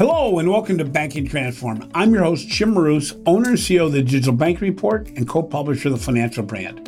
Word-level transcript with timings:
Hello 0.00 0.38
and 0.38 0.48
welcome 0.48 0.78
to 0.78 0.84
Banking 0.86 1.28
Transform. 1.28 1.90
I'm 1.94 2.14
your 2.14 2.24
host, 2.24 2.48
Jim 2.48 2.72
Marous, 2.72 3.12
owner 3.26 3.50
and 3.50 3.58
CEO 3.58 3.84
of 3.84 3.92
the 3.92 4.00
Digital 4.00 4.32
Bank 4.32 4.62
Report 4.62 5.06
and 5.08 5.28
co 5.28 5.42
publisher 5.42 5.88
of 5.88 5.98
the 5.98 6.00
Financial 6.02 6.42
Brand. 6.42 6.86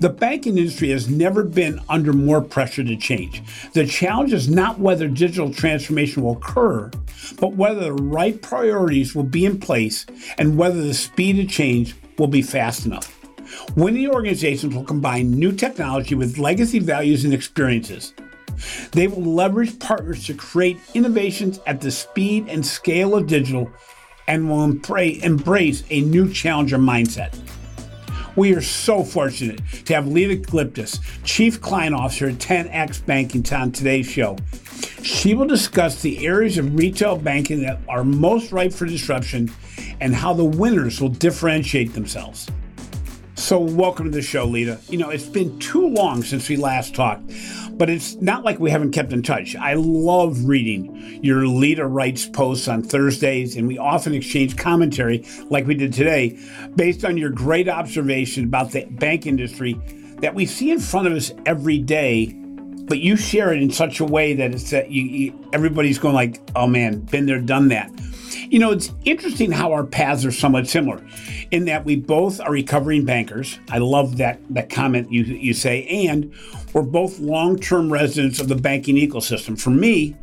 The 0.00 0.08
banking 0.08 0.58
industry 0.58 0.88
has 0.88 1.08
never 1.08 1.44
been 1.44 1.78
under 1.88 2.12
more 2.12 2.40
pressure 2.40 2.82
to 2.82 2.96
change. 2.96 3.40
The 3.74 3.86
challenge 3.86 4.32
is 4.32 4.48
not 4.48 4.80
whether 4.80 5.06
digital 5.06 5.54
transformation 5.54 6.24
will 6.24 6.32
occur, 6.32 6.90
but 7.38 7.54
whether 7.54 7.82
the 7.82 7.92
right 7.92 8.42
priorities 8.42 9.14
will 9.14 9.22
be 9.22 9.44
in 9.44 9.60
place 9.60 10.04
and 10.36 10.58
whether 10.58 10.82
the 10.82 10.94
speed 10.94 11.38
of 11.38 11.48
change 11.48 11.94
will 12.18 12.26
be 12.26 12.42
fast 12.42 12.86
enough. 12.86 13.20
Winning 13.76 14.08
organizations 14.08 14.74
will 14.74 14.82
combine 14.82 15.30
new 15.30 15.52
technology 15.52 16.16
with 16.16 16.38
legacy 16.38 16.80
values 16.80 17.24
and 17.24 17.32
experiences. 17.32 18.12
They 18.92 19.06
will 19.06 19.22
leverage 19.22 19.78
partners 19.78 20.26
to 20.26 20.34
create 20.34 20.78
innovations 20.94 21.60
at 21.66 21.80
the 21.80 21.90
speed 21.90 22.48
and 22.48 22.64
scale 22.64 23.14
of 23.14 23.26
digital 23.26 23.70
and 24.28 24.48
will 24.48 24.64
embrace 24.64 25.84
a 25.90 26.00
new 26.00 26.32
challenger 26.32 26.78
mindset. 26.78 27.38
We 28.34 28.54
are 28.54 28.62
so 28.62 29.04
fortunate 29.04 29.60
to 29.84 29.94
have 29.94 30.06
Leda 30.06 30.36
Glyptis, 30.36 31.00
Chief 31.22 31.60
Client 31.60 31.94
Officer 31.94 32.28
at 32.28 32.36
10X 32.36 33.04
Banking, 33.04 33.44
on 33.52 33.72
today's 33.72 34.06
show. 34.06 34.38
She 35.02 35.34
will 35.34 35.46
discuss 35.46 36.00
the 36.00 36.26
areas 36.26 36.56
of 36.56 36.74
retail 36.78 37.16
banking 37.16 37.62
that 37.62 37.80
are 37.88 38.04
most 38.04 38.52
ripe 38.52 38.72
for 38.72 38.86
disruption 38.86 39.50
and 40.00 40.14
how 40.14 40.32
the 40.32 40.44
winners 40.44 41.00
will 41.00 41.10
differentiate 41.10 41.92
themselves. 41.92 42.48
So, 43.42 43.58
welcome 43.58 44.04
to 44.04 44.10
the 44.12 44.22
show, 44.22 44.44
Leda. 44.46 44.78
You 44.88 44.98
know, 44.98 45.10
it's 45.10 45.26
been 45.26 45.58
too 45.58 45.88
long 45.88 46.22
since 46.22 46.48
we 46.48 46.54
last 46.54 46.94
talked, 46.94 47.28
but 47.72 47.90
it's 47.90 48.14
not 48.14 48.44
like 48.44 48.60
we 48.60 48.70
haven't 48.70 48.92
kept 48.92 49.12
in 49.12 49.20
touch. 49.20 49.56
I 49.56 49.74
love 49.74 50.44
reading 50.44 51.18
your 51.24 51.48
Leda 51.48 51.84
Writes 51.84 52.24
posts 52.24 52.68
on 52.68 52.84
Thursdays, 52.84 53.56
and 53.56 53.66
we 53.66 53.78
often 53.78 54.14
exchange 54.14 54.56
commentary 54.56 55.26
like 55.50 55.66
we 55.66 55.74
did 55.74 55.92
today 55.92 56.38
based 56.76 57.04
on 57.04 57.16
your 57.16 57.30
great 57.30 57.68
observation 57.68 58.44
about 58.44 58.70
the 58.70 58.84
bank 58.84 59.26
industry 59.26 59.72
that 60.20 60.36
we 60.36 60.46
see 60.46 60.70
in 60.70 60.78
front 60.78 61.08
of 61.08 61.12
us 61.12 61.32
every 61.44 61.78
day. 61.78 62.26
But 62.26 63.00
you 63.00 63.16
share 63.16 63.52
it 63.52 63.60
in 63.60 63.72
such 63.72 63.98
a 63.98 64.04
way 64.04 64.34
that 64.34 64.54
it's 64.54 64.70
that 64.70 64.92
you, 64.92 65.02
you, 65.02 65.50
everybody's 65.52 65.98
going 65.98 66.14
like, 66.14 66.40
"Oh 66.54 66.68
man, 66.68 67.00
been 67.00 67.26
there, 67.26 67.40
done 67.40 67.68
that." 67.68 67.90
You 68.36 68.58
know, 68.58 68.70
it's 68.70 68.92
interesting 69.04 69.50
how 69.50 69.72
our 69.72 69.84
paths 69.84 70.24
are 70.24 70.32
somewhat 70.32 70.68
similar 70.68 71.04
in 71.50 71.64
that 71.66 71.84
we 71.84 71.96
both 71.96 72.40
are 72.40 72.50
recovering 72.50 73.04
bankers. 73.04 73.58
I 73.70 73.78
love 73.78 74.16
that 74.18 74.40
that 74.50 74.70
comment 74.70 75.12
you 75.12 75.24
you 75.24 75.54
say, 75.54 75.84
and 75.86 76.32
we're 76.72 76.82
both 76.82 77.18
long-term 77.18 77.92
residents 77.92 78.40
of 78.40 78.48
the 78.48 78.56
banking 78.56 78.96
ecosystem. 78.96 79.60
For 79.60 79.70
me, 79.70 80.16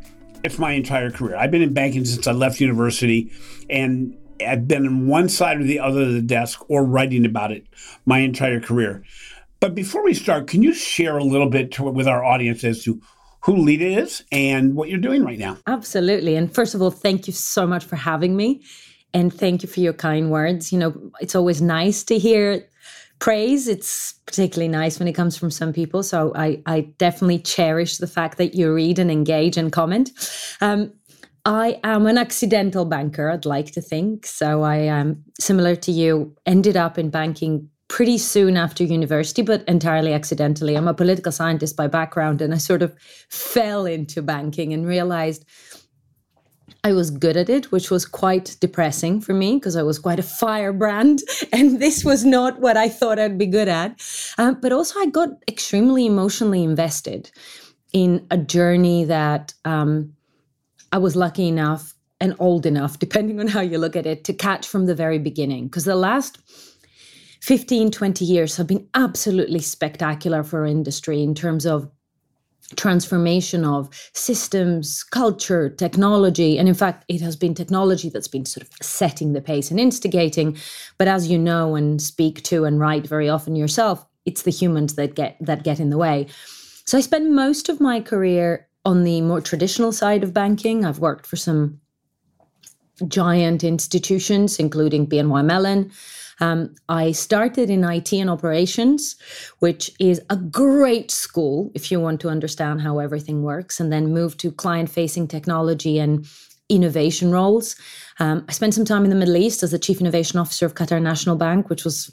it's 0.44 0.58
my 0.58 0.72
entire 0.72 1.12
career. 1.12 1.36
I've 1.36 1.52
been 1.52 1.62
in 1.62 1.74
banking 1.74 2.06
since 2.06 2.28
I 2.28 2.32
left 2.32 2.60
university, 2.60 3.32
and 3.70 4.18
I've 4.46 4.68
been 4.68 4.88
on 4.88 5.08
one 5.08 5.30
side 5.30 5.60
or 5.60 5.64
the 5.64 5.80
other 5.80 6.02
of 6.02 6.14
the 6.14 6.22
desk 6.22 6.64
or 6.70 6.84
writing 6.84 7.26
about 7.26 7.52
it 7.52 7.66
my 8.06 8.20
entire 8.20 8.60
career. 8.60 9.04
But 9.60 9.76
before 9.76 10.04
we 10.04 10.14
start, 10.14 10.48
can 10.48 10.64
you 10.64 10.74
share 10.74 11.18
a 11.18 11.24
little 11.24 11.50
bit 11.50 11.72
to, 11.74 11.84
with 11.84 12.08
our 12.08 12.24
audience 12.24 12.64
as 12.64 12.84
to 12.86 13.02
who 13.42 13.56
Leda 13.56 14.02
is 14.02 14.24
and 14.32 14.76
what 14.76 14.90
you're 14.90 15.00
doing 15.00 15.24
right 15.24 15.40
now. 15.40 15.58
Absolutely. 15.68 16.36
And 16.36 16.54
first 16.54 16.76
of 16.76 16.82
all, 16.82 16.92
thank 16.92 17.28
you 17.28 17.34
so 17.34 17.66
much 17.66 17.86
for 17.86 17.96
having 17.96 18.36
me. 18.36 18.64
And 19.14 19.34
thank 19.34 19.64
you 19.64 19.70
for 19.70 19.80
your 19.80 19.94
kind 19.94 20.30
words. 20.30 20.72
You 20.72 20.80
know, 20.80 21.12
it's 21.20 21.36
always 21.36 21.62
nice 21.62 22.04
to 22.04 22.20
hear 22.20 22.68
praise. 23.20 23.68
It's 23.68 24.14
particularly 24.26 24.70
nice 24.70 25.00
when 25.00 25.08
it 25.08 25.14
comes 25.14 25.38
from 25.38 25.52
some 25.52 25.74
people. 25.74 26.04
So 26.04 26.32
I, 26.36 26.62
I 26.66 26.82
definitely 26.98 27.40
cherish 27.40 27.98
the 27.98 28.08
fact 28.08 28.38
that 28.38 28.56
you 28.56 28.74
read 28.74 29.00
and 29.00 29.12
engage 29.12 29.58
and 29.58 29.72
comment. 29.72 30.12
Um, 30.62 30.94
I 31.46 31.80
am 31.84 32.06
an 32.06 32.18
accidental 32.18 32.86
banker, 32.86 33.30
I'd 33.30 33.46
like 33.46 33.72
to 33.72 33.82
think. 33.82 34.26
So 34.26 34.62
I 34.62 34.78
am 34.78 35.24
similar 35.40 35.76
to 35.78 35.92
you, 35.92 36.36
ended 36.46 36.78
up 36.78 36.98
in 36.98 37.10
banking 37.10 37.70
pretty 37.90 38.18
soon 38.18 38.56
after 38.56 38.84
university, 38.84 39.42
but 39.42 39.68
entirely 39.68 40.14
accidentally. 40.14 40.76
I'm 40.76 40.88
a 40.88 40.94
political 40.94 41.32
scientist 41.32 41.76
by 41.76 41.88
background, 41.88 42.42
and 42.42 42.54
I 42.54 42.58
sort 42.58 42.82
of 42.82 42.96
fell 43.30 43.86
into 43.86 44.22
banking 44.22 44.72
and 44.74 44.88
realized 44.88 45.44
I 46.84 46.94
was 46.94 47.12
good 47.12 47.36
at 47.36 47.50
it, 47.50 47.72
which 47.74 47.92
was 47.92 48.06
quite 48.06 48.56
depressing 48.62 49.20
for 49.20 49.34
me 49.34 49.56
because 49.56 49.76
I 49.76 49.84
was 49.84 50.00
quite 50.00 50.20
a 50.20 50.24
firebrand, 50.24 51.20
and 51.52 51.82
this 51.82 52.06
was 52.06 52.24
not 52.24 52.62
what 52.62 52.78
I 52.78 52.88
thought 52.88 53.20
I'd 53.20 53.38
be 53.38 53.48
good 53.48 53.68
at. 53.68 54.02
Um, 54.38 54.60
but 54.62 54.72
also, 54.72 55.00
I 55.00 55.08
got 55.08 55.30
extremely 55.48 56.06
emotionally 56.06 56.64
invested 56.64 57.32
in 57.92 58.26
a 58.30 58.38
journey 58.38 59.04
that 59.06 59.54
um, 59.66 60.14
I 60.92 61.00
was 61.00 61.16
lucky 61.16 61.48
enough 61.48 61.96
and 62.22 62.36
old 62.38 62.66
enough, 62.66 63.00
depending 63.00 63.40
on 63.40 63.48
how 63.48 63.62
you 63.62 63.78
look 63.78 63.96
at 63.96 64.06
it, 64.06 64.24
to 64.26 64.34
catch 64.34 64.68
from 64.68 64.86
the 64.86 64.96
very 64.96 65.18
beginning. 65.18 65.66
Because 65.66 65.86
the 65.86 65.96
last 65.96 66.38
15, 67.42 67.92
20 67.92 68.26
years 68.26 68.58
have 68.58 68.68
been 68.68 68.88
absolutely 68.94 69.60
spectacular 69.60 70.44
for 70.44 70.66
industry 70.66 71.24
in 71.24 71.34
terms 71.34 71.66
of 71.66 71.90
transformation 72.76 73.66
of 73.66 73.90
systems, 74.14 75.04
culture, 75.04 75.70
technology. 75.70 76.58
And 76.58 76.68
in 76.68 76.76
fact, 76.76 77.06
it 77.08 77.22
has 77.22 77.36
been 77.36 77.56
technology 77.56 78.10
that's 78.10 78.28
been 78.28 78.46
sort 78.46 78.68
of 78.68 78.70
setting 78.82 79.34
the 79.34 79.42
pace 79.42 79.72
and 79.72 79.80
instigating. 79.80 80.58
But 80.98 81.08
as 81.08 81.28
you 81.28 81.40
know 81.40 81.76
and 81.76 82.02
speak 82.02 82.44
to 82.44 82.66
and 82.66 82.80
write 82.80 83.08
very 83.08 83.30
often 83.30 83.56
yourself, 83.56 84.06
it's 84.26 84.44
the 84.44 84.52
humans 84.52 84.96
that 84.96 85.16
get 85.16 85.38
that 85.42 85.64
get 85.64 85.80
in 85.80 85.90
the 85.90 85.98
way. 85.98 86.28
So 86.86 86.98
I 86.98 87.02
spent 87.02 87.32
most 87.32 87.70
of 87.70 87.80
my 87.80 88.02
career 88.02 88.68
on 88.86 89.04
the 89.04 89.22
more 89.22 89.42
traditional 89.42 89.92
side 89.92 90.24
of 90.24 90.34
banking. 90.34 90.86
I've 90.86 91.00
worked 91.00 91.26
for 91.26 91.36
some 91.36 91.80
giant 93.08 93.64
institutions, 93.64 94.60
including 94.60 95.08
BNY 95.08 95.46
Mellon, 95.46 95.92
um, 96.40 96.76
I 96.88 97.12
started 97.12 97.70
in 97.70 97.84
IT 97.84 98.14
and 98.14 98.30
operations, 98.30 99.16
which 99.60 99.92
is 100.00 100.22
a 100.30 100.38
great 100.38 101.12
school 101.12 101.72
if 101.74 101.92
you 101.92 102.00
want 102.00 102.22
to 102.22 102.30
understand 102.30 102.82
how 102.82 103.00
everything 103.00 103.44
works, 103.44 103.80
and 103.80 103.92
then 103.92 104.14
moved 104.14 104.40
to 104.42 104.52
client 104.52 104.90
facing 104.90 105.28
technology 105.28 106.00
and 106.00 106.26
innovation 106.70 107.32
roles. 107.32 107.76
Um, 108.20 108.46
I 108.48 108.52
spent 108.52 108.74
some 108.74 108.86
time 108.86 109.04
in 109.04 109.10
the 109.10 109.16
Middle 109.16 109.38
East 109.38 109.64
as 109.64 109.72
the 109.72 109.80
chief 109.80 110.00
innovation 110.00 110.40
officer 110.40 110.66
of 110.66 110.76
Qatar 110.76 111.02
National 111.02 111.36
Bank, 111.36 111.70
which 111.70 111.84
was 111.84 112.12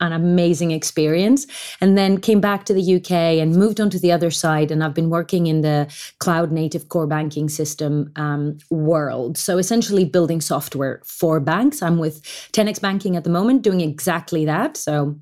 an 0.00 0.12
amazing 0.12 0.70
experience 0.70 1.46
and 1.80 1.98
then 1.98 2.20
came 2.20 2.40
back 2.40 2.64
to 2.64 2.74
the 2.74 2.96
UK 2.96 3.10
and 3.10 3.56
moved 3.56 3.80
on 3.80 3.90
to 3.90 3.98
the 3.98 4.12
other 4.12 4.30
side 4.30 4.70
and 4.70 4.82
I've 4.82 4.94
been 4.94 5.10
working 5.10 5.46
in 5.46 5.60
the 5.62 5.92
cloud 6.18 6.52
native 6.52 6.88
core 6.88 7.06
banking 7.06 7.48
system 7.48 8.12
um, 8.16 8.58
world. 8.70 9.36
So 9.36 9.58
essentially 9.58 10.04
building 10.04 10.40
software 10.40 11.00
for 11.04 11.40
banks. 11.40 11.82
I'm 11.82 11.98
with 11.98 12.22
10x 12.52 12.80
banking 12.80 13.16
at 13.16 13.24
the 13.24 13.30
moment 13.30 13.62
doing 13.62 13.80
exactly 13.80 14.44
that. 14.44 14.76
So 14.76 15.18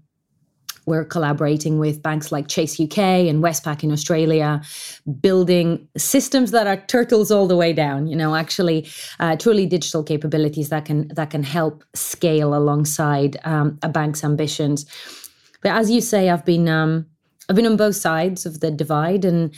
we're 0.87 1.05
collaborating 1.05 1.79
with 1.79 2.01
banks 2.01 2.31
like 2.31 2.47
Chase 2.47 2.81
UK 2.81 2.99
and 2.99 3.43
Westpac 3.43 3.83
in 3.83 3.91
Australia, 3.91 4.63
building 5.21 5.87
systems 5.97 6.53
that 6.53 6.69
are 6.69 6.77
turtles 6.87 7.31
all 7.31 7.49
the 7.49 7.57
way 7.57 7.73
down. 7.73 8.07
You 8.07 8.17
know, 8.17 8.37
actually, 8.37 8.89
uh, 9.19 9.37
truly 9.37 9.67
digital 9.67 10.05
capabilities 10.05 10.69
that 10.69 10.85
can 10.85 11.09
that 11.09 11.31
can 11.31 11.43
help 11.43 11.85
scale 11.95 12.55
alongside 12.55 13.37
um, 13.45 13.79
a 13.83 13.89
bank's 13.89 14.23
ambitions. 14.23 14.87
But 15.61 15.73
as 15.73 15.91
you 15.91 16.01
say, 16.01 16.31
I've 16.31 16.45
been 16.45 16.69
um, 16.69 17.07
I've 17.49 17.57
been 17.57 17.67
on 17.67 17.77
both 17.77 17.97
sides 17.97 18.47
of 18.47 18.61
the 18.61 18.71
divide, 18.71 19.25
and 19.25 19.53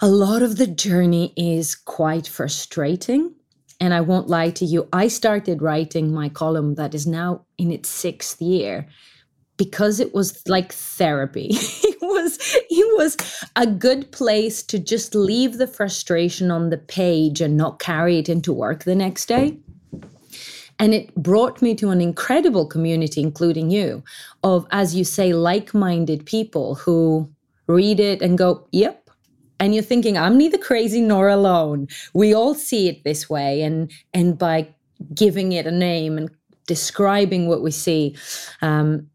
a 0.00 0.08
lot 0.08 0.42
of 0.42 0.56
the 0.56 0.66
journey 0.66 1.32
is 1.36 1.76
quite 1.76 2.26
frustrating. 2.26 3.34
And 3.80 3.92
I 3.92 4.00
won't 4.00 4.28
lie 4.28 4.50
to 4.50 4.64
you, 4.64 4.88
I 4.92 5.08
started 5.08 5.60
writing 5.60 6.14
my 6.14 6.28
column 6.28 6.76
that 6.76 6.94
is 6.94 7.04
now 7.04 7.46
in 7.58 7.72
its 7.72 7.88
sixth 7.88 8.40
year 8.40 8.86
because 9.64 10.00
it 10.00 10.12
was 10.12 10.42
like 10.48 10.72
therapy. 10.72 11.48
it 11.52 11.98
was 12.02 12.36
it 12.68 12.98
was 12.98 13.16
a 13.54 13.66
good 13.66 14.10
place 14.10 14.60
to 14.64 14.76
just 14.76 15.14
leave 15.14 15.58
the 15.58 15.68
frustration 15.68 16.50
on 16.50 16.70
the 16.70 16.78
page 16.78 17.40
and 17.40 17.56
not 17.56 17.78
carry 17.78 18.18
it 18.18 18.28
into 18.28 18.52
work 18.52 18.82
the 18.82 18.96
next 18.96 19.26
day. 19.26 19.56
And 20.80 20.92
it 20.92 21.14
brought 21.14 21.62
me 21.62 21.76
to 21.76 21.90
an 21.90 22.00
incredible 22.00 22.66
community, 22.66 23.20
including 23.20 23.70
you, 23.70 24.02
of, 24.42 24.66
as 24.72 24.96
you 24.96 25.04
say, 25.04 25.32
like 25.32 25.74
minded 25.74 26.26
people 26.26 26.74
who 26.74 27.30
read 27.68 28.00
it 28.00 28.20
and 28.20 28.36
go, 28.36 28.66
yep. 28.72 29.08
And 29.60 29.74
you're 29.74 29.84
thinking, 29.84 30.18
I'm 30.18 30.36
neither 30.36 30.58
crazy 30.58 31.00
nor 31.00 31.28
alone. 31.28 31.86
We 32.14 32.34
all 32.34 32.54
see 32.56 32.88
it 32.88 33.04
this 33.04 33.30
way. 33.30 33.62
And, 33.62 33.92
and 34.12 34.36
by 34.36 34.74
giving 35.14 35.52
it 35.52 35.68
a 35.68 35.70
name 35.70 36.18
and 36.18 36.28
describing 36.66 37.46
what 37.46 37.62
we 37.62 37.70
see, 37.70 38.16
um, 38.60 39.06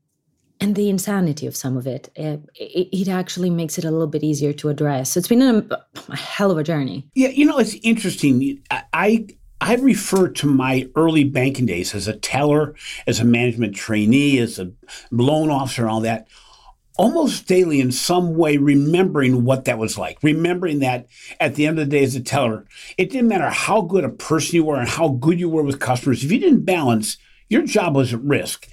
and 0.59 0.75
the 0.75 0.89
insanity 0.89 1.45
of 1.45 1.55
some 1.55 1.77
of 1.77 1.85
it, 1.85 2.09
it, 2.15 2.41
it, 2.55 3.07
actually 3.07 3.49
makes 3.49 3.77
it 3.77 3.85
a 3.85 3.91
little 3.91 4.07
bit 4.07 4.23
easier 4.23 4.53
to 4.53 4.69
address. 4.69 5.11
So 5.11 5.19
it's 5.19 5.27
been 5.27 5.41
a, 5.41 5.79
a, 6.09 6.15
hell 6.15 6.51
of 6.51 6.57
a 6.57 6.63
journey. 6.63 7.07
Yeah, 7.13 7.29
you 7.29 7.45
know, 7.45 7.59
it's 7.59 7.75
interesting. 7.83 8.61
I 8.71 9.27
I 9.59 9.75
refer 9.75 10.29
to 10.29 10.47
my 10.47 10.87
early 10.95 11.23
banking 11.23 11.65
days 11.65 11.95
as 11.95 12.07
a 12.07 12.15
teller, 12.15 12.75
as 13.07 13.19
a 13.19 13.25
management 13.25 13.75
trainee, 13.75 14.37
as 14.39 14.59
a 14.59 14.71
loan 15.11 15.49
officer, 15.49 15.83
and 15.83 15.91
all 15.91 16.01
that. 16.01 16.27
almost 16.99 17.47
daily 17.47 17.79
in 17.79 17.91
some 17.91 18.35
way 18.35 18.57
remembering 18.57 19.43
what 19.43 19.65
that 19.65 19.77
was 19.77 19.97
like, 19.97 20.17
remembering 20.23 20.79
that 20.79 21.07
at 21.39 21.53
the 21.53 21.67
end 21.67 21.77
of 21.77 21.85
the 21.85 21.97
day 21.97 22.03
as 22.03 22.15
a 22.15 22.21
teller, 22.21 22.65
it 22.97 23.11
didn't 23.11 23.27
matter 23.27 23.49
how 23.49 23.81
good 23.81 24.03
a 24.03 24.09
person 24.09 24.55
you 24.55 24.63
were 24.63 24.79
and 24.79 24.89
how 24.89 25.09
good 25.09 25.39
you 25.39 25.47
were 25.49 25.61
with 25.61 25.79
customers. 25.79 26.23
If 26.23 26.31
you 26.31 26.39
didn't 26.39 26.65
balance, 26.65 27.17
your 27.49 27.63
job 27.63 27.95
was 27.95 28.13
at 28.13 28.21
risk. 28.21 28.67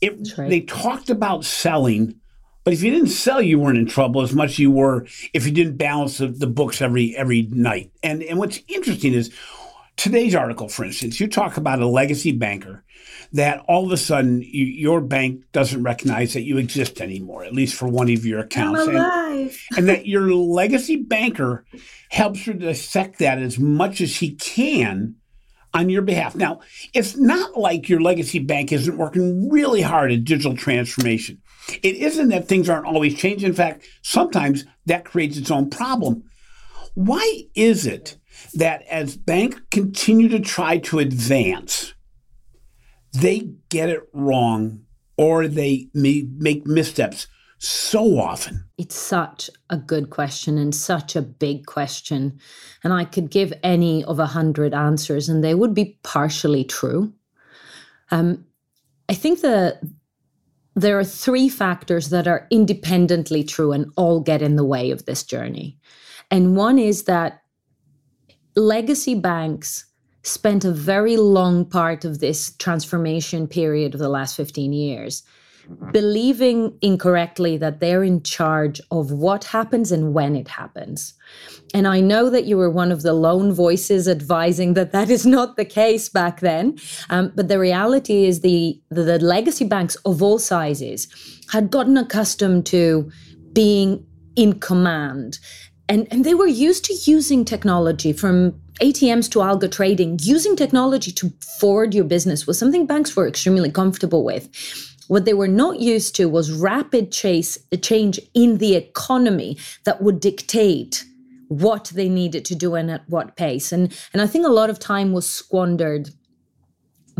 It, 0.00 0.36
right. 0.38 0.50
They 0.50 0.60
talked 0.60 1.10
about 1.10 1.44
selling, 1.44 2.20
but 2.64 2.72
if 2.72 2.82
you 2.82 2.90
didn't 2.90 3.08
sell, 3.08 3.42
you 3.42 3.58
weren't 3.58 3.78
in 3.78 3.86
trouble 3.86 4.22
as 4.22 4.34
much 4.34 4.50
as 4.50 4.58
you 4.58 4.70
were 4.70 5.06
if 5.32 5.46
you 5.46 5.52
didn't 5.52 5.76
balance 5.76 6.18
the, 6.18 6.28
the 6.28 6.46
books 6.46 6.80
every 6.80 7.16
every 7.16 7.42
night. 7.42 7.92
And 8.02 8.22
and 8.22 8.38
what's 8.38 8.60
interesting 8.68 9.12
is 9.12 9.32
today's 9.96 10.34
article, 10.34 10.68
for 10.68 10.84
instance, 10.84 11.20
you 11.20 11.28
talk 11.28 11.56
about 11.56 11.80
a 11.80 11.86
legacy 11.86 12.32
banker 12.32 12.84
that 13.32 13.64
all 13.66 13.84
of 13.84 13.92
a 13.92 13.96
sudden 13.96 14.40
you, 14.42 14.64
your 14.64 15.00
bank 15.00 15.42
doesn't 15.52 15.82
recognize 15.82 16.34
that 16.34 16.42
you 16.42 16.56
exist 16.56 17.00
anymore, 17.00 17.44
at 17.44 17.52
least 17.52 17.74
for 17.74 17.88
one 17.88 18.10
of 18.10 18.24
your 18.24 18.40
accounts. 18.40 18.86
And, 18.86 18.96
and 19.76 19.88
that 19.88 20.06
your 20.06 20.32
legacy 20.32 20.96
banker 20.96 21.64
helps 22.10 22.44
her 22.44 22.52
dissect 22.52 23.18
that 23.18 23.38
as 23.38 23.58
much 23.58 24.00
as 24.00 24.16
he 24.16 24.34
can 24.36 25.16
on 25.74 25.90
your 25.90 26.02
behalf. 26.02 26.36
Now, 26.36 26.60
it's 26.94 27.16
not 27.16 27.58
like 27.58 27.88
your 27.88 28.00
legacy 28.00 28.38
bank 28.38 28.72
isn't 28.72 28.96
working 28.96 29.50
really 29.50 29.82
hard 29.82 30.12
at 30.12 30.24
digital 30.24 30.56
transformation. 30.56 31.42
It 31.82 31.96
isn't 31.96 32.28
that 32.28 32.46
things 32.46 32.68
aren't 32.68 32.86
always 32.86 33.18
changing. 33.18 33.48
In 33.48 33.54
fact, 33.54 33.84
sometimes 34.02 34.64
that 34.86 35.04
creates 35.04 35.36
its 35.36 35.50
own 35.50 35.70
problem. 35.70 36.24
Why 36.94 37.42
is 37.54 37.86
it 37.86 38.16
that 38.54 38.82
as 38.82 39.16
banks 39.16 39.60
continue 39.70 40.28
to 40.28 40.40
try 40.40 40.78
to 40.78 41.00
advance, 41.00 41.94
they 43.12 43.50
get 43.68 43.88
it 43.88 44.02
wrong 44.12 44.84
or 45.16 45.48
they 45.48 45.88
make 45.92 46.66
missteps 46.66 47.26
so 47.58 48.18
often? 48.18 48.64
It's 48.78 48.96
such 48.96 49.48
a 49.70 49.76
good 49.76 50.10
question 50.10 50.58
and 50.58 50.74
such 50.74 51.16
a 51.16 51.22
big 51.22 51.66
question. 51.66 52.38
And 52.82 52.92
I 52.92 53.04
could 53.04 53.30
give 53.30 53.52
any 53.62 54.04
of 54.04 54.18
a 54.18 54.26
hundred 54.26 54.74
answers 54.74 55.28
and 55.28 55.42
they 55.42 55.54
would 55.54 55.74
be 55.74 55.98
partially 56.02 56.64
true. 56.64 57.12
Um, 58.10 58.44
I 59.08 59.14
think 59.14 59.40
the 59.40 59.78
there 60.76 60.98
are 60.98 61.04
three 61.04 61.48
factors 61.48 62.10
that 62.10 62.26
are 62.26 62.48
independently 62.50 63.44
true 63.44 63.70
and 63.70 63.92
all 63.96 64.20
get 64.20 64.42
in 64.42 64.56
the 64.56 64.64
way 64.64 64.90
of 64.90 65.04
this 65.04 65.22
journey. 65.22 65.78
And 66.32 66.56
one 66.56 66.78
is 66.78 67.04
that 67.04 67.42
legacy 68.56 69.14
banks 69.14 69.86
spent 70.24 70.64
a 70.64 70.72
very 70.72 71.16
long 71.16 71.64
part 71.64 72.04
of 72.04 72.18
this 72.18 72.56
transformation 72.56 73.46
period 73.46 73.94
of 73.94 74.00
the 74.00 74.08
last 74.08 74.36
15 74.36 74.72
years 74.72 75.22
believing 75.92 76.76
incorrectly 76.82 77.56
that 77.56 77.80
they're 77.80 78.02
in 78.02 78.22
charge 78.22 78.80
of 78.90 79.10
what 79.10 79.44
happens 79.44 79.92
and 79.92 80.14
when 80.14 80.36
it 80.36 80.48
happens. 80.48 81.14
And 81.72 81.86
I 81.86 82.00
know 82.00 82.30
that 82.30 82.44
you 82.44 82.56
were 82.56 82.70
one 82.70 82.92
of 82.92 83.02
the 83.02 83.12
lone 83.12 83.52
voices 83.52 84.08
advising 84.08 84.74
that 84.74 84.92
that 84.92 85.10
is 85.10 85.26
not 85.26 85.56
the 85.56 85.64
case 85.64 86.08
back 86.08 86.40
then. 86.40 86.78
Um, 87.10 87.32
but 87.34 87.48
the 87.48 87.58
reality 87.58 88.24
is 88.24 88.40
the, 88.40 88.80
the, 88.90 89.02
the 89.02 89.18
legacy 89.18 89.64
banks 89.64 89.96
of 90.04 90.22
all 90.22 90.38
sizes 90.38 91.08
had 91.50 91.70
gotten 91.70 91.96
accustomed 91.96 92.66
to 92.66 93.10
being 93.52 94.06
in 94.36 94.60
command. 94.60 95.38
And, 95.88 96.08
and 96.10 96.24
they 96.24 96.34
were 96.34 96.46
used 96.46 96.84
to 96.86 96.94
using 97.10 97.44
technology 97.44 98.12
from 98.12 98.60
ATMs 98.80 99.30
to 99.30 99.38
algo 99.40 99.70
trading, 99.70 100.18
using 100.22 100.56
technology 100.56 101.12
to 101.12 101.32
forward 101.60 101.94
your 101.94 102.04
business 102.04 102.46
was 102.46 102.58
something 102.58 102.86
banks 102.86 103.14
were 103.14 103.28
extremely 103.28 103.70
comfortable 103.70 104.24
with. 104.24 104.48
What 105.08 105.24
they 105.24 105.34
were 105.34 105.48
not 105.48 105.80
used 105.80 106.14
to 106.16 106.28
was 106.28 106.52
rapid 106.52 107.12
chase, 107.12 107.58
change 107.82 108.20
in 108.34 108.58
the 108.58 108.74
economy 108.74 109.58
that 109.84 110.02
would 110.02 110.20
dictate 110.20 111.04
what 111.48 111.92
they 111.94 112.08
needed 112.08 112.44
to 112.46 112.54
do 112.54 112.74
and 112.74 112.90
at 112.90 113.08
what 113.08 113.36
pace. 113.36 113.72
And, 113.72 113.96
and 114.12 114.22
I 114.22 114.26
think 114.26 114.46
a 114.46 114.50
lot 114.50 114.70
of 114.70 114.78
time 114.78 115.12
was 115.12 115.28
squandered 115.28 116.10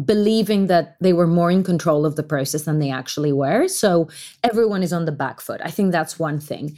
believing 0.04 0.66
that 0.66 0.96
they 1.00 1.12
were 1.12 1.26
more 1.26 1.50
in 1.50 1.62
control 1.62 2.04
of 2.04 2.16
the 2.16 2.22
process 2.22 2.62
than 2.62 2.80
they 2.80 2.90
actually 2.90 3.32
were. 3.32 3.68
So 3.68 4.08
everyone 4.42 4.82
is 4.82 4.92
on 4.92 5.04
the 5.04 5.12
back 5.12 5.40
foot. 5.40 5.60
I 5.62 5.70
think 5.70 5.92
that's 5.92 6.18
one 6.18 6.40
thing. 6.40 6.76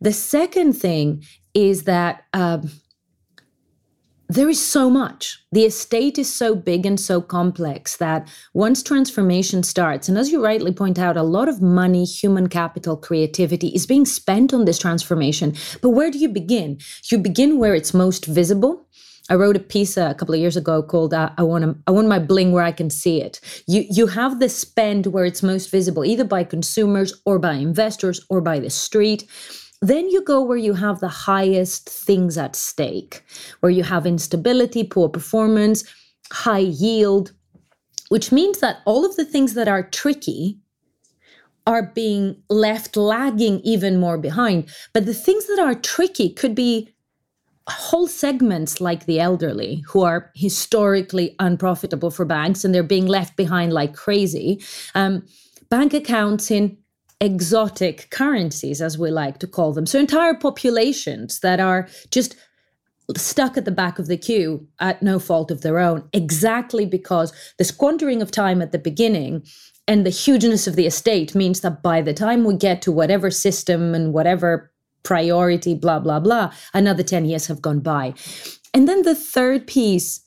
The 0.00 0.12
second 0.12 0.74
thing 0.74 1.24
is 1.54 1.84
that. 1.84 2.24
Um, 2.32 2.70
there 4.28 4.48
is 4.48 4.64
so 4.64 4.90
much. 4.90 5.42
The 5.52 5.64
estate 5.64 6.18
is 6.18 6.32
so 6.32 6.54
big 6.54 6.84
and 6.84 7.00
so 7.00 7.22
complex 7.22 7.96
that 7.96 8.28
once 8.52 8.82
transformation 8.82 9.62
starts, 9.62 10.08
and 10.08 10.18
as 10.18 10.30
you 10.30 10.44
rightly 10.44 10.72
point 10.72 10.98
out, 10.98 11.16
a 11.16 11.22
lot 11.22 11.48
of 11.48 11.62
money, 11.62 12.04
human 12.04 12.48
capital, 12.48 12.96
creativity 12.96 13.68
is 13.68 13.86
being 13.86 14.04
spent 14.04 14.52
on 14.52 14.66
this 14.66 14.78
transformation. 14.78 15.54
But 15.80 15.90
where 15.90 16.10
do 16.10 16.18
you 16.18 16.28
begin? 16.28 16.78
You 17.10 17.18
begin 17.18 17.58
where 17.58 17.74
it's 17.74 17.94
most 17.94 18.26
visible. 18.26 18.86
I 19.30 19.34
wrote 19.34 19.56
a 19.56 19.60
piece 19.60 19.96
a 19.96 20.14
couple 20.14 20.34
of 20.34 20.40
years 20.40 20.56
ago 20.56 20.82
called 20.82 21.12
uh, 21.14 21.30
"I 21.36 21.42
want 21.42 21.78
I 21.86 21.90
want 21.90 22.08
my 22.08 22.18
bling 22.18 22.52
where 22.52 22.64
I 22.64 22.72
can 22.72 22.90
see 22.90 23.20
it." 23.22 23.40
You 23.66 23.84
you 23.90 24.06
have 24.08 24.40
the 24.40 24.48
spend 24.48 25.06
where 25.06 25.26
it's 25.26 25.42
most 25.42 25.70
visible, 25.70 26.04
either 26.04 26.24
by 26.24 26.44
consumers 26.44 27.12
or 27.24 27.38
by 27.38 27.54
investors 27.54 28.24
or 28.28 28.40
by 28.40 28.58
the 28.58 28.70
street. 28.70 29.26
Then 29.80 30.08
you 30.08 30.22
go 30.22 30.42
where 30.42 30.58
you 30.58 30.74
have 30.74 31.00
the 31.00 31.08
highest 31.08 31.88
things 31.88 32.36
at 32.36 32.56
stake, 32.56 33.22
where 33.60 33.70
you 33.70 33.84
have 33.84 34.06
instability, 34.06 34.82
poor 34.84 35.08
performance, 35.08 35.84
high 36.32 36.58
yield, 36.58 37.32
which 38.08 38.32
means 38.32 38.58
that 38.58 38.78
all 38.86 39.04
of 39.04 39.16
the 39.16 39.24
things 39.24 39.54
that 39.54 39.68
are 39.68 39.82
tricky 39.82 40.58
are 41.66 41.92
being 41.94 42.42
left 42.48 42.96
lagging 42.96 43.60
even 43.60 44.00
more 44.00 44.18
behind. 44.18 44.68
But 44.94 45.06
the 45.06 45.14
things 45.14 45.46
that 45.46 45.58
are 45.58 45.74
tricky 45.74 46.30
could 46.30 46.54
be 46.54 46.88
whole 47.68 48.08
segments 48.08 48.80
like 48.80 49.04
the 49.04 49.20
elderly 49.20 49.84
who 49.86 50.02
are 50.02 50.30
historically 50.34 51.36
unprofitable 51.38 52.10
for 52.10 52.24
banks 52.24 52.64
and 52.64 52.74
they're 52.74 52.82
being 52.82 53.06
left 53.06 53.36
behind 53.36 53.72
like 53.72 53.94
crazy. 53.94 54.62
Um, 54.94 55.26
bank 55.68 55.92
accounts 55.92 56.50
in 56.50 56.78
exotic 57.20 58.10
currencies, 58.10 58.80
as 58.80 58.98
we 58.98 59.10
like 59.10 59.38
to 59.38 59.46
call 59.46 59.72
them. 59.72 59.86
So, 59.86 59.98
entire 59.98 60.34
populations 60.34 61.40
that 61.40 61.60
are 61.60 61.88
just 62.10 62.36
stuck 63.16 63.56
at 63.56 63.64
the 63.64 63.70
back 63.70 63.98
of 63.98 64.06
the 64.06 64.18
queue 64.18 64.66
at 64.80 65.02
no 65.02 65.18
fault 65.18 65.50
of 65.50 65.62
their 65.62 65.78
own, 65.78 66.08
exactly 66.12 66.84
because 66.84 67.32
the 67.56 67.64
squandering 67.64 68.20
of 68.20 68.30
time 68.30 68.60
at 68.60 68.72
the 68.72 68.78
beginning 68.78 69.42
and 69.86 70.04
the 70.04 70.10
hugeness 70.10 70.66
of 70.66 70.76
the 70.76 70.86
estate 70.86 71.34
means 71.34 71.60
that 71.62 71.82
by 71.82 72.02
the 72.02 72.12
time 72.12 72.44
we 72.44 72.54
get 72.54 72.82
to 72.82 72.92
whatever 72.92 73.30
system 73.30 73.94
and 73.94 74.12
whatever 74.12 74.70
priority, 75.02 75.74
blah, 75.74 75.98
blah, 75.98 76.20
blah, 76.20 76.52
another 76.74 77.02
10 77.02 77.24
years 77.24 77.46
have 77.46 77.62
gone 77.62 77.80
by. 77.80 78.12
And 78.74 78.86
then 78.86 79.02
the 79.02 79.14
third 79.14 79.66
piece 79.66 80.20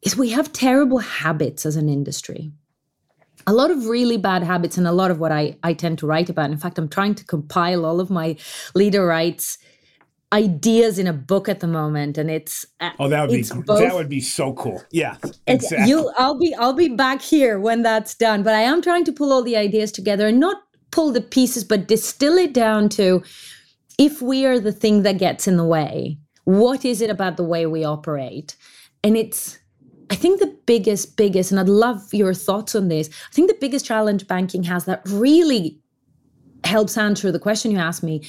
is 0.00 0.16
we 0.16 0.30
have 0.30 0.52
terrible 0.52 0.98
habits 0.98 1.66
as 1.66 1.76
an 1.76 1.90
industry 1.90 2.52
a 3.46 3.52
lot 3.52 3.70
of 3.70 3.86
really 3.86 4.16
bad 4.16 4.42
habits 4.42 4.78
and 4.78 4.86
a 4.86 4.92
lot 4.92 5.10
of 5.10 5.18
what 5.18 5.32
I, 5.32 5.56
I 5.62 5.74
tend 5.74 5.98
to 5.98 6.06
write 6.06 6.28
about. 6.28 6.50
In 6.50 6.58
fact, 6.58 6.78
I'm 6.78 6.88
trying 6.88 7.14
to 7.16 7.24
compile 7.24 7.84
all 7.84 8.00
of 8.00 8.10
my 8.10 8.36
Leda 8.74 9.02
Writes 9.02 9.58
ideas 10.32 10.98
in 10.98 11.06
a 11.06 11.12
book 11.12 11.48
at 11.48 11.60
the 11.60 11.66
moment 11.66 12.16
and 12.16 12.30
it's 12.30 12.64
uh, 12.80 12.90
oh 12.98 13.08
that 13.08 13.28
would 13.28 13.36
be 13.36 13.46
both, 13.66 13.80
that 13.80 13.94
would 13.94 14.08
be 14.08 14.20
so 14.20 14.54
cool 14.54 14.82
yeah 14.90 15.16
exactly. 15.46 15.86
you 15.86 16.10
i'll 16.16 16.38
be 16.38 16.54
i'll 16.54 16.72
be 16.72 16.88
back 16.88 17.20
here 17.20 17.60
when 17.60 17.82
that's 17.82 18.14
done 18.14 18.42
but 18.42 18.54
i 18.54 18.60
am 18.60 18.80
trying 18.80 19.04
to 19.04 19.12
pull 19.12 19.30
all 19.30 19.42
the 19.42 19.56
ideas 19.58 19.92
together 19.92 20.26
and 20.26 20.40
not 20.40 20.56
pull 20.90 21.12
the 21.12 21.20
pieces 21.20 21.64
but 21.64 21.86
distill 21.86 22.38
it 22.38 22.54
down 22.54 22.88
to 22.88 23.22
if 23.98 24.22
we 24.22 24.46
are 24.46 24.58
the 24.58 24.72
thing 24.72 25.02
that 25.02 25.18
gets 25.18 25.46
in 25.46 25.58
the 25.58 25.66
way 25.66 26.16
what 26.44 26.82
is 26.82 27.02
it 27.02 27.10
about 27.10 27.36
the 27.36 27.44
way 27.44 27.66
we 27.66 27.84
operate 27.84 28.56
and 29.04 29.18
it's 29.18 29.58
I 30.12 30.14
think 30.14 30.40
the 30.40 30.54
biggest, 30.66 31.16
biggest, 31.16 31.50
and 31.50 31.58
I'd 31.58 31.70
love 31.70 32.12
your 32.12 32.34
thoughts 32.34 32.74
on 32.74 32.88
this. 32.88 33.08
I 33.08 33.34
think 33.34 33.48
the 33.48 33.56
biggest 33.58 33.86
challenge 33.86 34.26
banking 34.26 34.62
has 34.64 34.84
that 34.84 35.00
really 35.06 35.80
helps 36.64 36.98
answer 36.98 37.32
the 37.32 37.38
question 37.38 37.70
you 37.70 37.78
asked 37.78 38.02
me 38.02 38.22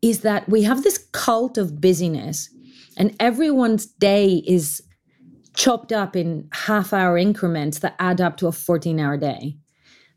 is 0.00 0.20
that 0.20 0.48
we 0.48 0.62
have 0.62 0.82
this 0.82 0.96
cult 1.12 1.58
of 1.58 1.78
busyness, 1.78 2.48
and 2.96 3.14
everyone's 3.20 3.84
day 3.84 4.42
is 4.46 4.80
chopped 5.52 5.92
up 5.92 6.16
in 6.16 6.48
half 6.52 6.94
hour 6.94 7.18
increments 7.18 7.80
that 7.80 7.96
add 7.98 8.22
up 8.22 8.38
to 8.38 8.46
a 8.46 8.52
14 8.52 8.98
hour 8.98 9.18
day. 9.18 9.58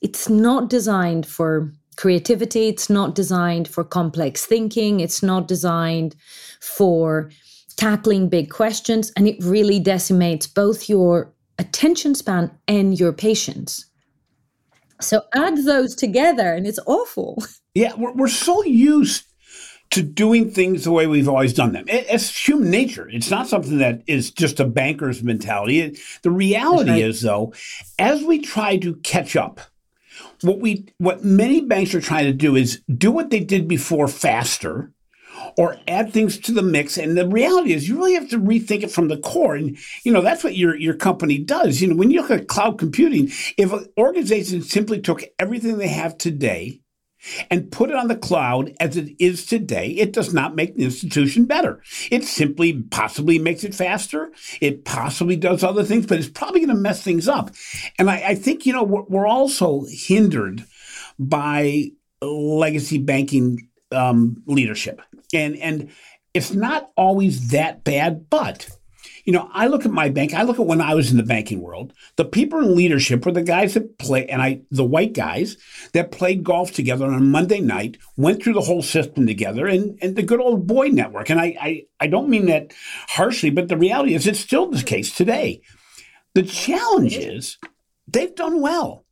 It's 0.01 0.29
not 0.29 0.69
designed 0.69 1.25
for 1.25 1.73
creativity, 1.97 2.69
it's 2.69 2.89
not 2.89 3.13
designed 3.13 3.67
for 3.67 3.83
complex 3.83 4.45
thinking, 4.45 5.01
it's 5.01 5.21
not 5.21 5.49
designed 5.49 6.15
for 6.61 7.29
tackling 7.79 8.27
big 8.27 8.49
questions, 8.49 9.11
and 9.15 9.27
it 9.27 9.37
really 9.41 9.79
decimates 9.79 10.45
both 10.45 10.89
your 10.89 11.33
attention 11.57 12.13
span 12.13 12.51
and 12.67 12.99
your 12.99 13.13
patience. 13.13 13.85
So 14.99 15.23
add 15.33 15.63
those 15.65 15.95
together, 15.95 16.53
and 16.53 16.67
it's 16.67 16.79
awful. 16.85 17.43
Yeah, 17.75 17.93
we're, 17.95 18.11
we're 18.13 18.27
so 18.27 18.63
used 18.63 19.25
to 19.91 20.01
doing 20.01 20.49
things 20.49 20.83
the 20.83 20.91
way 20.91 21.05
we've 21.05 21.29
always 21.29 21.53
done 21.53 21.71
them. 21.71 21.85
It, 21.87 22.07
it's 22.09 22.47
human 22.47 22.71
nature. 22.71 23.07
It's 23.07 23.29
not 23.29 23.47
something 23.47 23.77
that 23.77 24.01
is 24.07 24.31
just 24.31 24.59
a 24.59 24.65
banker's 24.65 25.21
mentality. 25.21 25.79
It, 25.79 25.99
the 26.23 26.31
reality 26.31 26.89
right. 26.89 27.03
is, 27.03 27.21
though, 27.21 27.53
as 27.99 28.23
we 28.23 28.39
try 28.39 28.77
to 28.77 28.95
catch 28.95 29.35
up, 29.35 29.61
what 30.41 30.59
we 30.59 30.87
what 30.97 31.23
many 31.23 31.61
banks 31.61 31.93
are 31.93 32.01
trying 32.01 32.25
to 32.25 32.33
do 32.33 32.55
is 32.55 32.81
do 32.93 33.11
what 33.11 33.29
they 33.29 33.39
did 33.39 33.67
before 33.67 34.07
faster 34.07 34.91
or 35.57 35.77
add 35.87 36.11
things 36.11 36.37
to 36.39 36.51
the 36.51 36.61
mix. 36.61 36.97
And 36.97 37.17
the 37.17 37.27
reality 37.27 37.73
is 37.73 37.87
you 37.87 37.97
really 37.97 38.13
have 38.13 38.29
to 38.29 38.39
rethink 38.39 38.83
it 38.83 38.91
from 38.91 39.07
the 39.07 39.17
core. 39.17 39.55
And, 39.55 39.77
you 40.03 40.11
know, 40.11 40.21
that's 40.21 40.43
what 40.43 40.55
your, 40.55 40.75
your 40.75 40.93
company 40.93 41.37
does. 41.37 41.81
You 41.81 41.89
know, 41.89 41.95
when 41.95 42.11
you 42.11 42.21
look 42.21 42.31
at 42.31 42.47
cloud 42.47 42.77
computing, 42.77 43.31
if 43.57 43.73
an 43.73 43.87
organization 43.97 44.61
simply 44.61 45.01
took 45.01 45.23
everything 45.37 45.77
they 45.77 45.87
have 45.87 46.17
today 46.17 46.81
and 47.49 47.69
put 47.69 47.89
it 47.89 47.97
on 47.97 48.07
the 48.07 48.15
cloud 48.15 48.73
as 48.79 48.95
it 48.95 49.13
is 49.19 49.45
today, 49.45 49.89
it 49.89 50.13
does 50.13 50.33
not 50.33 50.55
make 50.55 50.75
the 50.75 50.85
institution 50.85 51.45
better. 51.45 51.81
It 52.09 52.23
simply 52.23 52.81
possibly 52.83 53.39
makes 53.39 53.65
it 53.65 53.75
faster. 53.75 54.31
It 54.61 54.85
possibly 54.85 55.35
does 55.35 55.61
other 55.61 55.83
things, 55.83 56.05
but 56.05 56.17
it's 56.17 56.29
probably 56.29 56.61
going 56.61 56.75
to 56.75 56.81
mess 56.81 57.03
things 57.03 57.27
up. 57.27 57.51
And 57.97 58.09
I, 58.09 58.29
I 58.29 58.35
think, 58.35 58.65
you 58.65 58.71
know, 58.71 58.83
we're, 58.83 59.03
we're 59.03 59.27
also 59.27 59.83
hindered 59.89 60.63
by 61.17 61.91
legacy 62.21 62.99
banking 62.99 63.67
um, 63.91 64.41
leadership. 64.45 65.01
And, 65.33 65.57
and 65.57 65.91
it's 66.33 66.53
not 66.53 66.91
always 66.95 67.49
that 67.49 67.83
bad, 67.83 68.29
but 68.29 68.69
you 69.29 69.33
know, 69.33 69.49
I 69.53 69.67
look 69.67 69.85
at 69.85 69.91
my 69.91 70.09
bank, 70.09 70.33
I 70.33 70.41
look 70.41 70.59
at 70.59 70.65
when 70.65 70.81
I 70.81 70.95
was 70.95 71.11
in 71.11 71.17
the 71.17 71.23
banking 71.23 71.61
world, 71.61 71.93
the 72.15 72.25
people 72.25 72.59
in 72.59 72.75
leadership 72.75 73.25
were 73.25 73.31
the 73.31 73.43
guys 73.43 73.75
that 73.75 73.99
play, 73.99 74.25
and 74.27 74.41
I, 74.41 74.61
the 74.71 74.83
white 74.83 75.13
guys 75.13 75.57
that 75.93 76.11
played 76.11 76.43
golf 76.43 76.71
together 76.71 77.05
on 77.05 77.13
a 77.13 77.19
Monday 77.19 77.59
night, 77.59 77.97
went 78.17 78.41
through 78.41 78.53
the 78.53 78.61
whole 78.61 78.81
system 78.81 79.27
together, 79.27 79.67
and, 79.67 79.99
and 80.01 80.15
the 80.15 80.23
good 80.23 80.39
old 80.39 80.65
boy 80.65 80.87
network. 80.87 81.29
And 81.29 81.39
I, 81.39 81.55
I, 81.61 81.85
I 81.99 82.07
don't 82.07 82.29
mean 82.29 82.47
that 82.47 82.73
harshly, 83.09 83.51
but 83.51 83.67
the 83.67 83.77
reality 83.77 84.15
is 84.15 84.25
it's 84.25 84.39
still 84.39 84.71
the 84.71 84.83
case 84.83 85.15
today. 85.15 85.61
The 86.33 86.43
challenge 86.43 87.15
is 87.17 87.57
they've 88.07 88.33
done 88.33 88.61
well. 88.61 89.05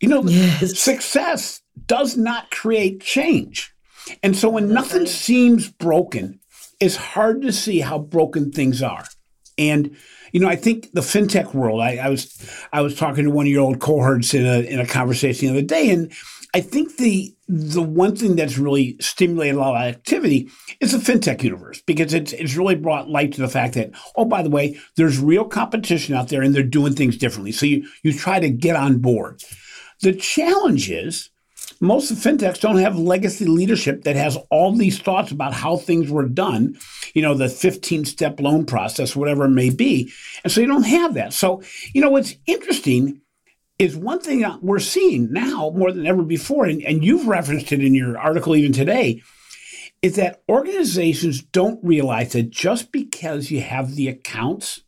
You 0.00 0.08
know, 0.08 0.22
yes. 0.22 0.78
success 0.78 1.62
does 1.86 2.16
not 2.16 2.50
create 2.52 3.00
change. 3.00 3.74
And 4.22 4.36
so 4.36 4.48
when 4.48 4.72
nothing 4.72 5.06
seems 5.06 5.70
broken, 5.70 6.40
it's 6.80 6.96
hard 6.96 7.42
to 7.42 7.52
see 7.52 7.80
how 7.80 7.98
broken 7.98 8.52
things 8.52 8.82
are. 8.82 9.04
And 9.56 9.96
you 10.32 10.40
know, 10.40 10.48
I 10.48 10.56
think 10.56 10.92
the 10.92 11.00
fintech 11.00 11.54
world. 11.54 11.80
I, 11.80 11.96
I, 11.96 12.08
was 12.08 12.66
I 12.72 12.82
was 12.82 12.94
talking 12.96 13.24
to 13.24 13.30
one 13.30 13.46
of 13.46 13.52
your 13.52 13.62
old 13.62 13.80
cohorts 13.80 14.34
in 14.34 14.46
a 14.46 14.60
in 14.60 14.78
a 14.78 14.86
conversation 14.86 15.46
the 15.46 15.58
other 15.58 15.66
day, 15.66 15.90
and 15.90 16.12
I 16.54 16.60
think 16.60 16.96
the 16.96 17.34
the 17.48 17.82
one 17.82 18.14
thing 18.14 18.36
that's 18.36 18.58
really 18.58 18.96
stimulated 19.00 19.56
a 19.56 19.60
lot 19.60 19.74
of 19.74 19.94
activity 19.94 20.50
is 20.80 20.92
the 20.92 20.98
fintech 20.98 21.42
universe 21.42 21.80
because 21.82 22.12
it's 22.12 22.32
it's 22.32 22.56
really 22.56 22.74
brought 22.74 23.08
light 23.08 23.32
to 23.32 23.40
the 23.40 23.48
fact 23.48 23.74
that 23.74 23.90
oh 24.16 24.24
by 24.24 24.42
the 24.42 24.50
way, 24.50 24.78
there's 24.96 25.18
real 25.18 25.44
competition 25.44 26.14
out 26.14 26.28
there 26.28 26.42
and 26.42 26.54
they're 26.54 26.62
doing 26.62 26.94
things 26.94 27.16
differently. 27.16 27.52
So 27.52 27.66
you 27.66 27.86
you 28.02 28.12
try 28.12 28.40
to 28.40 28.50
get 28.50 28.76
on 28.76 28.98
board. 28.98 29.42
The 30.00 30.14
challenge 30.14 30.90
is 30.90 31.30
most 31.80 32.10
of 32.10 32.18
fintechs 32.18 32.60
don't 32.60 32.78
have 32.78 32.98
legacy 32.98 33.44
leadership 33.44 34.02
that 34.02 34.16
has 34.16 34.36
all 34.50 34.74
these 34.74 34.98
thoughts 34.98 35.30
about 35.30 35.52
how 35.52 35.76
things 35.76 36.10
were 36.10 36.26
done, 36.26 36.76
you 37.14 37.22
know, 37.22 37.34
the 37.34 37.48
15 37.48 38.04
step 38.04 38.40
loan 38.40 38.66
process, 38.66 39.14
whatever 39.14 39.44
it 39.44 39.50
may 39.50 39.70
be. 39.70 40.12
And 40.42 40.52
so 40.52 40.60
you 40.60 40.66
don't 40.66 40.82
have 40.84 41.14
that. 41.14 41.32
So, 41.32 41.62
you 41.92 42.00
know, 42.00 42.10
what's 42.10 42.34
interesting 42.46 43.20
is 43.78 43.96
one 43.96 44.20
thing 44.20 44.44
we're 44.60 44.80
seeing 44.80 45.32
now 45.32 45.70
more 45.74 45.92
than 45.92 46.06
ever 46.06 46.22
before, 46.22 46.66
and, 46.66 46.82
and 46.82 47.04
you've 47.04 47.28
referenced 47.28 47.70
it 47.72 47.84
in 47.84 47.94
your 47.94 48.18
article 48.18 48.56
even 48.56 48.72
today, 48.72 49.22
is 50.02 50.16
that 50.16 50.42
organizations 50.48 51.42
don't 51.42 51.82
realize 51.84 52.32
that 52.32 52.50
just 52.50 52.90
because 52.90 53.50
you 53.50 53.60
have 53.60 53.94
the 53.94 54.08
accounts 54.08 54.82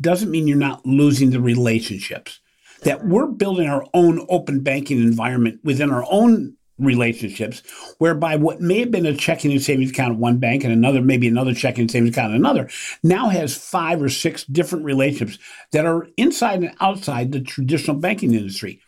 doesn't 0.00 0.30
mean 0.30 0.48
you're 0.48 0.56
not 0.56 0.84
losing 0.84 1.30
the 1.30 1.40
relationships 1.40 2.40
that 2.84 3.04
we're 3.06 3.26
building 3.26 3.68
our 3.68 3.84
own 3.92 4.24
open 4.28 4.60
banking 4.60 5.02
environment 5.02 5.60
within 5.64 5.90
our 5.90 6.04
own 6.10 6.56
relationships, 6.78 7.62
whereby 7.98 8.36
what 8.36 8.60
may 8.60 8.80
have 8.80 8.90
been 8.90 9.06
a 9.06 9.14
checking 9.14 9.52
and 9.52 9.62
savings 9.62 9.90
account 9.90 10.14
at 10.14 10.18
one 10.18 10.38
bank 10.38 10.64
and 10.64 10.72
another, 10.72 11.00
maybe 11.00 11.28
another 11.28 11.54
checking 11.54 11.82
and 11.82 11.90
savings 11.90 12.10
account 12.10 12.32
at 12.32 12.38
another, 12.38 12.68
now 13.02 13.28
has 13.28 13.56
five 13.56 14.02
or 14.02 14.08
six 14.08 14.44
different 14.44 14.84
relationships 14.84 15.38
that 15.72 15.86
are 15.86 16.08
inside 16.16 16.62
and 16.62 16.74
outside 16.80 17.32
the 17.32 17.40
traditional 17.40 17.96
banking 17.96 18.34
industry. 18.34 18.80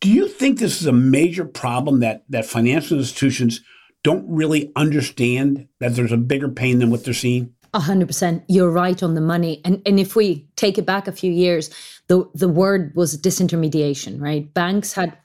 Do 0.00 0.10
you 0.10 0.28
think 0.28 0.58
this 0.58 0.80
is 0.80 0.86
a 0.86 0.92
major 0.92 1.44
problem 1.44 2.00
that, 2.00 2.24
that 2.28 2.46
financial 2.46 2.98
institutions 2.98 3.60
don't 4.02 4.26
really 4.28 4.72
understand 4.76 5.68
that 5.80 5.94
there's 5.94 6.12
a 6.12 6.18
bigger 6.18 6.48
pain 6.48 6.78
than 6.78 6.90
what 6.90 7.04
they're 7.04 7.14
seeing? 7.14 7.54
A 7.74 7.80
hundred 7.80 8.06
percent. 8.06 8.44
You're 8.48 8.70
right 8.70 9.02
on 9.02 9.14
the 9.14 9.20
money. 9.20 9.60
And 9.64 9.82
and 9.84 9.98
if 10.00 10.14
we 10.16 10.48
take 10.56 10.78
it 10.78 10.86
back 10.86 11.08
a 11.08 11.12
few 11.12 11.32
years, 11.32 11.70
the 12.06 12.24
the 12.34 12.48
word 12.48 12.92
was 12.94 13.20
disintermediation, 13.20 14.20
right? 14.20 14.52
Banks 14.54 14.92
had 14.92 15.18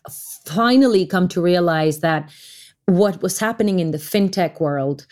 finally 0.46 1.06
come 1.06 1.27
to 1.29 1.41
realize 1.41 2.00
that 2.00 2.32
what 2.88 3.22
was 3.22 3.39
happening 3.39 3.79
in 3.79 3.91
the 3.91 4.00
fintech 4.00 4.60
world 4.60 5.06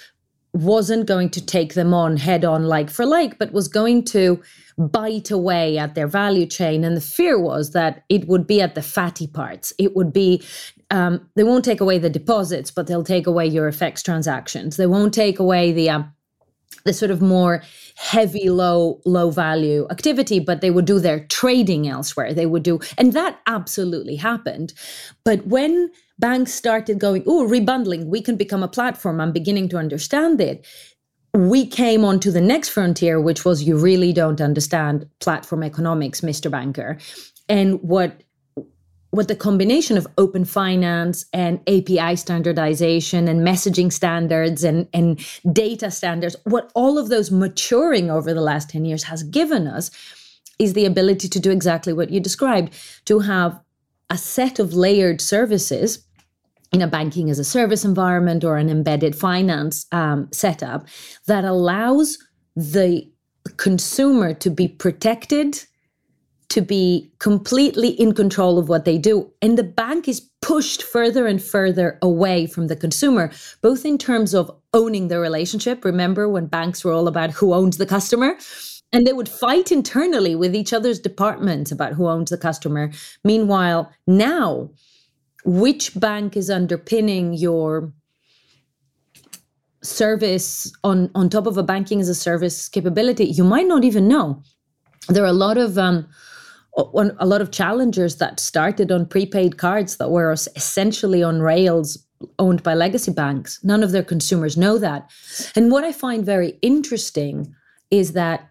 wasn't 0.53 1.05
going 1.05 1.29
to 1.29 1.45
take 1.45 1.75
them 1.75 1.93
on 1.93 2.17
head 2.17 2.43
on 2.43 2.63
like 2.63 2.89
for 2.89 3.05
like, 3.05 3.37
but 3.37 3.53
was 3.53 3.67
going 3.67 4.03
to 4.03 4.41
bite 4.77 5.29
away 5.29 5.77
at 5.77 5.93
their 5.93 6.07
value 6.07 6.45
chain. 6.45 6.83
And 6.83 6.97
the 6.97 7.01
fear 7.01 7.39
was 7.39 7.71
that 7.71 8.03
it 8.09 8.27
would 8.27 8.47
be 8.47 8.61
at 8.61 8.73
the 8.73 8.81
fatty 8.81 9.27
parts. 9.27 9.73
It 9.77 9.95
would 9.95 10.11
be 10.11 10.43
um, 10.89 11.29
they 11.35 11.43
won't 11.43 11.65
take 11.65 11.81
away 11.81 11.99
the 11.99 12.09
deposits, 12.09 12.71
but 12.71 12.87
they'll 12.87 13.03
take 13.03 13.27
away 13.27 13.45
your 13.45 13.69
FX 13.71 14.01
transactions. 14.01 14.77
They 14.77 14.87
won't 14.87 15.13
take 15.13 15.37
away 15.37 15.71
the 15.71 15.89
um, 15.89 16.13
the 16.85 16.93
sort 16.93 17.11
of 17.11 17.21
more 17.21 17.63
heavy 17.95 18.49
low 18.49 19.01
low 19.05 19.29
value 19.29 19.87
activity 19.89 20.39
but 20.39 20.61
they 20.61 20.71
would 20.71 20.85
do 20.85 20.99
their 20.99 21.25
trading 21.25 21.87
elsewhere. 21.87 22.33
They 22.33 22.45
would 22.45 22.63
do 22.63 22.79
and 22.97 23.13
that 23.13 23.39
absolutely 23.47 24.15
happened. 24.15 24.73
But 25.23 25.47
when 25.47 25.91
banks 26.19 26.53
started 26.53 26.99
going 26.99 27.23
oh 27.27 27.47
rebundling 27.47 28.05
we 28.05 28.21
can 28.21 28.35
become 28.35 28.63
a 28.63 28.67
platform 28.67 29.21
i'm 29.21 29.31
beginning 29.31 29.69
to 29.69 29.77
understand 29.77 30.41
it 30.41 30.65
we 31.35 31.63
came 31.67 32.03
on 32.03 32.19
to 32.19 32.31
the 32.31 32.41
next 32.41 32.69
frontier 32.69 33.21
which 33.21 33.45
was 33.45 33.63
you 33.63 33.77
really 33.77 34.11
don't 34.11 34.41
understand 34.41 35.07
platform 35.19 35.63
economics 35.63 36.21
mr 36.21 36.49
banker. 36.49 36.97
And 37.49 37.81
what 37.81 38.23
what 39.11 39.27
the 39.27 39.35
combination 39.35 39.97
of 39.97 40.07
open 40.17 40.45
finance 40.45 41.25
and 41.33 41.59
API 41.67 42.15
standardization 42.15 43.27
and 43.27 43.41
messaging 43.41 43.91
standards 43.91 44.63
and, 44.63 44.87
and 44.93 45.25
data 45.51 45.89
standards, 45.89 46.35
what 46.43 46.71
all 46.75 46.97
of 46.97 47.09
those 47.09 47.31
maturing 47.31 48.11
over 48.11 48.33
the 48.33 48.41
last 48.41 48.69
10 48.69 48.85
years 48.85 49.03
has 49.03 49.23
given 49.23 49.67
us 49.67 49.91
is 50.59 50.73
the 50.73 50.85
ability 50.85 51.29
to 51.29 51.39
do 51.39 51.51
exactly 51.51 51.93
what 51.93 52.09
you 52.09 52.19
described 52.19 52.73
to 53.05 53.19
have 53.19 53.59
a 54.09 54.17
set 54.17 54.59
of 54.59 54.73
layered 54.73 55.21
services 55.21 56.05
in 56.73 56.81
a 56.81 56.87
banking 56.87 57.29
as 57.29 57.39
a 57.39 57.43
service 57.43 57.85
environment 57.85 58.43
or 58.43 58.57
an 58.57 58.69
embedded 58.69 59.15
finance 59.15 59.85
um, 59.91 60.27
setup 60.33 60.85
that 61.27 61.45
allows 61.45 62.17
the 62.55 63.09
consumer 63.55 64.33
to 64.33 64.49
be 64.49 64.67
protected 64.67 65.63
to 66.49 66.61
be 66.61 67.11
completely 67.19 67.89
in 67.89 68.13
control 68.13 68.57
of 68.57 68.69
what 68.69 68.85
they 68.85 68.97
do. 68.97 69.31
And 69.41 69.57
the 69.57 69.63
bank 69.63 70.07
is 70.07 70.21
pushed 70.41 70.81
further 70.81 71.27
and 71.27 71.43
further 71.43 71.97
away 72.01 72.47
from 72.47 72.67
the 72.67 72.75
consumer, 72.75 73.31
both 73.61 73.85
in 73.85 73.97
terms 73.97 74.33
of 74.33 74.51
owning 74.73 75.09
the 75.09 75.19
relationship. 75.19 75.83
Remember 75.83 76.29
when 76.29 76.45
banks 76.45 76.83
were 76.83 76.93
all 76.93 77.07
about 77.07 77.31
who 77.31 77.53
owns 77.53 77.77
the 77.77 77.85
customer? 77.85 78.37
And 78.93 79.05
they 79.05 79.11
would 79.11 79.27
fight 79.27 79.71
internally 79.71 80.35
with 80.35 80.55
each 80.55 80.71
other's 80.71 80.99
departments 80.99 81.71
about 81.71 81.93
who 81.93 82.07
owns 82.07 82.29
the 82.29 82.37
customer. 82.37 82.91
Meanwhile, 83.25 83.91
now, 84.07 84.69
which 85.43 85.99
bank 85.99 86.37
is 86.37 86.49
underpinning 86.49 87.33
your 87.33 87.91
service 89.83 90.71
on, 90.85 91.11
on 91.15 91.29
top 91.29 91.47
of 91.47 91.57
a 91.57 91.63
banking 91.63 91.99
as 91.99 92.07
a 92.07 92.15
service 92.15 92.69
capability? 92.69 93.25
You 93.25 93.43
might 93.43 93.67
not 93.67 93.83
even 93.83 94.07
know. 94.07 94.41
There 95.09 95.23
are 95.23 95.27
a 95.27 95.33
lot 95.33 95.57
of 95.57 95.77
um, 95.77 96.07
a 96.77 97.25
lot 97.25 97.41
of 97.41 97.51
challengers 97.51 98.17
that 98.17 98.39
started 98.39 98.91
on 98.91 99.05
prepaid 99.05 99.57
cards 99.57 99.97
that 99.97 100.11
were 100.11 100.31
essentially 100.31 101.23
on 101.23 101.41
rails 101.41 101.97
owned 102.37 102.61
by 102.63 102.73
legacy 102.73 103.11
banks. 103.11 103.59
None 103.63 103.83
of 103.83 103.91
their 103.91 104.03
consumers 104.03 104.57
know 104.57 104.77
that. 104.77 105.09
And 105.55 105.71
what 105.71 105.83
I 105.83 105.91
find 105.91 106.25
very 106.25 106.57
interesting 106.61 107.53
is 107.89 108.13
that 108.13 108.49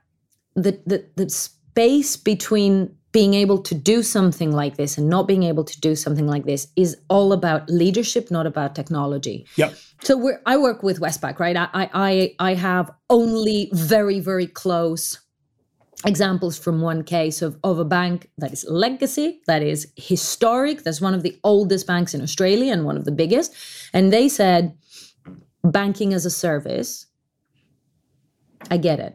the, 0.55 0.81
the, 0.87 1.05
the 1.17 1.31
space 1.31 2.17
between 2.17 2.95
being 3.13 3.35
able 3.35 3.63
to 3.63 3.75
do 3.75 4.03
something 4.03 4.53
like 4.53 4.77
this 4.77 4.99
and 4.99 5.09
not 5.09 5.27
being 5.27 5.43
able 5.43 5.65
to 5.65 5.81
do 5.81 5.97
something 5.97 6.27
like 6.27 6.45
this 6.45 6.69
is 6.77 6.97
all 7.09 7.33
about 7.33 7.69
leadership, 7.71 8.31
not 8.31 8.47
about 8.47 8.75
technology. 8.75 9.47
Yeah. 9.57 9.73
So 10.03 10.19
we're, 10.19 10.41
I 10.45 10.57
work 10.59 10.83
with 10.83 11.01
Westpac, 11.01 11.39
right? 11.39 11.57
I, 11.57 11.69
I 11.73 12.35
I 12.39 12.55
have 12.55 12.91
only 13.09 13.71
very 13.73 14.21
very 14.21 14.47
close 14.47 15.19
examples 16.05 16.59
from 16.59 16.81
one 16.83 17.03
case 17.03 17.41
of, 17.43 17.59
of 17.65 17.79
a 17.79 17.85
bank 17.85 18.29
that 18.39 18.53
is 18.53 18.65
legacy, 18.69 19.41
that 19.47 19.63
is 19.63 19.93
historic, 19.97 20.83
that's 20.83 21.01
one 21.01 21.15
of 21.15 21.23
the 21.23 21.39
oldest 21.43 21.87
banks 21.87 22.15
in 22.15 22.21
Australia 22.21 22.73
and 22.73 22.85
one 22.85 22.97
of 22.97 23.05
the 23.05 23.13
biggest. 23.13 23.55
And 23.93 24.13
they 24.13 24.29
said, 24.29 24.77
banking 25.65 26.13
as 26.13 26.27
a 26.27 26.31
service, 26.31 27.07
I 28.71 28.77
get 28.77 29.01
it. 29.01 29.15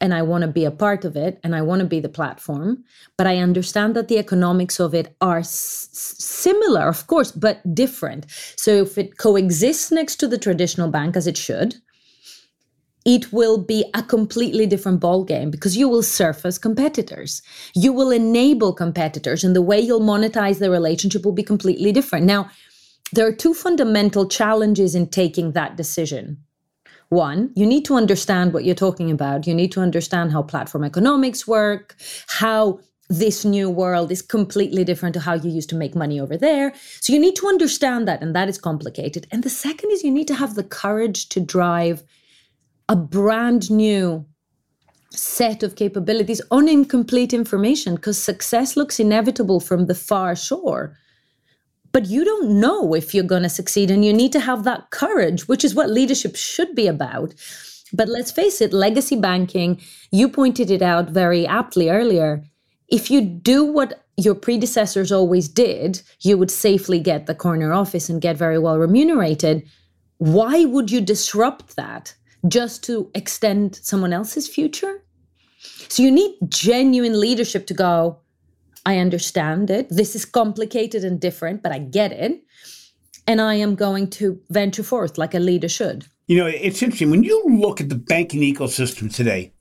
and 0.00 0.14
I 0.14 0.22
want 0.22 0.42
to 0.42 0.48
be 0.48 0.64
a 0.64 0.70
part 0.70 1.04
of 1.04 1.16
it 1.16 1.40
and 1.42 1.54
I 1.56 1.62
want 1.62 1.80
to 1.80 1.86
be 1.86 2.00
the 2.00 2.08
platform, 2.08 2.84
but 3.16 3.26
I 3.26 3.38
understand 3.38 3.96
that 3.96 4.08
the 4.08 4.18
economics 4.18 4.78
of 4.80 4.94
it 4.94 5.16
are 5.20 5.38
s- 5.40 5.88
similar, 5.92 6.88
of 6.88 7.06
course, 7.06 7.32
but 7.32 7.58
different. 7.74 8.26
So 8.56 8.70
if 8.82 8.96
it 8.96 9.18
coexists 9.18 9.90
next 9.90 10.16
to 10.16 10.28
the 10.28 10.38
traditional 10.38 10.88
bank 10.90 11.16
as 11.16 11.26
it 11.26 11.36
should, 11.36 11.74
it 13.08 13.32
will 13.32 13.56
be 13.56 13.86
a 13.94 14.02
completely 14.02 14.66
different 14.66 15.00
ballgame 15.00 15.50
because 15.50 15.78
you 15.78 15.88
will 15.88 16.02
surface 16.02 16.58
competitors. 16.58 17.40
You 17.74 17.90
will 17.94 18.10
enable 18.10 18.74
competitors, 18.74 19.42
and 19.42 19.56
the 19.56 19.62
way 19.62 19.80
you'll 19.80 20.02
monetize 20.02 20.58
the 20.58 20.70
relationship 20.70 21.24
will 21.24 21.32
be 21.32 21.42
completely 21.42 21.90
different. 21.90 22.26
Now, 22.26 22.50
there 23.14 23.26
are 23.26 23.32
two 23.32 23.54
fundamental 23.54 24.28
challenges 24.28 24.94
in 24.94 25.06
taking 25.06 25.52
that 25.52 25.74
decision. 25.74 26.36
One, 27.08 27.50
you 27.56 27.64
need 27.64 27.86
to 27.86 27.94
understand 27.94 28.52
what 28.52 28.66
you're 28.66 28.74
talking 28.74 29.10
about. 29.10 29.46
You 29.46 29.54
need 29.54 29.72
to 29.72 29.80
understand 29.80 30.32
how 30.32 30.42
platform 30.42 30.84
economics 30.84 31.48
work, 31.48 31.96
how 32.26 32.80
this 33.08 33.42
new 33.42 33.70
world 33.70 34.12
is 34.12 34.20
completely 34.20 34.84
different 34.84 35.14
to 35.14 35.20
how 35.20 35.32
you 35.32 35.48
used 35.48 35.70
to 35.70 35.76
make 35.76 35.94
money 35.94 36.20
over 36.20 36.36
there. 36.36 36.74
So 37.00 37.14
you 37.14 37.18
need 37.18 37.36
to 37.36 37.48
understand 37.48 38.06
that, 38.06 38.20
and 38.20 38.36
that 38.36 38.50
is 38.50 38.58
complicated. 38.58 39.26
And 39.32 39.42
the 39.42 39.48
second 39.48 39.92
is 39.92 40.04
you 40.04 40.10
need 40.10 40.28
to 40.28 40.34
have 40.34 40.56
the 40.56 40.62
courage 40.62 41.30
to 41.30 41.40
drive 41.40 42.02
a 42.88 42.96
brand 42.96 43.70
new 43.70 44.24
set 45.10 45.62
of 45.62 45.76
capabilities 45.76 46.40
on 46.50 46.68
incomplete 46.68 47.32
information 47.32 47.94
because 47.94 48.20
success 48.20 48.76
looks 48.76 49.00
inevitable 49.00 49.60
from 49.60 49.86
the 49.86 49.94
far 49.94 50.34
shore. 50.36 50.96
But 51.92 52.06
you 52.06 52.24
don't 52.24 52.60
know 52.60 52.94
if 52.94 53.14
you're 53.14 53.24
going 53.24 53.42
to 53.42 53.48
succeed 53.48 53.90
and 53.90 54.04
you 54.04 54.12
need 54.12 54.32
to 54.32 54.40
have 54.40 54.64
that 54.64 54.90
courage 54.90 55.48
which 55.48 55.64
is 55.64 55.74
what 55.74 55.90
leadership 55.90 56.36
should 56.36 56.74
be 56.74 56.86
about. 56.86 57.34
But 57.92 58.08
let's 58.08 58.30
face 58.30 58.60
it 58.60 58.72
legacy 58.72 59.16
banking 59.16 59.80
you 60.10 60.28
pointed 60.28 60.70
it 60.70 60.82
out 60.82 61.10
very 61.10 61.46
aptly 61.46 61.90
earlier. 61.90 62.44
If 62.88 63.10
you 63.10 63.20
do 63.20 63.64
what 63.64 64.04
your 64.16 64.34
predecessors 64.34 65.12
always 65.12 65.48
did 65.48 66.02
you 66.20 66.36
would 66.38 66.50
safely 66.50 67.00
get 67.00 67.26
the 67.26 67.34
corner 67.34 67.72
office 67.72 68.08
and 68.08 68.20
get 68.20 68.36
very 68.36 68.58
well 68.58 68.78
remunerated. 68.78 69.66
Why 70.18 70.64
would 70.64 70.90
you 70.90 71.00
disrupt 71.00 71.76
that 71.76 72.14
just 72.46 72.84
to 72.84 73.10
extend 73.14 73.76
someone 73.76 74.12
else's 74.12 74.46
future 74.46 75.02
so 75.88 76.02
you 76.02 76.10
need 76.10 76.36
genuine 76.48 77.18
leadership 77.18 77.66
to 77.66 77.74
go 77.74 78.18
I 78.88 79.00
understand 79.00 79.68
it. 79.68 79.86
This 79.90 80.16
is 80.16 80.24
complicated 80.24 81.04
and 81.04 81.20
different, 81.20 81.62
but 81.62 81.72
I 81.72 81.78
get 81.78 82.10
it. 82.10 82.42
And 83.26 83.38
I 83.38 83.54
am 83.56 83.74
going 83.74 84.08
to 84.12 84.40
venture 84.48 84.82
forth 84.82 85.18
like 85.18 85.34
a 85.34 85.38
leader 85.38 85.68
should. 85.68 86.06
You 86.26 86.38
know, 86.38 86.46
it's 86.46 86.82
interesting. 86.82 87.10
When 87.10 87.22
you 87.22 87.44
look 87.46 87.82
at 87.82 87.90
the 87.90 87.96
banking 87.96 88.40
ecosystem 88.40 89.14
today, 89.14 89.52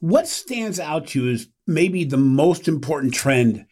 what 0.00 0.26
stands 0.26 0.80
out 0.80 1.08
to 1.08 1.22
you 1.22 1.30
is 1.30 1.48
maybe 1.66 2.04
the 2.04 2.16
most 2.16 2.68
important 2.68 3.12
trend 3.12 3.66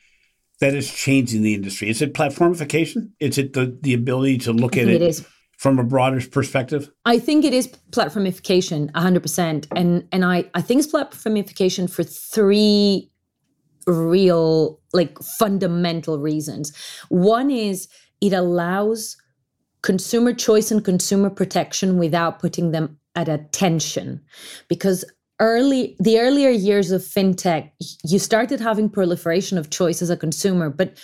that 0.61 0.75
is 0.75 0.93
changing 0.93 1.41
the 1.41 1.55
industry? 1.55 1.89
Is 1.89 2.03
it 2.03 2.13
platformification? 2.13 3.13
Is 3.19 3.39
it 3.39 3.55
the, 3.55 3.79
the 3.81 3.95
ability 3.95 4.39
to 4.39 4.53
look 4.53 4.77
at 4.77 4.89
it, 4.89 5.01
it 5.01 5.27
from 5.57 5.79
a 5.79 5.85
broader 5.85 6.21
perspective? 6.29 6.91
I 7.05 7.19
think 7.19 7.45
it 7.45 7.53
is 7.53 7.69
platformification 7.91 8.91
100%. 8.93 9.67
And, 9.75 10.07
and 10.13 10.25
I, 10.25 10.45
I 10.55 10.61
think 10.61 10.83
it's 10.83 10.93
platformification 10.93 11.91
for 11.91 12.03
three 12.03 13.11
real, 13.87 14.81
like 14.93 15.19
fundamental 15.19 16.19
reasons. 16.19 16.77
One 17.09 17.51
is 17.51 17.89
it 18.21 18.33
allows 18.33 19.17
consumer 19.83 20.33
choice 20.33 20.71
and 20.71 20.85
consumer 20.85 21.31
protection 21.31 21.99
without 21.99 22.39
putting 22.39 22.73
them 22.73 22.99
at 23.15 23.29
attention 23.29 24.21
because 24.69 25.05
early 25.39 25.97
the 26.01 26.19
earlier 26.19 26.51
years 26.51 26.91
of 26.91 27.03
fintech 27.03 27.71
you 28.05 28.19
started 28.19 28.59
having 28.59 28.89
proliferation 28.89 29.59
of 29.59 29.71
choice 29.71 30.01
as 30.03 30.11
a 30.11 30.17
consumer 30.17 30.71
but 30.71 30.99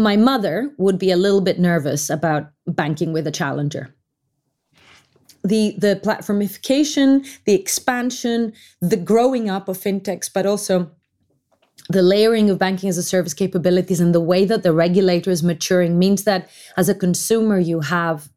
my 0.00 0.16
mother 0.16 0.72
would 0.78 0.98
be 0.98 1.10
a 1.10 1.16
little 1.16 1.40
bit 1.40 1.58
nervous 1.58 2.10
about 2.10 2.50
banking 2.66 3.12
with 3.12 3.26
a 3.26 3.30
challenger. 3.30 3.94
The 5.42 5.74
the 5.78 6.00
platformification 6.04 7.26
the 7.46 7.54
expansion 7.54 8.52
the 8.80 8.96
growing 8.98 9.48
up 9.48 9.68
of 9.68 9.78
fintechs 9.78 10.30
but 10.32 10.44
also 10.44 10.90
the 11.90 12.02
layering 12.02 12.50
of 12.50 12.58
banking 12.58 12.88
as 12.88 12.98
a 12.98 13.02
service 13.02 13.34
capabilities 13.34 14.00
and 14.00 14.14
the 14.14 14.20
way 14.20 14.44
that 14.44 14.62
the 14.62 14.72
regulator 14.72 15.30
is 15.30 15.42
maturing 15.42 15.98
means 15.98 16.22
that 16.22 16.48
as 16.76 16.88
a 16.88 16.94
consumer, 16.94 17.58
you 17.58 17.80
have 17.80 18.28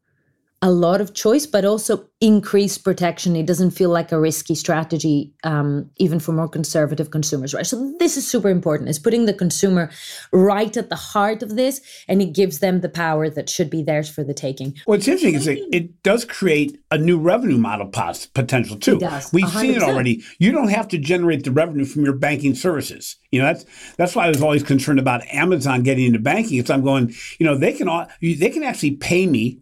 a 0.64 0.70
lot 0.70 1.02
of 1.02 1.12
choice, 1.12 1.44
but 1.44 1.66
also 1.66 2.08
increased 2.22 2.84
protection. 2.84 3.36
It 3.36 3.44
doesn't 3.44 3.72
feel 3.72 3.90
like 3.90 4.12
a 4.12 4.18
risky 4.18 4.54
strategy, 4.54 5.34
um, 5.44 5.90
even 5.98 6.18
for 6.18 6.32
more 6.32 6.48
conservative 6.48 7.10
consumers, 7.10 7.52
right? 7.52 7.66
So 7.66 7.94
this 7.98 8.16
is 8.16 8.26
super 8.26 8.48
important. 8.48 8.88
It's 8.88 8.98
putting 8.98 9.26
the 9.26 9.34
consumer 9.34 9.90
right 10.32 10.74
at 10.74 10.88
the 10.88 10.96
heart 10.96 11.42
of 11.42 11.56
this, 11.56 11.82
and 12.08 12.22
it 12.22 12.32
gives 12.32 12.60
them 12.60 12.80
the 12.80 12.88
power 12.88 13.28
that 13.28 13.50
should 13.50 13.68
be 13.68 13.82
theirs 13.82 14.08
for 14.08 14.24
the 14.24 14.32
taking. 14.32 14.74
What's 14.86 15.06
interesting 15.06 15.34
is 15.34 15.46
it, 15.46 15.58
it 15.70 16.02
does 16.02 16.24
create 16.24 16.80
a 16.90 16.96
new 16.96 17.18
revenue 17.18 17.58
model 17.58 17.88
potential 17.88 18.78
too. 18.78 18.94
We've 19.34 19.44
100%. 19.44 19.60
seen 19.60 19.74
it 19.74 19.82
already. 19.82 20.24
You 20.38 20.50
don't 20.50 20.68
have 20.68 20.88
to 20.88 20.98
generate 20.98 21.44
the 21.44 21.52
revenue 21.52 21.84
from 21.84 22.04
your 22.04 22.14
banking 22.14 22.54
services. 22.54 23.16
You 23.30 23.40
know 23.40 23.46
that's 23.46 23.66
that's 23.96 24.16
why 24.16 24.24
I 24.24 24.28
was 24.28 24.40
always 24.40 24.62
concerned 24.62 24.98
about 24.98 25.26
Amazon 25.26 25.82
getting 25.82 26.06
into 26.06 26.20
banking. 26.20 26.58
It's 26.58 26.70
I'm 26.70 26.84
going, 26.84 27.12
you 27.38 27.44
know, 27.44 27.58
they 27.58 27.74
can 27.74 27.88
they 28.22 28.48
can 28.48 28.62
actually 28.62 28.92
pay 28.92 29.26
me 29.26 29.60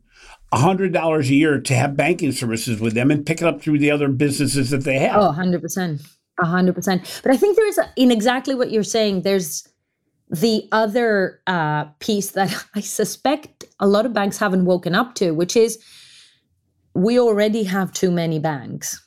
$100 0.53 1.21
a 1.21 1.35
year 1.35 1.61
to 1.61 1.75
have 1.75 1.97
banking 1.97 2.33
services 2.33 2.81
with 2.81 2.95
them 2.95 3.11
and 3.11 3.25
pick 3.25 3.41
it 3.41 3.47
up 3.47 3.63
through 3.63 3.79
the 3.79 3.91
other 3.91 4.09
businesses 4.09 4.71
that 4.71 4.85
they 4.85 4.99
have. 4.99 5.17
Oh, 5.17 5.33
100%. 5.33 6.07
100%. 6.41 7.23
But 7.23 7.33
I 7.33 7.37
think 7.37 7.57
there's, 7.57 7.79
in 7.97 8.11
exactly 8.11 8.55
what 8.55 8.71
you're 8.71 8.83
saying, 8.83 9.23
there's 9.23 9.67
the 10.31 10.67
other 10.73 11.41
uh, 11.47 11.85
piece 12.01 12.31
that 12.33 12.55
I 12.75 12.81
suspect 12.81 13.65
a 13.81 13.87
lot 13.87 14.07
of 14.07 14.13
banks 14.13 14.39
haven't 14.39 14.65
woken 14.65 14.95
up 14.95 15.15
to, 15.17 15.33
which 15.33 15.57
is 15.57 15.83
we 16.95 17.19
already 17.19 17.65
have 17.65 17.93
too 17.93 18.11
many 18.11 18.39
banks. 18.39 19.07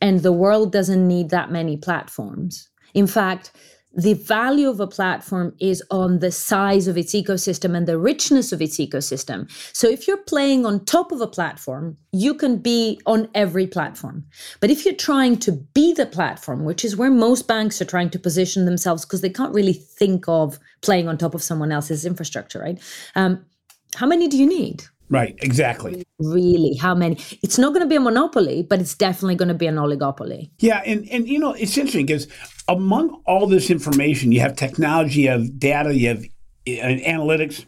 And 0.00 0.20
the 0.20 0.32
world 0.32 0.70
doesn't 0.70 1.08
need 1.08 1.30
that 1.30 1.50
many 1.50 1.76
platforms. 1.76 2.68
In 2.94 3.06
fact, 3.08 3.50
the 3.98 4.14
value 4.14 4.68
of 4.68 4.78
a 4.78 4.86
platform 4.86 5.52
is 5.58 5.82
on 5.90 6.20
the 6.20 6.30
size 6.30 6.86
of 6.86 6.96
its 6.96 7.14
ecosystem 7.14 7.76
and 7.76 7.88
the 7.88 7.98
richness 7.98 8.52
of 8.52 8.62
its 8.62 8.78
ecosystem. 8.78 9.50
So 9.74 9.88
if 9.88 10.06
you're 10.06 10.22
playing 10.22 10.64
on 10.64 10.84
top 10.84 11.10
of 11.10 11.20
a 11.20 11.26
platform, 11.26 11.96
you 12.12 12.32
can 12.34 12.58
be 12.58 13.00
on 13.06 13.28
every 13.34 13.66
platform. 13.66 14.24
But 14.60 14.70
if 14.70 14.84
you're 14.84 14.94
trying 14.94 15.38
to 15.38 15.50
be 15.50 15.92
the 15.92 16.06
platform, 16.06 16.64
which 16.64 16.84
is 16.84 16.96
where 16.96 17.10
most 17.10 17.48
banks 17.48 17.82
are 17.82 17.84
trying 17.84 18.10
to 18.10 18.20
position 18.20 18.66
themselves 18.66 19.04
because 19.04 19.20
they 19.20 19.30
can't 19.30 19.52
really 19.52 19.72
think 19.72 20.28
of 20.28 20.60
playing 20.80 21.08
on 21.08 21.18
top 21.18 21.34
of 21.34 21.42
someone 21.42 21.72
else's 21.72 22.06
infrastructure, 22.06 22.60
right? 22.60 22.80
Um, 23.16 23.44
how 23.96 24.06
many 24.06 24.28
do 24.28 24.38
you 24.38 24.46
need? 24.46 24.84
Right, 25.10 25.36
exactly. 25.40 26.04
Really, 26.18 26.76
how 26.76 26.94
many? 26.94 27.16
It's 27.42 27.58
not 27.58 27.70
going 27.70 27.82
to 27.82 27.88
be 27.88 27.96
a 27.96 28.00
monopoly, 28.00 28.62
but 28.62 28.80
it's 28.80 28.94
definitely 28.94 29.36
going 29.36 29.48
to 29.48 29.54
be 29.54 29.66
an 29.66 29.76
oligopoly. 29.76 30.50
Yeah, 30.58 30.82
and 30.84 31.08
and 31.10 31.26
you 31.26 31.38
know 31.38 31.52
it's 31.52 31.76
interesting 31.78 32.06
because 32.06 32.26
among 32.68 33.22
all 33.24 33.46
this 33.46 33.70
information, 33.70 34.32
you 34.32 34.40
have 34.40 34.56
technology, 34.56 35.22
you 35.22 35.30
have 35.30 35.58
data, 35.58 35.94
you 35.94 36.08
have 36.08 36.24
uh, 36.24 37.08
analytics. 37.08 37.64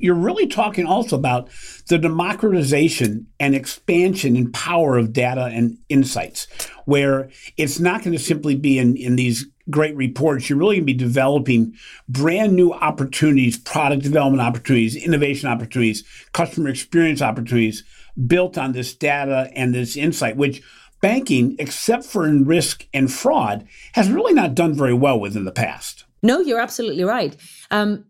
You're 0.00 0.14
really 0.14 0.46
talking 0.46 0.86
also 0.86 1.16
about 1.16 1.48
the 1.88 1.98
democratization 1.98 3.26
and 3.38 3.54
expansion 3.54 4.36
and 4.36 4.52
power 4.52 4.96
of 4.96 5.12
data 5.12 5.44
and 5.44 5.78
insights, 5.88 6.46
where 6.84 7.30
it's 7.56 7.80
not 7.80 8.02
going 8.02 8.12
to 8.16 8.22
simply 8.22 8.54
be 8.54 8.78
in, 8.78 8.96
in 8.96 9.16
these 9.16 9.46
great 9.70 9.96
reports. 9.96 10.48
You're 10.48 10.58
really 10.58 10.76
going 10.76 10.86
to 10.86 10.92
be 10.92 10.98
developing 10.98 11.74
brand 12.08 12.54
new 12.54 12.72
opportunities, 12.72 13.58
product 13.58 14.02
development 14.02 14.42
opportunities, 14.42 14.96
innovation 14.96 15.48
opportunities, 15.48 16.04
customer 16.32 16.68
experience 16.68 17.22
opportunities 17.22 17.84
built 18.26 18.58
on 18.58 18.72
this 18.72 18.94
data 18.94 19.50
and 19.54 19.74
this 19.74 19.96
insight, 19.96 20.36
which 20.36 20.62
banking, 21.00 21.56
except 21.58 22.04
for 22.04 22.26
in 22.26 22.44
risk 22.44 22.86
and 22.92 23.12
fraud, 23.12 23.66
has 23.94 24.10
really 24.10 24.34
not 24.34 24.54
done 24.54 24.74
very 24.74 24.94
well 24.94 25.18
with 25.18 25.36
in 25.36 25.44
the 25.44 25.52
past. 25.52 26.04
No, 26.22 26.40
you're 26.40 26.60
absolutely 26.60 27.04
right. 27.04 27.36
Um, 27.70 28.04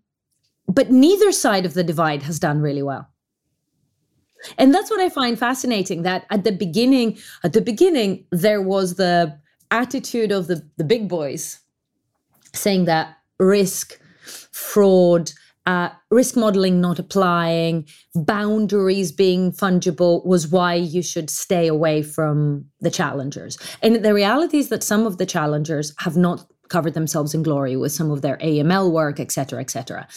but 0.74 0.90
neither 0.90 1.32
side 1.32 1.66
of 1.66 1.74
the 1.74 1.85
divide 1.85 2.22
has 2.22 2.38
done 2.38 2.61
really 2.61 2.82
well. 2.82 3.08
And 4.58 4.74
that's 4.74 4.90
what 4.90 5.00
I 5.00 5.08
find 5.08 5.38
fascinating 5.38 6.02
that 6.02 6.26
at 6.30 6.44
the 6.44 6.52
beginning, 6.52 7.18
at 7.44 7.52
the 7.52 7.61
beginning, 7.61 8.26
there 8.30 8.61
was 8.61 8.94
the 8.96 9.38
attitude 9.70 10.32
of 10.32 10.48
the, 10.48 10.68
the 10.76 10.85
big 10.85 11.08
boys 11.08 11.61
saying 12.52 12.85
that 12.87 13.16
risk, 13.38 13.98
fraud, 14.50 15.32
uh, 15.64 15.90
risk 16.11 16.37
modeling 16.37 16.80
not 16.80 16.98
applying, 16.98 17.87
boundaries 18.14 19.12
being 19.12 19.52
fungible 19.52 20.24
was 20.26 20.48
why 20.48 20.74
you 20.74 21.02
should 21.02 21.30
stay 21.30 21.68
away 21.68 22.02
from 22.02 22.64
the 22.80 22.90
challengers. 22.90 23.56
And 23.80 24.04
the 24.04 24.12
reality 24.12 24.58
is 24.58 24.68
that 24.70 24.82
some 24.82 25.06
of 25.06 25.18
the 25.18 25.26
challengers 25.26 25.94
have 25.98 26.16
not 26.16 26.46
covered 26.68 26.94
themselves 26.94 27.35
in 27.35 27.42
glory 27.42 27.76
with 27.76 27.92
some 27.92 28.11
of 28.11 28.22
their 28.22 28.38
AML 28.38 28.90
work, 28.90 29.20
et 29.20 29.30
cetera, 29.30 29.61
et 29.61 29.70
cetera. 29.70 30.08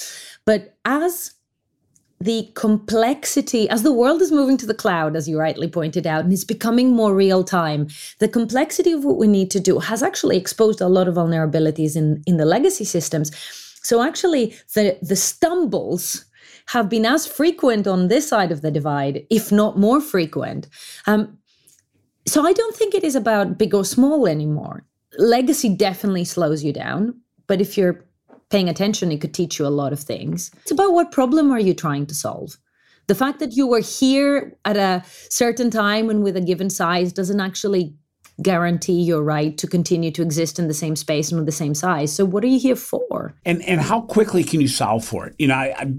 But 0.46 0.78
as 0.86 1.34
the 2.20 2.50
complexity, 2.56 3.70
as 3.70 3.84
the 3.84 3.92
world 3.92 4.22
is 4.22 4.32
moving 4.32 4.58
to 4.58 4.66
the 4.66 4.74
cloud, 4.74 5.16
as 5.16 5.28
you 5.28 5.38
rightly 5.38 5.68
pointed 5.68 6.08
out, 6.08 6.24
and 6.24 6.32
it's 6.32 6.44
becoming 6.44 6.96
more 6.96 7.14
real 7.14 7.44
time, 7.44 7.88
the 8.20 8.28
complexity 8.28 8.92
of 8.92 9.04
what 9.04 9.18
we 9.18 9.28
need 9.28 9.52
to 9.52 9.60
do 9.60 9.80
has 9.80 10.02
actually 10.02 10.38
exposed 10.38 10.82
a 10.82 10.88
lot 10.88 11.08
of 11.08 11.16
vulnerabilities 11.16 11.96
in, 11.96 12.24
in 12.26 12.38
the 12.38 12.46
legacy 12.46 12.86
systems. 12.86 13.36
So 13.84 14.02
actually, 14.02 14.56
the, 14.74 14.98
the 15.02 15.16
stumbles 15.16 16.26
have 16.68 16.90
been 16.90 17.06
as 17.06 17.28
frequent 17.28 17.86
on 17.86 18.08
this 18.08 18.28
side 18.28 18.52
of 18.52 18.62
the 18.62 18.72
divide, 18.72 19.26
if 19.30 19.52
not 19.52 19.78
more 19.78 20.02
frequent. 20.02 20.68
Um, 21.06 21.38
so 22.28 22.46
I 22.46 22.54
don't 22.54 22.76
think 22.76 22.96
it 22.96 23.04
is 23.04 23.16
about 23.16 23.58
big 23.58 23.76
or 23.76 23.86
small 23.86 24.26
anymore. 24.26 24.84
Legacy 25.20 25.70
definitely 25.70 26.26
slows 26.26 26.64
you 26.64 26.74
down, 26.74 27.20
but 27.46 27.62
if 27.62 27.78
you're 27.78 28.04
paying 28.50 28.70
attention, 28.70 29.12
it 29.12 29.22
could 29.22 29.34
teach 29.34 29.60
you 29.60 29.66
a 29.66 29.70
lot 29.70 29.94
of 29.94 30.00
things. 30.00 30.52
It's 30.62 30.72
about 30.72 30.94
what 30.94 31.12
problem 31.12 31.52
are 31.52 31.60
you 31.60 31.74
trying 31.74 32.06
to 32.08 32.16
solve? 32.16 32.58
The 33.08 33.16
fact 33.16 33.40
that 33.40 33.54
you 33.54 33.68
were 33.68 33.82
here 33.82 34.58
at 34.66 34.78
a 34.78 35.04
certain 35.30 35.70
time 35.70 36.10
and 36.10 36.24
with 36.24 36.36
a 36.36 36.42
given 36.42 36.70
size 36.70 37.14
doesn't 37.14 37.40
actually 37.40 37.96
guarantee 38.42 39.02
your 39.02 39.24
right 39.24 39.58
to 39.58 39.68
continue 39.68 40.12
to 40.12 40.22
exist 40.22 40.60
in 40.60 40.68
the 40.68 40.74
same 40.74 40.96
space 40.96 41.32
and 41.32 41.40
with 41.40 41.46
the 41.46 41.52
same 41.52 41.74
size. 41.74 42.14
So 42.14 42.26
what 42.26 42.44
are 42.44 42.48
you 42.48 42.60
here 42.60 42.76
for? 42.76 43.34
And 43.46 43.64
and 43.64 43.82
how 43.82 44.02
quickly 44.02 44.44
can 44.44 44.62
you 44.62 44.68
solve 44.68 45.06
for 45.06 45.28
it? 45.28 45.36
You 45.40 45.48
know, 45.48 45.56
I, 45.56 45.74
I, 45.78 45.94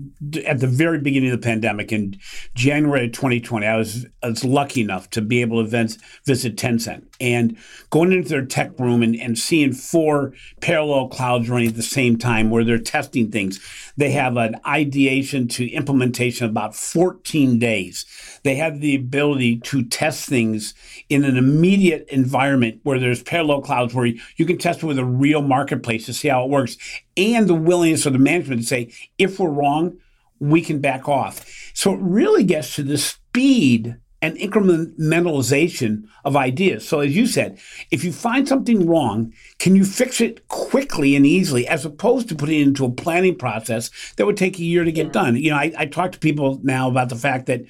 at 0.44 0.61
the 0.61 0.66
very 0.66 0.99
beginning 0.99 1.31
of 1.31 1.40
the 1.40 1.44
pandemic 1.44 1.92
in 1.92 2.18
January 2.55 3.07
of 3.07 3.12
2020, 3.12 3.66
I 3.66 3.77
was 3.77 4.07
I 4.22 4.29
was 4.29 4.44
lucky 4.44 4.81
enough 4.81 5.09
to 5.11 5.22
be 5.22 5.40
able 5.40 5.62
to 5.62 5.68
visit, 5.68 6.01
visit 6.25 6.57
Tencent 6.57 7.07
and 7.20 7.57
going 7.90 8.12
into 8.12 8.29
their 8.29 8.44
tech 8.44 8.79
room 8.79 9.03
and, 9.03 9.16
and 9.16 9.38
seeing 9.38 9.72
four 9.72 10.33
parallel 10.61 11.09
clouds 11.09 11.49
running 11.49 11.68
at 11.68 11.77
the 11.77 11.83
same 11.83 12.18
time 12.18 12.51
where 12.51 12.64
they're 12.64 12.79
testing 12.79 13.31
things. 13.31 13.61
They 13.96 14.11
have 14.11 14.37
an 14.37 14.57
ideation 14.66 15.49
to 15.49 15.68
implementation 15.70 16.49
about 16.49 16.75
14 16.75 17.59
days. 17.59 18.05
They 18.46 18.54
have 18.54 18.80
the 18.80 18.94
ability 18.94 19.59
to 19.59 19.82
test 19.82 20.28
things 20.28 20.72
in 21.09 21.24
an 21.24 21.37
immediate 21.37 22.06
environment 22.11 22.78
where 22.85 23.00
there's 23.00 23.20
parallel 23.20 23.61
clouds 23.61 23.92
where 23.92 24.06
you 24.06 24.46
can 24.46 24.56
test 24.56 24.85
it 24.85 24.87
with 24.87 25.00
a 25.00 25.04
real 25.04 25.42
marketplace 25.42 26.06
to 26.06 26.14
see 26.14 26.28
how 26.28 26.44
it 26.44 26.50
works 26.50 26.78
and 27.16 27.48
the 27.48 27.54
willingness 27.54 28.06
of 28.06 28.12
the 28.12 28.20
management 28.20 28.61
to 28.61 28.66
say, 28.68 28.92
if 29.18 29.40
we're 29.40 29.50
wrong, 29.50 29.96
we 30.38 30.62
can 30.62 30.80
back 30.80 31.09
off. 31.09 31.44
So 31.74 31.92
it 31.94 32.00
really 32.00 32.44
gets 32.44 32.76
to 32.76 32.85
the 32.85 32.98
speed 32.98 33.96
and 34.26 34.36
incrementalization 34.38 36.08
of 36.24 36.36
ideas. 36.36 36.86
So, 36.86 37.00
as 37.00 37.14
you 37.14 37.26
said, 37.26 37.58
if 37.92 38.02
you 38.02 38.12
find 38.12 38.48
something 38.48 38.86
wrong, 38.86 39.32
can 39.58 39.76
you 39.76 39.84
fix 39.84 40.20
it 40.20 40.48
quickly 40.48 41.14
and 41.14 41.24
easily, 41.24 41.66
as 41.68 41.84
opposed 41.84 42.28
to 42.28 42.34
putting 42.34 42.60
it 42.60 42.66
into 42.66 42.84
a 42.84 42.90
planning 42.90 43.36
process 43.36 43.90
that 44.16 44.26
would 44.26 44.36
take 44.36 44.58
a 44.58 44.64
year 44.64 44.82
to 44.82 44.90
get 44.90 45.06
yeah. 45.06 45.12
done? 45.12 45.36
You 45.36 45.50
know, 45.50 45.56
I, 45.56 45.72
I 45.78 45.86
talk 45.86 46.10
to 46.12 46.18
people 46.18 46.60
now 46.64 46.88
about 46.88 47.08
the 47.08 47.16
fact 47.16 47.46
that 47.46 47.64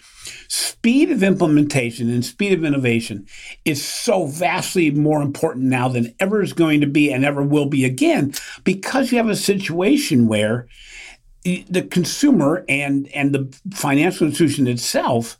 speed 0.48 1.10
of 1.10 1.22
implementation 1.22 2.08
and 2.08 2.24
speed 2.24 2.54
of 2.54 2.64
innovation 2.64 3.26
is 3.66 3.84
so 3.84 4.26
vastly 4.26 4.90
more 4.90 5.20
important 5.20 5.66
now 5.66 5.88
than 5.88 6.14
ever 6.18 6.42
is 6.42 6.54
going 6.54 6.80
to 6.80 6.86
be 6.86 7.12
and 7.12 7.24
ever 7.24 7.42
will 7.42 7.66
be 7.66 7.84
again, 7.84 8.32
because 8.64 9.12
you 9.12 9.18
have 9.18 9.28
a 9.28 9.36
situation 9.36 10.26
where 10.26 10.68
the 11.44 11.86
consumer 11.90 12.64
and 12.68 13.08
and 13.08 13.34
the 13.34 13.56
financial 13.72 14.26
institution 14.26 14.66
itself 14.66 15.38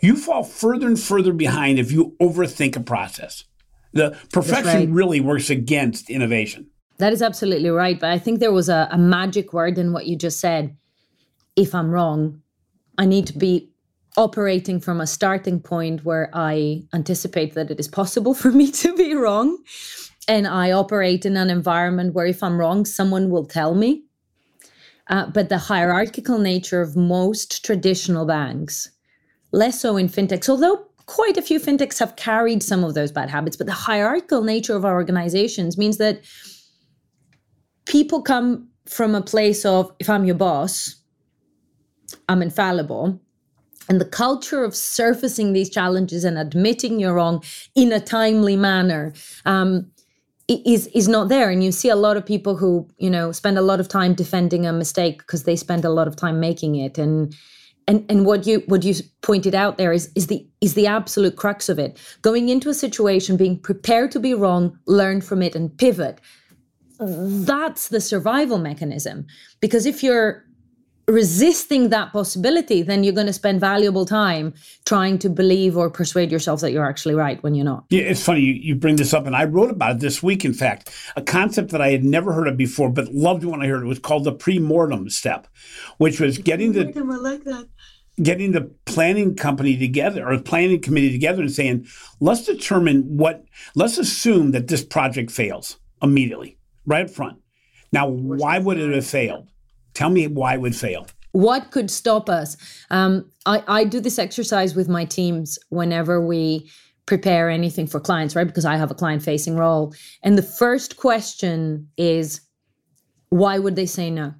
you 0.00 0.16
fall 0.16 0.44
further 0.44 0.86
and 0.86 1.00
further 1.00 1.32
behind 1.32 1.78
if 1.78 1.92
you 1.92 2.16
overthink 2.20 2.76
a 2.76 2.80
process. 2.80 3.44
The 3.92 4.16
perfection 4.32 4.80
right. 4.80 4.88
really 4.88 5.20
works 5.20 5.50
against 5.50 6.10
innovation. 6.10 6.68
That 6.98 7.12
is 7.12 7.22
absolutely 7.22 7.70
right. 7.70 7.98
But 7.98 8.10
I 8.10 8.18
think 8.18 8.40
there 8.40 8.52
was 8.52 8.68
a, 8.68 8.88
a 8.90 8.98
magic 8.98 9.52
word 9.52 9.78
in 9.78 9.92
what 9.92 10.06
you 10.06 10.16
just 10.16 10.40
said. 10.40 10.76
If 11.56 11.74
I'm 11.74 11.90
wrong, 11.90 12.40
I 12.96 13.06
need 13.06 13.26
to 13.26 13.38
be 13.38 13.68
operating 14.16 14.80
from 14.80 15.00
a 15.00 15.06
starting 15.06 15.60
point 15.60 16.04
where 16.04 16.30
I 16.32 16.84
anticipate 16.94 17.54
that 17.54 17.70
it 17.70 17.80
is 17.80 17.88
possible 17.88 18.34
for 18.42 18.50
me 18.50 18.70
to 18.70 18.94
be 18.94 19.14
wrong. 19.14 19.58
And 20.28 20.46
I 20.46 20.70
operate 20.70 21.26
in 21.26 21.36
an 21.36 21.50
environment 21.50 22.14
where 22.14 22.26
if 22.26 22.42
I'm 22.42 22.58
wrong, 22.58 22.84
someone 22.84 23.30
will 23.30 23.46
tell 23.46 23.74
me. 23.74 24.04
Uh, 25.08 25.26
but 25.26 25.48
the 25.48 25.58
hierarchical 25.58 26.38
nature 26.38 26.80
of 26.80 26.96
most 26.96 27.64
traditional 27.64 28.24
banks 28.24 28.91
less 29.52 29.80
so 29.80 29.96
in 29.96 30.08
fintechs, 30.08 30.48
although 30.48 30.86
quite 31.06 31.36
a 31.36 31.42
few 31.42 31.60
fintechs 31.60 31.98
have 31.98 32.16
carried 32.16 32.62
some 32.62 32.84
of 32.84 32.94
those 32.94 33.12
bad 33.12 33.28
habits. 33.30 33.56
But 33.56 33.66
the 33.66 33.72
hierarchical 33.72 34.42
nature 34.42 34.76
of 34.76 34.84
our 34.84 34.94
organizations 34.94 35.76
means 35.76 35.98
that 35.98 36.22
people 37.84 38.22
come 38.22 38.68
from 38.86 39.14
a 39.14 39.22
place 39.22 39.64
of 39.64 39.92
if 39.98 40.08
I'm 40.08 40.24
your 40.24 40.34
boss, 40.34 40.96
I'm 42.28 42.42
infallible. 42.42 43.20
And 43.88 44.00
the 44.00 44.06
culture 44.06 44.62
of 44.64 44.76
surfacing 44.76 45.52
these 45.52 45.68
challenges 45.68 46.24
and 46.24 46.38
admitting 46.38 47.00
you're 47.00 47.14
wrong 47.14 47.42
in 47.74 47.92
a 47.92 48.00
timely 48.00 48.56
manner 48.56 49.12
um, 49.44 49.90
is 50.48 50.86
is 50.88 51.08
not 51.08 51.28
there. 51.28 51.50
And 51.50 51.64
you 51.64 51.72
see 51.72 51.88
a 51.88 51.96
lot 51.96 52.16
of 52.16 52.24
people 52.24 52.56
who 52.56 52.88
you 52.98 53.10
know 53.10 53.32
spend 53.32 53.58
a 53.58 53.62
lot 53.62 53.80
of 53.80 53.88
time 53.88 54.14
defending 54.14 54.66
a 54.66 54.72
mistake 54.72 55.18
because 55.18 55.44
they 55.44 55.56
spend 55.56 55.84
a 55.84 55.90
lot 55.90 56.06
of 56.06 56.16
time 56.16 56.38
making 56.38 56.76
it. 56.76 56.96
And 56.96 57.34
and 57.88 58.04
and 58.08 58.26
what 58.26 58.46
you 58.46 58.62
what 58.66 58.84
you 58.84 58.94
pointed 59.22 59.54
out 59.54 59.76
there 59.76 59.92
is 59.92 60.10
is 60.14 60.28
the 60.28 60.46
is 60.60 60.74
the 60.74 60.86
absolute 60.86 61.36
crux 61.36 61.68
of 61.68 61.78
it. 61.78 61.98
Going 62.22 62.48
into 62.48 62.68
a 62.68 62.74
situation 62.74 63.36
being 63.36 63.58
prepared 63.58 64.10
to 64.12 64.20
be 64.20 64.34
wrong 64.34 64.78
learn 64.86 65.20
from 65.20 65.42
it 65.42 65.54
and 65.54 65.76
pivot. 65.76 66.20
Mm-hmm. 66.98 67.44
That's 67.44 67.88
the 67.88 68.00
survival 68.00 68.58
mechanism. 68.58 69.26
Because 69.60 69.86
if 69.86 70.02
you're 70.02 70.44
resisting 71.12 71.90
that 71.90 72.12
possibility 72.12 72.82
then 72.82 73.04
you're 73.04 73.12
going 73.12 73.26
to 73.26 73.32
spend 73.32 73.60
valuable 73.60 74.06
time 74.06 74.54
trying 74.86 75.18
to 75.18 75.28
believe 75.28 75.76
or 75.76 75.90
persuade 75.90 76.32
yourself 76.32 76.60
that 76.60 76.72
you're 76.72 76.88
actually 76.88 77.14
right 77.14 77.42
when 77.42 77.54
you're 77.54 77.64
not 77.64 77.84
yeah 77.90 78.02
it's 78.02 78.24
funny 78.24 78.40
you, 78.40 78.54
you 78.54 78.74
bring 78.74 78.96
this 78.96 79.12
up 79.12 79.26
and 79.26 79.36
i 79.36 79.44
wrote 79.44 79.70
about 79.70 79.96
it 79.96 80.00
this 80.00 80.22
week 80.22 80.44
in 80.44 80.54
fact 80.54 80.90
a 81.16 81.22
concept 81.22 81.70
that 81.70 81.82
i 81.82 81.90
had 81.90 82.02
never 82.02 82.32
heard 82.32 82.48
of 82.48 82.56
before 82.56 82.88
but 82.88 83.12
loved 83.12 83.44
when 83.44 83.60
i 83.60 83.66
heard 83.66 83.82
it 83.82 83.86
was 83.86 83.98
called 83.98 84.24
the 84.24 84.32
pre-mortem 84.32 85.10
step 85.10 85.46
which 85.98 86.18
was 86.18 86.38
getting 86.38 86.72
the 86.72 86.92
I 86.96 87.16
like 87.16 87.44
that 87.44 87.68
getting 88.22 88.52
the 88.52 88.70
planning 88.84 89.34
company 89.34 89.76
together 89.76 90.28
or 90.28 90.36
the 90.36 90.42
planning 90.42 90.80
committee 90.80 91.10
together 91.12 91.42
and 91.42 91.52
saying, 91.52 91.86
let's 92.20 92.44
determine 92.44 93.16
what, 93.16 93.44
let's 93.74 93.98
assume 93.98 94.50
that 94.52 94.68
this 94.68 94.84
project 94.84 95.30
fails 95.30 95.78
immediately, 96.02 96.58
right 96.84 97.06
up 97.06 97.10
front. 97.10 97.38
Now, 97.92 98.08
why 98.08 98.58
would 98.58 98.78
it 98.78 98.94
have 98.94 99.06
failed? 99.06 99.48
Tell 99.94 100.10
me 100.10 100.26
why 100.26 100.54
it 100.54 100.60
would 100.60 100.76
fail. 100.76 101.06
What 101.32 101.70
could 101.70 101.90
stop 101.90 102.28
us? 102.28 102.56
Um, 102.90 103.30
I, 103.46 103.62
I 103.66 103.84
do 103.84 104.00
this 104.00 104.18
exercise 104.18 104.74
with 104.74 104.88
my 104.88 105.04
teams 105.04 105.58
whenever 105.70 106.24
we 106.24 106.70
prepare 107.06 107.48
anything 107.50 107.86
for 107.86 108.00
clients, 108.00 108.36
right? 108.36 108.46
Because 108.46 108.64
I 108.64 108.76
have 108.76 108.90
a 108.90 108.94
client 108.94 109.22
facing 109.22 109.56
role. 109.56 109.94
And 110.22 110.36
the 110.36 110.42
first 110.42 110.96
question 110.96 111.88
is, 111.96 112.40
why 113.30 113.58
would 113.58 113.76
they 113.76 113.86
say 113.86 114.10
no? 114.10 114.34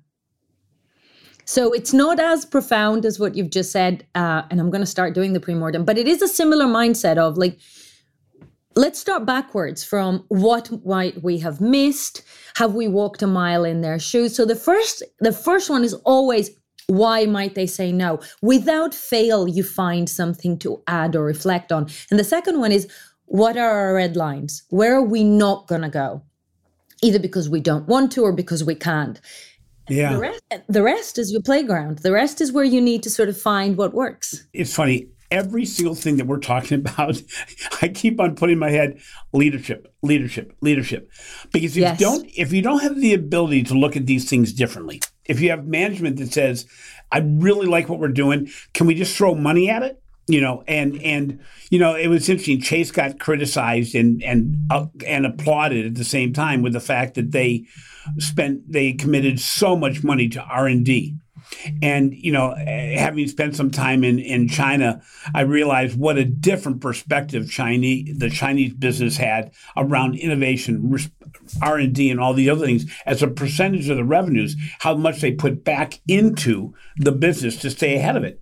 So 1.44 1.72
it's 1.72 1.92
not 1.92 2.20
as 2.20 2.44
profound 2.44 3.04
as 3.04 3.18
what 3.18 3.34
you've 3.34 3.50
just 3.50 3.72
said. 3.72 4.06
Uh, 4.14 4.42
and 4.50 4.60
I'm 4.60 4.70
going 4.70 4.82
to 4.82 4.86
start 4.86 5.14
doing 5.14 5.32
the 5.32 5.40
pre-mortem, 5.40 5.84
but 5.84 5.98
it 5.98 6.06
is 6.06 6.22
a 6.22 6.28
similar 6.28 6.66
mindset 6.66 7.16
of 7.16 7.36
like, 7.36 7.58
let's 8.74 8.98
start 8.98 9.26
backwards 9.26 9.84
from 9.84 10.24
what 10.28 10.70
might 10.84 11.22
we 11.22 11.38
have 11.38 11.60
missed 11.60 12.22
have 12.56 12.74
we 12.74 12.88
walked 12.88 13.22
a 13.22 13.26
mile 13.26 13.64
in 13.64 13.80
their 13.80 13.98
shoes 13.98 14.34
so 14.34 14.44
the 14.44 14.56
first 14.56 15.02
the 15.20 15.32
first 15.32 15.68
one 15.68 15.84
is 15.84 15.94
always 16.04 16.50
why 16.86 17.24
might 17.24 17.54
they 17.54 17.66
say 17.66 17.92
no 17.92 18.20
without 18.40 18.94
fail 18.94 19.46
you 19.46 19.62
find 19.62 20.08
something 20.08 20.58
to 20.58 20.82
add 20.86 21.14
or 21.14 21.24
reflect 21.24 21.70
on 21.72 21.86
and 22.10 22.18
the 22.18 22.24
second 22.24 22.60
one 22.60 22.72
is 22.72 22.88
what 23.26 23.56
are 23.56 23.70
our 23.70 23.94
red 23.94 24.16
lines 24.16 24.62
where 24.70 24.94
are 24.94 25.02
we 25.02 25.22
not 25.22 25.66
going 25.66 25.82
to 25.82 25.88
go 25.88 26.22
either 27.02 27.18
because 27.18 27.48
we 27.48 27.60
don't 27.60 27.88
want 27.88 28.10
to 28.12 28.22
or 28.22 28.32
because 28.32 28.64
we 28.64 28.74
can't 28.74 29.20
yeah. 29.88 30.12
The 30.12 30.18
rest, 30.20 30.42
the 30.68 30.82
rest 30.82 31.18
is 31.18 31.32
your 31.32 31.42
playground. 31.42 31.98
The 31.98 32.12
rest 32.12 32.40
is 32.40 32.52
where 32.52 32.64
you 32.64 32.80
need 32.80 33.02
to 33.02 33.10
sort 33.10 33.28
of 33.28 33.38
find 33.38 33.76
what 33.76 33.92
works. 33.92 34.46
It's 34.52 34.74
funny. 34.74 35.08
Every 35.32 35.64
single 35.64 35.94
thing 35.94 36.16
that 36.18 36.26
we're 36.26 36.38
talking 36.38 36.78
about, 36.86 37.20
I 37.80 37.88
keep 37.88 38.20
on 38.20 38.36
putting 38.36 38.54
in 38.54 38.58
my 38.58 38.70
head 38.70 39.00
leadership, 39.32 39.92
leadership, 40.02 40.54
leadership. 40.60 41.10
Because 41.52 41.76
if 41.76 41.82
yes. 41.82 42.00
you 42.00 42.06
don't 42.06 42.26
if 42.36 42.52
you 42.52 42.62
don't 42.62 42.82
have 42.82 43.00
the 43.00 43.14
ability 43.14 43.64
to 43.64 43.74
look 43.74 43.96
at 43.96 44.06
these 44.06 44.28
things 44.28 44.52
differently, 44.52 45.00
if 45.24 45.40
you 45.40 45.50
have 45.50 45.66
management 45.66 46.18
that 46.18 46.32
says, 46.32 46.66
I 47.10 47.18
really 47.18 47.66
like 47.66 47.88
what 47.88 47.98
we're 47.98 48.08
doing, 48.08 48.50
can 48.74 48.86
we 48.86 48.94
just 48.94 49.16
throw 49.16 49.34
money 49.34 49.68
at 49.68 49.82
it? 49.82 50.02
you 50.28 50.40
know 50.40 50.62
and 50.68 51.00
and 51.02 51.40
you 51.70 51.78
know 51.78 51.94
it 51.94 52.06
was 52.06 52.28
interesting 52.28 52.60
chase 52.60 52.90
got 52.90 53.18
criticized 53.18 53.94
and 53.94 54.22
and 54.22 54.56
uh, 54.70 54.86
and 55.06 55.26
applauded 55.26 55.84
at 55.86 55.94
the 55.94 56.04
same 56.04 56.32
time 56.32 56.62
with 56.62 56.72
the 56.72 56.80
fact 56.80 57.14
that 57.14 57.32
they 57.32 57.64
spent 58.18 58.60
they 58.70 58.92
committed 58.92 59.40
so 59.40 59.76
much 59.76 60.04
money 60.04 60.28
to 60.28 60.40
r&d 60.42 61.08
And, 61.08 61.21
you 62.14 62.32
know, 62.32 62.52
eh, 62.52 62.98
having 62.98 63.28
spent 63.28 63.56
some 63.56 63.70
time 63.70 64.04
in, 64.04 64.18
in 64.18 64.48
China, 64.48 65.02
I 65.34 65.42
realized 65.42 65.98
what 65.98 66.18
a 66.18 66.24
different 66.24 66.80
perspective 66.80 67.50
Chinese, 67.50 68.18
the 68.18 68.30
Chinese 68.30 68.74
business 68.74 69.16
had 69.16 69.52
around 69.76 70.16
innovation, 70.16 70.96
R&D 71.60 72.10
and 72.10 72.20
all 72.20 72.34
the 72.34 72.50
other 72.50 72.64
things 72.64 72.90
as 73.06 73.22
a 73.22 73.28
percentage 73.28 73.88
of 73.88 73.96
the 73.96 74.04
revenues, 74.04 74.56
how 74.80 74.94
much 74.94 75.20
they 75.20 75.32
put 75.32 75.64
back 75.64 76.00
into 76.08 76.74
the 76.96 77.12
business 77.12 77.56
to 77.58 77.70
stay 77.70 77.96
ahead 77.96 78.16
of 78.16 78.24
it. 78.24 78.40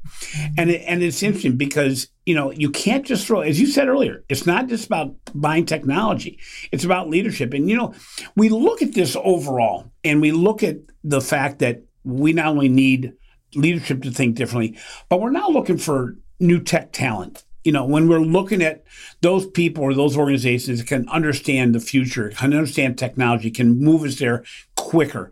And 0.57 0.70
it, 0.70 0.83
and 0.87 1.03
it's 1.03 1.23
interesting 1.23 1.57
because, 1.57 2.09
you 2.27 2.35
know, 2.35 2.51
you 2.51 2.70
can't 2.70 3.05
just 3.05 3.27
throw 3.27 3.40
as 3.40 3.61
you 3.61 3.66
said 3.66 3.88
earlier, 3.88 4.25
it's 4.29 4.46
not 4.46 4.68
just 4.68 4.87
about 4.87 5.14
buying 5.35 5.66
technology. 5.66 6.38
It's 6.73 6.85
about 6.85 7.09
leadership. 7.09 7.55
And 7.55 7.68
you 7.68 7.77
know, 7.77 7.94
we 8.37 8.49
look 8.49 8.83
at 8.83 8.94
this 8.94 9.16
overall 9.16 9.90
and 10.05 10.20
we 10.20 10.33
look 10.33 10.62
at 10.62 10.77
the 11.03 11.20
fact 11.20 11.61
that 11.61 11.83
we 12.11 12.33
not 12.33 12.46
only 12.46 12.68
need 12.68 13.12
leadership 13.55 14.03
to 14.03 14.11
think 14.11 14.37
differently, 14.37 14.79
but 15.09 15.20
we're 15.20 15.31
now 15.31 15.49
looking 15.49 15.79
for 15.79 16.16
new 16.38 16.61
tech 16.61 16.92
talent. 16.92 17.44
You 17.64 17.73
know, 17.73 17.85
when 17.85 18.09
we're 18.09 18.20
looking 18.20 18.62
at 18.62 18.85
those 19.20 19.46
people 19.46 19.85
or 19.85 19.92
those 19.92 20.16
organizations 20.16 20.79
that 20.79 20.87
can 20.87 21.09
understand 21.11 21.75
the 21.75 21.81
future, 21.81 22.31
can 22.31 22.55
understand 22.55 22.99
technology, 22.99 23.51
can 23.51 23.79
move 23.79 24.03
us 24.05 24.18
there 24.18 24.44
quicker. 24.77 25.31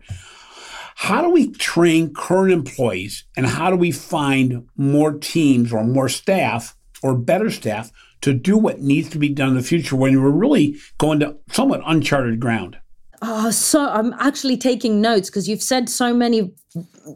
How 0.95 1.21
do 1.21 1.29
we 1.29 1.51
train 1.51 2.13
current 2.13 2.51
employees 2.51 3.23
and 3.35 3.45
how 3.45 3.69
do 3.69 3.77
we 3.77 3.91
find 3.91 4.67
more 4.75 5.13
teams 5.13 5.71
or 5.73 5.83
more 5.83 6.09
staff 6.09 6.75
or 7.01 7.15
better 7.15 7.49
staff 7.49 7.91
to 8.21 8.33
do 8.33 8.57
what 8.57 8.81
needs 8.81 9.09
to 9.11 9.17
be 9.17 9.29
done 9.29 9.49
in 9.49 9.55
the 9.55 9.63
future 9.63 9.95
when 9.95 10.21
we're 10.21 10.29
really 10.29 10.75
going 10.97 11.21
to 11.21 11.37
somewhat 11.51 11.81
uncharted 11.85 12.39
ground? 12.39 12.77
Oh, 13.21 13.51
so 13.51 13.89
I'm 13.89 14.13
actually 14.13 14.57
taking 14.57 15.01
notes 15.01 15.29
because 15.29 15.47
you've 15.47 15.63
said 15.63 15.89
so 15.89 16.13
many. 16.13 16.53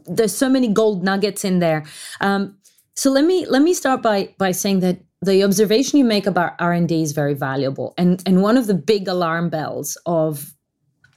There's 0.06 0.34
so 0.34 0.48
many 0.48 0.68
gold 0.68 1.02
nuggets 1.02 1.44
in 1.44 1.60
there. 1.60 1.84
Um, 2.20 2.56
so 2.94 3.10
let 3.10 3.24
me 3.24 3.46
let 3.46 3.62
me 3.62 3.74
start 3.74 4.02
by 4.02 4.34
by 4.38 4.52
saying 4.52 4.80
that 4.80 4.98
the 5.22 5.42
observation 5.42 5.98
you 5.98 6.04
make 6.04 6.26
about 6.26 6.52
R 6.58 6.72
and 6.72 6.88
D 6.88 7.02
is 7.02 7.12
very 7.12 7.34
valuable, 7.34 7.94
and 7.96 8.22
and 8.26 8.42
one 8.42 8.56
of 8.56 8.66
the 8.66 8.74
big 8.74 9.08
alarm 9.08 9.48
bells 9.48 9.96
of 10.06 10.54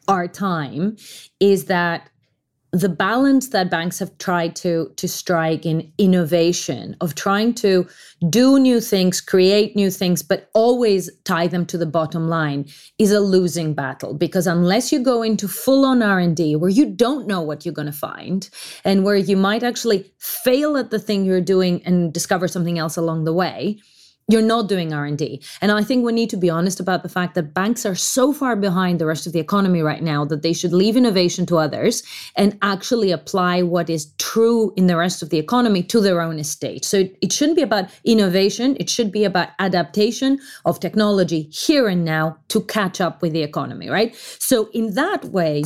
our 0.07 0.27
time 0.27 0.95
is 1.39 1.65
that 1.65 2.09
the 2.71 2.89
balance 2.89 3.49
that 3.49 3.71
banks 3.71 3.97
have 3.99 4.15
tried 4.17 4.55
to 4.57 4.91
to 4.97 5.07
strike 5.07 5.65
in 5.65 5.89
innovation 5.97 6.97
of 6.99 7.15
trying 7.15 7.53
to 7.53 7.87
do 8.29 8.59
new 8.59 8.81
things 8.81 9.21
create 9.21 9.75
new 9.75 9.89
things 9.89 10.21
but 10.21 10.49
always 10.53 11.09
tie 11.23 11.47
them 11.47 11.65
to 11.65 11.77
the 11.77 11.85
bottom 11.85 12.27
line 12.27 12.65
is 12.99 13.11
a 13.11 13.21
losing 13.21 13.73
battle. 13.73 14.13
Because 14.13 14.47
unless 14.47 14.91
you 14.91 14.99
go 14.99 15.23
into 15.23 15.47
full 15.47 15.85
on 15.85 16.03
R&D 16.03 16.57
where 16.57 16.69
you 16.69 16.85
don't 16.85 17.27
know 17.27 17.41
what 17.41 17.65
you're 17.65 17.73
going 17.73 17.85
to 17.85 17.91
find 17.91 18.49
and 18.83 19.05
where 19.05 19.15
you 19.15 19.37
might 19.37 19.63
actually 19.63 20.11
fail 20.19 20.75
at 20.75 20.91
the 20.91 20.99
thing 20.99 21.23
you're 21.23 21.39
doing 21.39 21.81
and 21.85 22.13
discover 22.13 22.47
something 22.47 22.77
else 22.77 22.97
along 22.97 23.23
the 23.23 23.33
way 23.33 23.79
you're 24.27 24.41
not 24.41 24.67
doing 24.67 24.93
r&d 24.93 25.41
and 25.61 25.71
i 25.71 25.83
think 25.83 26.05
we 26.05 26.11
need 26.11 26.29
to 26.29 26.37
be 26.37 26.49
honest 26.49 26.79
about 26.79 27.03
the 27.03 27.09
fact 27.09 27.35
that 27.35 27.53
banks 27.53 27.85
are 27.85 27.95
so 27.95 28.33
far 28.33 28.55
behind 28.55 28.99
the 28.99 29.05
rest 29.05 29.25
of 29.27 29.33
the 29.33 29.39
economy 29.39 29.81
right 29.81 30.03
now 30.03 30.25
that 30.25 30.41
they 30.41 30.53
should 30.53 30.73
leave 30.73 30.95
innovation 30.97 31.45
to 31.45 31.57
others 31.57 32.03
and 32.35 32.57
actually 32.61 33.11
apply 33.11 33.61
what 33.61 33.89
is 33.89 34.11
true 34.17 34.73
in 34.75 34.87
the 34.87 34.97
rest 34.97 35.21
of 35.21 35.29
the 35.29 35.37
economy 35.37 35.83
to 35.83 35.99
their 35.99 36.21
own 36.21 36.39
estate. 36.39 36.85
So 36.85 37.07
it 37.21 37.31
shouldn't 37.31 37.55
be 37.55 37.61
about 37.61 37.89
innovation. 38.03 38.77
It 38.79 38.89
should 38.89 39.11
be 39.11 39.23
about 39.23 39.49
adaptation 39.59 40.39
of 40.65 40.79
technology 40.79 41.43
here 41.51 41.87
and 41.87 42.03
now 42.05 42.37
to 42.49 42.61
catch 42.61 43.01
up 43.01 43.21
with 43.21 43.33
the 43.33 43.43
economy 43.43 43.89
right? 43.89 44.15
So 44.39 44.69
in 44.73 44.93
that 44.95 45.25
way 45.25 45.63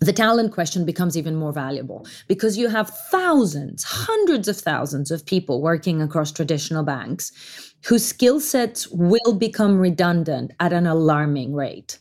the 0.00 0.12
talent 0.14 0.52
question 0.52 0.86
becomes 0.86 1.16
even 1.16 1.36
more 1.36 1.52
valuable 1.52 2.06
because 2.26 2.56
you 2.56 2.68
have 2.68 2.88
thousands, 3.10 3.84
hundreds 3.84 4.48
of 4.48 4.56
thousands 4.56 5.10
of 5.10 5.26
people 5.26 5.60
working 5.60 6.00
across 6.00 6.32
traditional 6.32 6.82
banks 6.82 7.32
whose 7.84 8.04
skill 8.04 8.40
sets 8.40 8.88
will 8.88 9.34
become 9.38 9.78
redundant 9.78 10.52
at 10.58 10.72
an 10.72 10.86
alarming 10.86 11.54
rate. 11.54 11.98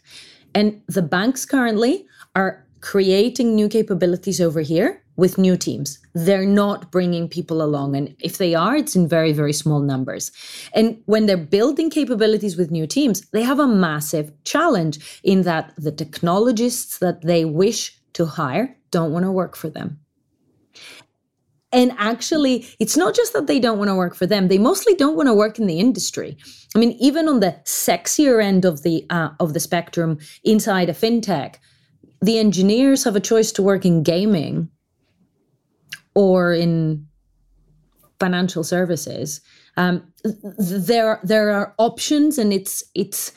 And 0.55 0.81
the 0.87 1.01
banks 1.01 1.45
currently 1.45 2.07
are 2.35 2.65
creating 2.81 3.53
new 3.53 3.67
capabilities 3.67 4.39
over 4.39 4.61
here 4.61 5.03
with 5.19 5.37
new 5.37 5.57
teams. 5.57 5.99
They're 6.13 6.45
not 6.45 6.91
bringing 6.91 7.27
people 7.27 7.61
along. 7.61 7.95
And 7.95 8.15
if 8.19 8.37
they 8.37 8.55
are, 8.55 8.75
it's 8.75 8.95
in 8.95 9.07
very, 9.07 9.33
very 9.33 9.53
small 9.53 9.81
numbers. 9.81 10.31
And 10.73 11.01
when 11.05 11.25
they're 11.25 11.37
building 11.37 11.89
capabilities 11.89 12.57
with 12.57 12.71
new 12.71 12.87
teams, 12.87 13.21
they 13.29 13.43
have 13.43 13.59
a 13.59 13.67
massive 13.67 14.31
challenge 14.45 15.21
in 15.23 15.43
that 15.43 15.73
the 15.77 15.91
technologists 15.91 16.97
that 16.99 17.21
they 17.21 17.45
wish 17.45 17.99
to 18.13 18.25
hire 18.25 18.75
don't 18.91 19.11
want 19.11 19.25
to 19.25 19.31
work 19.31 19.55
for 19.55 19.69
them. 19.69 19.99
And 21.71 21.93
actually, 21.99 22.65
it's 22.79 22.97
not 22.97 23.13
just 23.13 23.33
that 23.33 23.45
they 23.45 23.59
don't 23.59 23.77
want 23.77 23.89
to 23.89 23.95
work 23.95 24.15
for 24.15 24.25
them; 24.25 24.47
they 24.47 24.57
mostly 24.57 24.95
don't 24.95 25.15
want 25.15 25.27
to 25.27 25.35
work 25.35 25.59
in 25.59 25.67
the 25.67 25.79
industry. 25.79 26.35
I 26.75 26.79
mean, 26.79 26.93
even 26.93 27.29
on 27.29 27.41
the 27.41 27.59
sexier 27.63 28.43
end 28.43 28.65
of 28.65 28.81
the 28.81 29.05
uh, 29.11 29.29
of 29.39 29.53
the 29.53 29.59
spectrum, 29.59 30.17
inside 30.43 30.89
a 30.89 30.93
fintech, 30.93 31.57
the 32.21 32.39
engineers 32.39 33.03
have 33.03 33.15
a 33.15 33.19
choice 33.19 33.51
to 33.51 33.61
work 33.61 33.85
in 33.85 34.01
gaming 34.01 34.69
or 36.15 36.53
in 36.53 37.05
financial 38.19 38.63
services. 38.63 39.41
Um, 39.77 40.11
there 40.57 41.19
there 41.23 41.51
are 41.51 41.73
options, 41.77 42.37
and 42.37 42.51
it's 42.51 42.83
it's 42.95 43.31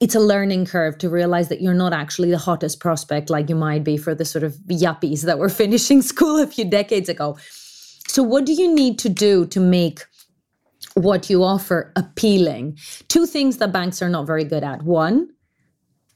it's 0.00 0.14
a 0.14 0.20
learning 0.20 0.66
curve 0.66 0.98
to 0.98 1.08
realize 1.08 1.48
that 1.48 1.60
you're 1.60 1.74
not 1.74 1.92
actually 1.92 2.30
the 2.30 2.38
hottest 2.38 2.80
prospect 2.80 3.30
like 3.30 3.48
you 3.48 3.54
might 3.54 3.84
be 3.84 3.96
for 3.96 4.14
the 4.14 4.24
sort 4.24 4.44
of 4.44 4.54
yuppies 4.66 5.22
that 5.22 5.38
were 5.38 5.48
finishing 5.62 6.02
school 6.02 6.40
a 6.42 6.46
few 6.46 6.68
decades 6.68 7.08
ago. 7.08 7.38
So, 8.06 8.22
what 8.22 8.44
do 8.44 8.52
you 8.52 8.74
need 8.74 8.98
to 9.00 9.08
do 9.08 9.46
to 9.46 9.60
make 9.60 10.00
what 10.94 11.30
you 11.30 11.42
offer 11.42 11.92
appealing? 11.96 12.78
Two 13.08 13.26
things 13.26 13.58
that 13.58 13.72
banks 13.72 14.02
are 14.02 14.08
not 14.08 14.26
very 14.26 14.44
good 14.44 14.64
at. 14.64 14.82
One, 14.82 15.28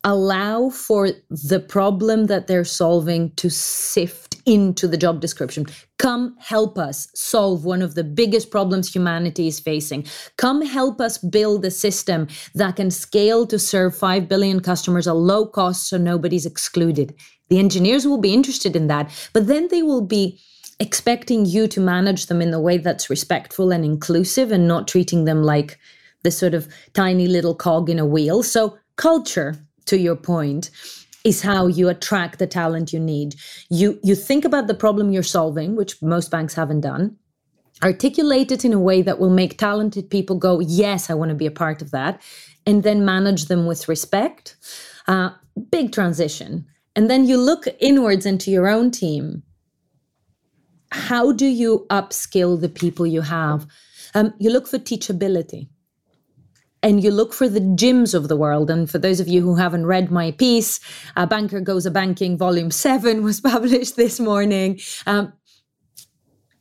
allow 0.05 0.71
for 0.71 1.11
the 1.31 1.61
problem 1.61 2.27
that 2.27 2.47
they're 2.47 2.65
solving 2.65 3.33
to 3.37 3.51
sift 3.51 4.37
into 4.47 4.89
the 4.89 4.97
job 4.97 5.21
description. 5.21 5.67
Come 5.99 6.37
help 6.39 6.79
us 6.79 7.09
solve 7.15 7.65
one 7.65 7.83
of 7.83 7.95
the 7.95 8.05
biggest 8.05 8.51
problems 8.51 8.93
humanity 8.93 9.47
is 9.49 9.61
facing. 9.61 10.07
Come 10.37 10.63
help 10.63 11.01
us 11.01 11.19
build 11.19 11.65
a 11.65 11.71
system 11.71 12.29
that 12.55 12.77
can 12.77 12.91
scale 12.91 13.47
to 13.47 13.59
serve 13.59 13.97
5 13.97 14.29
billion 14.29 14.61
customers 14.61 15.07
at 15.07 15.17
low 15.17 15.47
cost 15.47 15.89
so 15.89 15.99
nobody's 15.99 16.47
excluded. 16.47 17.15
The 17.51 17.59
engineers 17.59 18.07
will 18.07 18.21
be 18.21 18.33
interested 18.33 18.77
in 18.77 18.87
that, 18.87 19.11
but 19.33 19.47
then 19.47 19.69
they 19.69 19.83
will 19.83 20.03
be 20.03 20.41
expecting 20.81 21.45
you 21.45 21.67
to 21.69 21.81
manage 21.81 22.27
them 22.27 22.41
in 22.41 22.55
a 22.55 22.61
way 22.61 22.79
that's 22.79 23.11
respectful 23.11 23.73
and 23.73 23.85
inclusive 23.85 24.53
and 24.53 24.69
not 24.69 24.87
treating 24.87 25.25
them 25.25 25.43
like 25.43 25.79
the 26.23 26.31
sort 26.31 26.55
of 26.55 26.69
tiny 26.95 27.27
little 27.27 27.55
cog 27.55 27.91
in 27.91 27.99
a 27.99 28.07
wheel. 28.07 28.43
So, 28.43 28.79
culture 28.97 29.57
to 29.89 29.99
your 29.99 30.17
point, 30.17 30.71
is 31.25 31.43
how 31.43 31.67
you 31.67 31.89
attract 31.89 32.39
the 32.39 32.47
talent 32.47 32.93
you 32.93 33.01
need. 33.01 33.35
You 33.69 33.99
you 34.03 34.15
think 34.15 34.45
about 34.45 34.67
the 34.67 34.75
problem 34.75 35.11
you're 35.11 35.23
solving, 35.23 35.77
which 35.77 36.01
most 36.01 36.31
banks 36.31 36.55
haven't 36.55 36.81
done. 36.81 37.17
Articulate 37.83 38.51
it 38.51 38.65
in 38.65 38.73
a 38.73 38.81
way 38.81 39.03
that 39.03 39.21
will 39.21 39.31
make 39.31 39.59
talented 39.59 40.11
people 40.11 40.37
go, 40.37 40.61
"Yes, 40.61 41.11
I 41.11 41.15
want 41.15 41.31
to 41.31 41.35
be 41.35 41.47
a 41.47 41.61
part 41.65 41.83
of 41.83 41.91
that," 41.91 42.21
and 42.67 42.83
then 42.83 43.05
manage 43.05 43.47
them 43.47 43.67
with 43.67 43.89
respect. 43.89 44.57
Uh, 45.07 45.31
big 45.71 45.93
transition, 45.93 46.67
and 46.97 47.11
then 47.11 47.27
you 47.27 47.37
look 47.37 47.67
inwards 47.81 48.27
into 48.27 48.51
your 48.51 48.69
own 48.69 48.91
team. 48.91 49.43
How 50.91 51.33
do 51.33 51.47
you 51.47 51.87
upskill 51.91 52.61
the 52.61 52.69
people 52.69 53.07
you 53.07 53.21
have? 53.23 53.67
Um, 54.15 54.33
you 54.39 54.51
look 54.51 54.67
for 54.67 54.79
teachability 54.79 55.69
and 56.83 57.03
you 57.03 57.11
look 57.11 57.33
for 57.33 57.49
the 57.49 57.61
Jims 57.75 58.15
of 58.15 58.29
the 58.29 58.37
world. 58.37 58.71
And 58.71 58.89
for 58.89 58.99
those 58.99 59.21
of 59.21 59.29
you 59.29 59.43
who 59.43 59.57
haven't 59.57 59.87
read 59.87 60.11
my 60.11 60.31
piece, 60.33 60.81
Banker 61.29 61.61
Goes 61.61 61.87
a 61.87 61.91
Banking, 61.91 62.37
Volume 62.37 62.71
7 62.71 63.23
was 63.25 63.41
published 63.41 63.97
this 63.97 64.21
morning. 64.21 64.81
Um, 65.07 65.33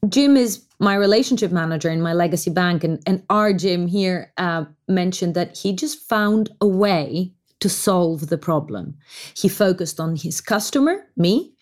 Jim 0.09 0.37
is 0.37 0.63
my 0.79 0.95
relationship 0.95 1.51
manager 1.51 1.89
in 1.89 2.01
my 2.01 2.13
legacy 2.13 2.51
bank, 2.51 2.83
and, 2.83 3.01
and 3.05 3.23
our 3.29 3.51
Jim 3.51 3.87
here 3.87 4.31
uh, 4.37 4.65
mentioned 4.87 5.33
that 5.33 5.57
he 5.57 5.73
just 5.73 6.07
found 6.07 6.49
a 6.61 6.67
way 6.67 7.33
to 7.59 7.69
solve 7.69 8.27
the 8.27 8.37
problem. 8.37 8.95
He 9.35 9.49
focused 9.49 9.99
on 9.99 10.15
his 10.15 10.39
customer, 10.39 11.07
me. 11.15 11.53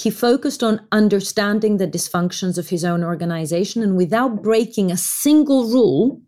He 0.00 0.10
focused 0.10 0.62
on 0.62 0.86
understanding 0.90 1.76
the 1.76 1.86
dysfunctions 1.86 2.58
of 2.58 2.68
his 2.68 2.84
own 2.84 3.04
organization, 3.04 3.82
and 3.82 3.96
without 3.96 4.42
breaking 4.42 4.90
a 4.90 4.96
single 4.96 5.70
rule, 5.70 6.20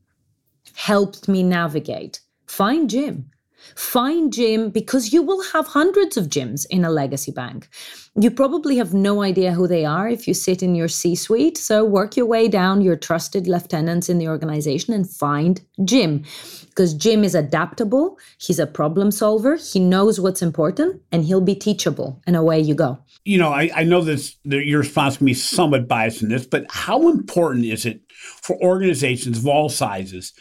helped 0.78 1.26
me 1.26 1.42
navigate. 1.42 2.20
Find 2.46 2.88
Jim. 2.88 3.30
Find 3.74 4.32
Jim 4.32 4.70
because 4.70 5.12
you 5.12 5.22
will 5.22 5.42
have 5.52 5.66
hundreds 5.66 6.16
of 6.16 6.30
Jims 6.30 6.64
in 6.66 6.84
a 6.84 6.90
legacy 6.90 7.32
bank. 7.32 7.68
You 8.14 8.30
probably 8.30 8.76
have 8.76 8.94
no 8.94 9.22
idea 9.22 9.52
who 9.52 9.66
they 9.66 9.84
are 9.84 10.08
if 10.08 10.28
you 10.28 10.34
sit 10.34 10.62
in 10.62 10.76
your 10.76 10.86
C 10.86 11.16
suite. 11.16 11.58
So 11.58 11.84
work 11.84 12.16
your 12.16 12.26
way 12.26 12.46
down 12.46 12.80
your 12.80 12.94
trusted 12.96 13.48
lieutenants 13.48 14.08
in 14.08 14.18
the 14.18 14.28
organization 14.28 14.94
and 14.94 15.10
find 15.10 15.60
Jim 15.84 16.24
because 16.68 16.94
Jim 16.94 17.24
is 17.24 17.34
adaptable. 17.34 18.16
He's 18.38 18.60
a 18.60 18.66
problem 18.66 19.10
solver. 19.10 19.56
He 19.56 19.80
knows 19.80 20.20
what's 20.20 20.42
important 20.42 21.02
and 21.10 21.24
he'll 21.24 21.40
be 21.40 21.56
teachable. 21.56 22.22
And 22.24 22.36
away 22.36 22.60
you 22.60 22.76
go. 22.76 22.98
You 23.24 23.38
know, 23.38 23.52
I, 23.52 23.68
I 23.74 23.82
know 23.82 24.00
this, 24.00 24.36
that 24.44 24.64
your 24.64 24.78
response 24.78 25.16
can 25.16 25.26
be 25.26 25.34
somewhat 25.34 25.88
biased 25.88 26.22
in 26.22 26.28
this, 26.28 26.46
but 26.46 26.66
how 26.70 27.08
important 27.08 27.64
is 27.66 27.84
it 27.84 28.00
for 28.08 28.56
organizations 28.62 29.38
of 29.38 29.46
all 29.46 29.68
sizes 29.68 30.32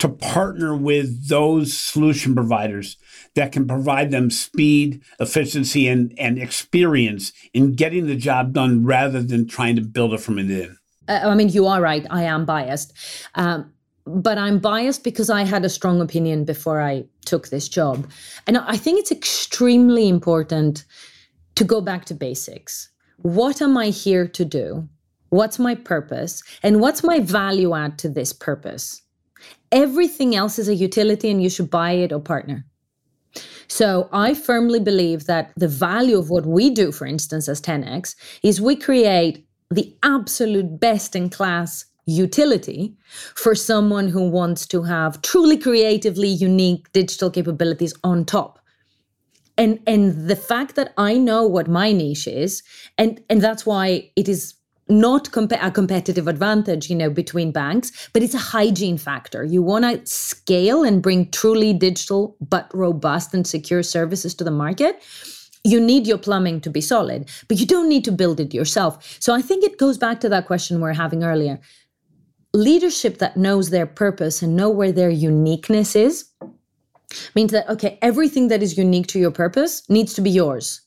to 0.00 0.08
partner 0.08 0.74
with 0.74 1.28
those 1.28 1.76
solution 1.76 2.34
providers 2.34 2.96
that 3.34 3.52
can 3.52 3.68
provide 3.68 4.10
them 4.10 4.30
speed, 4.30 5.02
efficiency, 5.20 5.86
and, 5.86 6.12
and 6.18 6.38
experience 6.38 7.32
in 7.52 7.74
getting 7.74 8.06
the 8.06 8.16
job 8.16 8.54
done 8.54 8.84
rather 8.84 9.22
than 9.22 9.46
trying 9.46 9.76
to 9.76 9.82
build 9.82 10.14
it 10.14 10.20
from 10.20 10.36
within. 10.36 10.76
Uh, 11.06 11.20
I 11.24 11.34
mean, 11.34 11.50
you 11.50 11.66
are 11.66 11.82
right. 11.82 12.06
I 12.10 12.24
am 12.24 12.46
biased. 12.46 12.94
Um, 13.34 13.72
but 14.06 14.38
I'm 14.38 14.58
biased 14.58 15.04
because 15.04 15.28
I 15.28 15.42
had 15.42 15.64
a 15.66 15.68
strong 15.68 16.00
opinion 16.00 16.44
before 16.44 16.80
I 16.80 17.04
took 17.26 17.48
this 17.48 17.68
job. 17.68 18.10
And 18.46 18.56
I 18.56 18.78
think 18.78 18.98
it's 18.98 19.12
extremely 19.12 20.08
important 20.08 20.84
to 21.56 21.64
go 21.64 21.82
back 21.82 22.06
to 22.06 22.14
basics. 22.14 22.88
What 23.18 23.60
am 23.60 23.76
I 23.76 23.88
here 23.88 24.26
to 24.26 24.44
do? 24.46 24.88
What's 25.28 25.58
my 25.58 25.74
purpose? 25.74 26.42
And 26.62 26.80
what's 26.80 27.04
my 27.04 27.20
value 27.20 27.74
add 27.74 27.98
to 27.98 28.08
this 28.08 28.32
purpose? 28.32 29.02
Everything 29.72 30.34
else 30.34 30.58
is 30.58 30.68
a 30.68 30.74
utility 30.74 31.30
and 31.30 31.42
you 31.42 31.50
should 31.50 31.70
buy 31.70 31.92
it 31.92 32.12
or 32.12 32.20
partner. 32.20 32.64
So 33.68 34.08
I 34.12 34.34
firmly 34.34 34.80
believe 34.80 35.26
that 35.26 35.52
the 35.56 35.68
value 35.68 36.18
of 36.18 36.28
what 36.28 36.44
we 36.44 36.70
do, 36.70 36.90
for 36.90 37.06
instance, 37.06 37.48
as 37.48 37.60
10x, 37.60 38.16
is 38.42 38.60
we 38.60 38.74
create 38.74 39.46
the 39.70 39.94
absolute 40.02 40.80
best 40.80 41.14
in 41.14 41.30
class 41.30 41.84
utility 42.04 42.96
for 43.36 43.54
someone 43.54 44.08
who 44.08 44.28
wants 44.28 44.66
to 44.66 44.82
have 44.82 45.22
truly 45.22 45.56
creatively 45.56 46.28
unique 46.28 46.90
digital 46.92 47.30
capabilities 47.30 47.94
on 48.02 48.24
top. 48.24 48.58
And, 49.56 49.78
and 49.86 50.28
the 50.28 50.36
fact 50.36 50.74
that 50.76 50.92
I 50.96 51.16
know 51.18 51.46
what 51.46 51.68
my 51.68 51.92
niche 51.92 52.26
is, 52.26 52.62
and, 52.98 53.22
and 53.28 53.40
that's 53.40 53.64
why 53.64 54.10
it 54.16 54.28
is 54.28 54.54
not 54.90 55.30
comp- 55.30 55.52
a 55.52 55.70
competitive 55.70 56.28
advantage, 56.28 56.90
you 56.90 56.96
know, 56.96 57.08
between 57.08 57.52
banks, 57.52 58.08
but 58.12 58.22
it's 58.22 58.34
a 58.34 58.38
hygiene 58.38 58.98
factor. 58.98 59.44
You 59.44 59.62
want 59.62 59.84
to 59.84 60.04
scale 60.04 60.82
and 60.82 61.02
bring 61.02 61.30
truly 61.30 61.72
digital 61.72 62.36
but 62.40 62.70
robust 62.74 63.32
and 63.32 63.46
secure 63.46 63.82
services 63.82 64.34
to 64.34 64.44
the 64.44 64.50
market. 64.50 65.02
You 65.62 65.80
need 65.80 66.06
your 66.06 66.18
plumbing 66.18 66.60
to 66.62 66.70
be 66.70 66.80
solid, 66.80 67.28
but 67.48 67.58
you 67.58 67.66
don't 67.66 67.88
need 67.88 68.04
to 68.06 68.12
build 68.12 68.40
it 68.40 68.54
yourself. 68.54 69.18
So 69.20 69.34
I 69.34 69.42
think 69.42 69.62
it 69.62 69.78
goes 69.78 69.98
back 69.98 70.20
to 70.20 70.28
that 70.30 70.46
question 70.46 70.76
we 70.76 70.82
we're 70.82 70.94
having 70.94 71.22
earlier. 71.22 71.60
Leadership 72.52 73.18
that 73.18 73.36
knows 73.36 73.70
their 73.70 73.86
purpose 73.86 74.42
and 74.42 74.56
know 74.56 74.70
where 74.70 74.90
their 74.90 75.10
uniqueness 75.10 75.94
is 75.94 76.30
means 77.34 77.52
that 77.52 77.68
okay, 77.68 77.98
everything 78.02 78.48
that 78.48 78.62
is 78.62 78.78
unique 78.78 79.06
to 79.08 79.18
your 79.18 79.30
purpose 79.30 79.88
needs 79.88 80.14
to 80.14 80.20
be 80.20 80.30
yours. 80.30 80.80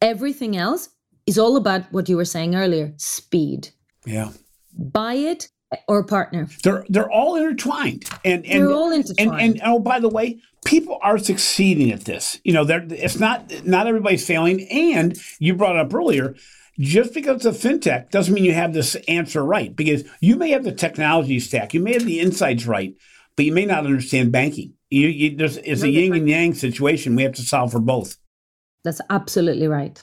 Everything 0.00 0.56
else 0.56 0.90
is 1.28 1.38
all 1.38 1.56
about 1.56 1.82
what 1.92 2.08
you 2.08 2.16
were 2.16 2.24
saying 2.24 2.56
earlier 2.56 2.92
speed. 2.96 3.68
Yeah. 4.06 4.30
Buy 4.72 5.14
it 5.14 5.48
or 5.86 6.02
partner. 6.04 6.48
They're 6.64 6.84
they're 6.88 7.10
all 7.10 7.36
intertwined. 7.36 8.04
And, 8.24 8.46
and 8.46 8.62
they're 8.62 8.72
all 8.72 8.90
intertwined. 8.90 9.40
And, 9.40 9.54
and 9.54 9.60
oh, 9.64 9.78
by 9.78 10.00
the 10.00 10.08
way, 10.08 10.40
people 10.64 10.98
are 11.02 11.18
succeeding 11.18 11.92
at 11.92 12.04
this. 12.04 12.40
You 12.44 12.54
know, 12.54 12.64
it's 12.68 13.18
not 13.18 13.52
not 13.64 13.86
everybody's 13.86 14.26
failing. 14.26 14.66
And 14.70 15.16
you 15.38 15.54
brought 15.54 15.76
up 15.76 15.92
earlier, 15.92 16.34
just 16.78 17.12
because 17.12 17.44
it's 17.44 17.64
a 17.64 17.68
fintech 17.68 18.10
doesn't 18.10 18.32
mean 18.32 18.44
you 18.44 18.54
have 18.54 18.72
this 18.72 18.96
answer 19.06 19.44
right. 19.44 19.74
Because 19.74 20.04
you 20.20 20.36
may 20.36 20.50
have 20.50 20.64
the 20.64 20.72
technology 20.72 21.40
stack, 21.40 21.74
you 21.74 21.80
may 21.80 21.92
have 21.92 22.06
the 22.06 22.20
insights 22.20 22.66
right, 22.66 22.94
but 23.36 23.44
you 23.44 23.52
may 23.52 23.66
not 23.66 23.84
understand 23.84 24.32
banking. 24.32 24.74
You, 24.90 25.08
you, 25.08 25.36
there's, 25.36 25.58
it's 25.58 25.82
a 25.82 25.90
yin 25.90 26.14
and 26.14 26.26
yang 26.26 26.54
situation. 26.54 27.14
We 27.14 27.24
have 27.24 27.34
to 27.34 27.42
solve 27.42 27.72
for 27.72 27.80
both. 27.80 28.16
That's 28.84 29.02
absolutely 29.10 29.66
right. 29.66 30.02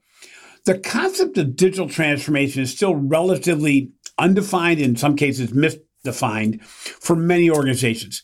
the 0.65 0.77
concept 0.77 1.37
of 1.37 1.55
digital 1.55 1.89
transformation 1.89 2.61
is 2.61 2.71
still 2.71 2.95
relatively 2.95 3.91
undefined, 4.17 4.79
in 4.79 4.95
some 4.95 5.15
cases 5.15 5.51
misdefined, 5.51 6.63
for 6.63 7.15
many 7.15 7.49
organizations. 7.49 8.23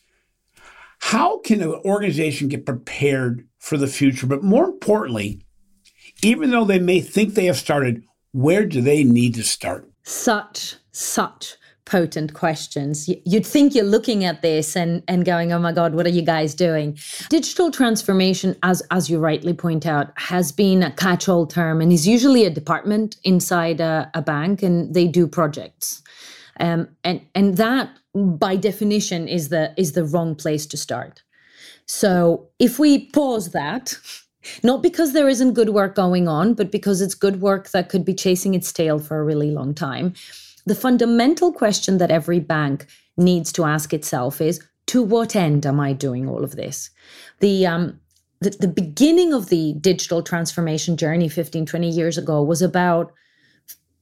How 0.99 1.39
can 1.39 1.61
an 1.61 1.73
organization 1.85 2.47
get 2.47 2.65
prepared 2.65 3.47
for 3.59 3.77
the 3.77 3.87
future? 3.87 4.27
But 4.27 4.43
more 4.43 4.65
importantly, 4.65 5.41
even 6.23 6.49
though 6.49 6.65
they 6.65 6.79
may 6.79 7.01
think 7.01 7.33
they 7.33 7.45
have 7.45 7.57
started, 7.57 8.03
where 8.31 8.65
do 8.65 8.81
they 8.81 9.03
need 9.03 9.35
to 9.35 9.43
start? 9.43 9.89
Such, 10.03 10.75
such 10.91 11.55
potent 11.87 12.33
questions. 12.33 13.09
You'd 13.25 13.45
think 13.45 13.73
you're 13.73 13.85
looking 13.85 14.25
at 14.25 14.41
this 14.41 14.75
and, 14.75 15.01
and 15.07 15.23
going, 15.23 15.53
oh 15.53 15.59
my 15.59 15.71
God, 15.71 15.95
what 15.95 16.05
are 16.05 16.09
you 16.09 16.21
guys 16.21 16.53
doing? 16.53 16.97
Digital 17.29 17.71
transformation, 17.71 18.55
as, 18.61 18.83
as 18.91 19.09
you 19.09 19.19
rightly 19.19 19.53
point 19.53 19.85
out, 19.85 20.11
has 20.17 20.51
been 20.51 20.83
a 20.83 20.91
catch 20.91 21.29
all 21.29 21.47
term 21.47 21.81
and 21.81 21.93
is 21.93 22.05
usually 22.05 22.43
a 22.43 22.49
department 22.49 23.15
inside 23.23 23.79
a, 23.79 24.11
a 24.13 24.21
bank 24.21 24.61
and 24.61 24.93
they 24.93 25.07
do 25.07 25.27
projects. 25.27 26.03
Um, 26.59 26.89
and, 27.03 27.21
and 27.33 27.55
that 27.57 27.89
by 28.13 28.55
definition 28.55 29.27
is 29.27 29.49
the 29.49 29.73
is 29.77 29.91
the 29.91 30.03
wrong 30.03 30.35
place 30.35 30.65
to 30.65 30.77
start. 30.77 31.21
So 31.85 32.49
if 32.59 32.79
we 32.79 33.05
pause 33.11 33.51
that, 33.51 33.95
not 34.63 34.81
because 34.81 35.13
there 35.13 35.29
isn't 35.29 35.53
good 35.53 35.69
work 35.69 35.95
going 35.95 36.27
on, 36.27 36.55
but 36.55 36.71
because 36.71 36.99
it's 36.99 37.13
good 37.13 37.41
work 37.41 37.69
that 37.69 37.89
could 37.89 38.03
be 38.03 38.15
chasing 38.15 38.55
its 38.55 38.73
tail 38.73 38.97
for 38.97 39.19
a 39.19 39.23
really 39.23 39.51
long 39.51 39.73
time 39.73 40.15
the 40.67 40.75
fundamental 40.75 41.53
question 41.53 41.97
that 41.97 42.11
every 42.11 42.39
bank 42.39 42.87
needs 43.15 43.51
to 43.53 43.63
ask 43.63 43.93
itself 43.93 44.41
is 44.41 44.61
to 44.87 45.01
what 45.01 45.35
end 45.35 45.65
am 45.65 45.79
I 45.79 45.93
doing 45.93 46.27
all 46.27 46.43
of 46.43 46.55
this? 46.55 46.89
The, 47.39 47.65
um, 47.65 47.99
the, 48.41 48.49
the 48.49 48.67
beginning 48.67 49.33
of 49.33 49.47
the 49.47 49.73
digital 49.79 50.21
transformation 50.21 50.97
journey 50.97 51.29
15, 51.29 51.65
20 51.65 51.89
years 51.89 52.17
ago 52.17 52.43
was 52.43 52.61
about 52.61 53.13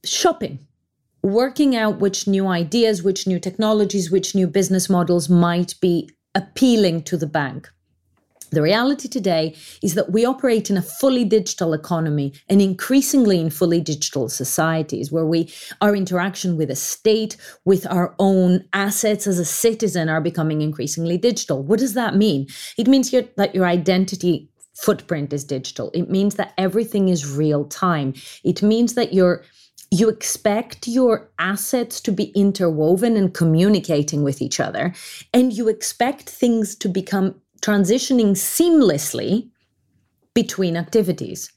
shopping, 0.04 0.58
working 1.22 1.76
out 1.76 2.00
which 2.00 2.26
new 2.26 2.48
ideas, 2.48 3.02
which 3.02 3.28
new 3.28 3.38
technologies, 3.38 4.10
which 4.10 4.34
new 4.34 4.48
business 4.48 4.90
models 4.90 5.28
might 5.28 5.74
be 5.80 6.10
appealing 6.34 7.02
to 7.04 7.16
the 7.16 7.26
bank. 7.26 7.70
The 8.50 8.62
reality 8.62 9.08
today 9.08 9.56
is 9.82 9.94
that 9.94 10.12
we 10.12 10.24
operate 10.24 10.70
in 10.70 10.76
a 10.76 10.82
fully 10.82 11.24
digital 11.24 11.74
economy 11.74 12.32
and 12.48 12.62
increasingly 12.62 13.40
in 13.40 13.50
fully 13.50 13.80
digital 13.80 14.28
societies 14.28 15.10
where 15.10 15.26
we 15.26 15.52
our 15.80 15.96
interaction 15.96 16.56
with 16.56 16.70
a 16.70 16.76
state, 16.76 17.36
with 17.64 17.86
our 17.86 18.14
own 18.18 18.64
assets 18.72 19.26
as 19.26 19.38
a 19.38 19.44
citizen 19.44 20.08
are 20.08 20.20
becoming 20.20 20.62
increasingly 20.62 21.18
digital. 21.18 21.62
What 21.62 21.80
does 21.80 21.94
that 21.94 22.14
mean? 22.14 22.46
It 22.78 22.86
means 22.86 23.12
your, 23.12 23.24
that 23.36 23.54
your 23.54 23.66
identity 23.66 24.48
footprint 24.74 25.32
is 25.32 25.44
digital. 25.44 25.90
It 25.94 26.10
means 26.10 26.36
that 26.36 26.52
everything 26.58 27.08
is 27.08 27.30
real 27.30 27.64
time. 27.64 28.14
It 28.44 28.62
means 28.62 28.94
that 28.94 29.12
you're 29.12 29.42
you 29.92 30.08
expect 30.08 30.88
your 30.88 31.30
assets 31.38 32.00
to 32.00 32.10
be 32.10 32.24
interwoven 32.34 33.16
and 33.16 33.32
communicating 33.32 34.24
with 34.24 34.42
each 34.42 34.58
other 34.58 34.92
and 35.32 35.52
you 35.52 35.68
expect 35.68 36.28
things 36.28 36.74
to 36.74 36.88
become 36.88 37.40
transitioning 37.66 38.32
seamlessly 38.32 39.50
between 40.34 40.76
activities. 40.76 41.50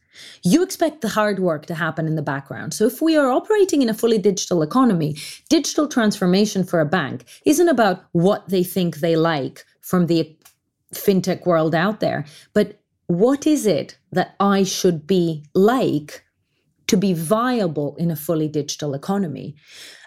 You 0.43 0.63
expect 0.63 1.02
the 1.02 1.10
hard 1.10 1.39
work 1.39 1.65
to 1.67 1.76
happen 1.76 2.08
in 2.08 2.15
the 2.15 2.22
background. 2.34 2.74
So, 2.74 2.86
if 2.86 3.02
we 3.02 3.15
are 3.15 3.30
operating 3.30 3.82
in 3.82 3.89
a 3.89 3.93
fully 3.93 4.17
digital 4.17 4.62
economy, 4.63 5.15
digital 5.50 5.88
transformation 5.88 6.63
for 6.63 6.80
a 6.80 6.86
bank 6.86 7.26
isn't 7.45 7.69
about 7.69 8.04
what 8.12 8.50
they 8.50 8.63
think 8.63 8.98
they 8.98 9.15
like 9.15 9.65
from 9.82 10.08
the 10.08 10.36
fintech 10.93 11.45
world 11.45 11.76
out 11.76 12.00
there, 12.00 12.26
but 12.54 12.82
what 13.08 13.45
is 13.48 13.65
it 13.65 13.98
that 14.12 14.36
I 14.39 14.63
should 14.63 15.08
be 15.08 15.45
like 15.54 16.24
to 16.88 16.98
be 16.98 17.13
viable 17.13 17.95
in 17.98 18.12
a 18.12 18.15
fully 18.15 18.48
digital 18.48 18.93
economy? 18.93 19.56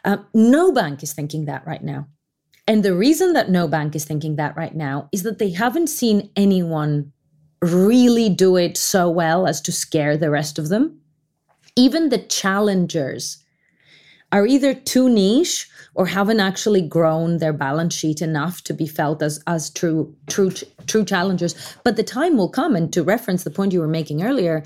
Uh, 0.04 0.18
no 0.34 0.72
bank 0.72 1.02
is 1.02 1.12
thinking 1.12 1.44
that 1.46 1.66
right 1.66 1.82
now. 1.82 2.08
And 2.66 2.84
the 2.84 2.94
reason 2.94 3.32
that 3.32 3.50
no 3.50 3.66
bank 3.66 3.96
is 3.96 4.04
thinking 4.04 4.36
that 4.36 4.56
right 4.56 4.74
now 4.74 5.08
is 5.12 5.24
that 5.24 5.38
they 5.38 5.50
haven't 5.50 5.88
seen 5.88 6.30
anyone 6.36 7.12
really 7.60 8.28
do 8.28 8.56
it 8.56 8.76
so 8.76 9.10
well 9.10 9.46
as 9.46 9.60
to 9.62 9.72
scare 9.72 10.16
the 10.16 10.30
rest 10.30 10.58
of 10.58 10.68
them. 10.68 11.00
Even 11.76 12.08
the 12.08 12.18
challengers 12.18 13.42
are 14.32 14.46
either 14.46 14.74
too 14.74 15.08
niche 15.08 15.68
or 15.94 16.06
haven't 16.06 16.40
actually 16.40 16.80
grown 16.80 17.38
their 17.38 17.52
balance 17.52 17.94
sheet 17.94 18.22
enough 18.22 18.62
to 18.62 18.72
be 18.72 18.86
felt 18.86 19.22
as 19.22 19.42
as 19.46 19.70
true 19.70 20.14
true 20.26 20.50
true 20.86 21.04
challengers 21.04 21.54
but 21.84 21.96
the 21.96 22.02
time 22.02 22.36
will 22.36 22.48
come 22.48 22.74
and 22.74 22.92
to 22.92 23.02
reference 23.02 23.44
the 23.44 23.50
point 23.50 23.72
you 23.72 23.80
were 23.80 23.86
making 23.86 24.22
earlier 24.22 24.62